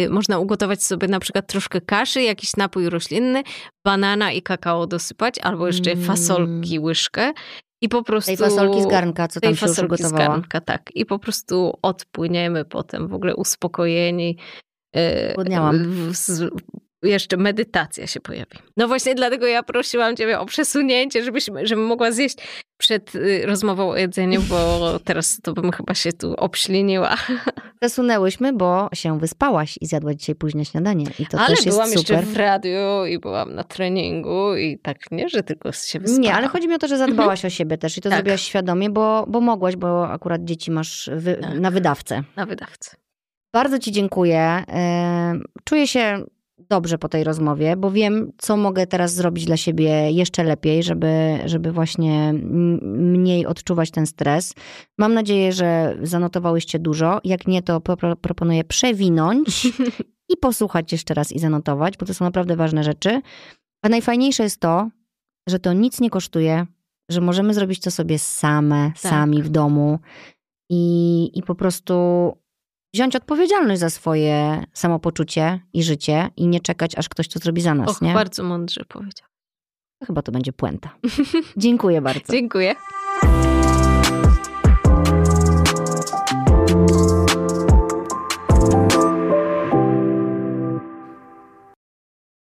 [0.05, 3.43] y, można ugotować sobie na przykład troszkę kaszy, jakiś napój roślinny,
[3.85, 6.05] banana i kakao dosypać, albo jeszcze mm.
[6.05, 7.33] fasolki łyżkę
[7.81, 8.27] I po prostu...
[8.27, 10.29] Tej fasolki z garnka, co tam tej się już fasolki z ugotowała.
[10.29, 10.89] garnka, tak.
[10.95, 14.37] I po prostu odpłyniemy potem w ogóle uspokojeni.
[14.95, 16.11] E, Głodniałam.
[17.03, 18.57] Jeszcze medytacja się pojawi.
[18.77, 22.37] No właśnie dlatego ja prosiłam ciebie o przesunięcie, żebyś, żebym mogła zjeść
[22.77, 27.15] przed y, rozmową o jedzeniu, bo teraz to bym chyba się tu obśliniła.
[27.81, 31.05] Przesunęłyśmy, bo się wyspałaś i zjadłaś dzisiaj późne śniadanie.
[31.19, 32.17] I to Ale też jest byłam super.
[32.17, 36.21] jeszcze w radiu i byłam na treningu i tak nie, że tylko się wyspałam.
[36.21, 38.17] Nie, ale chodzi mi o to, że zadbałaś o siebie też i to Tak.
[38.17, 41.59] zrobiłaś świadomie, bo, bo mogłaś, bo akurat dzieci masz wy, Tak.
[41.59, 42.23] na wydawcę.
[42.35, 42.95] Na wydawcy.
[43.53, 44.39] Bardzo Ci dziękuję.
[44.39, 46.23] E, Czuję się
[46.69, 51.39] dobrze po tej rozmowie, bo wiem, co mogę teraz zrobić dla siebie jeszcze lepiej, żeby,
[51.45, 52.33] żeby właśnie
[52.83, 54.53] mniej odczuwać ten stres.
[54.97, 57.19] Mam nadzieję, że zanotowałyście dużo.
[57.23, 59.65] Jak nie, to pro- proponuję przewinąć
[60.29, 63.21] i posłuchać jeszcze raz i zanotować, bo to są naprawdę ważne rzeczy.
[63.85, 64.89] A najfajniejsze jest to,
[65.49, 66.65] że to nic nie kosztuje,
[67.11, 69.99] że możemy zrobić to sobie same, sami w domu
[70.69, 71.93] i, i po prostu
[72.93, 77.73] wziąć odpowiedzialność za swoje samopoczucie i życie i nie czekać, aż ktoś to zrobi za
[77.75, 78.13] nas, Och, nie?
[78.13, 79.27] bardzo mądrze powiedział.
[80.07, 80.95] Chyba to będzie puenta.
[81.57, 82.33] Dziękuję bardzo.
[82.33, 82.75] Dziękuję.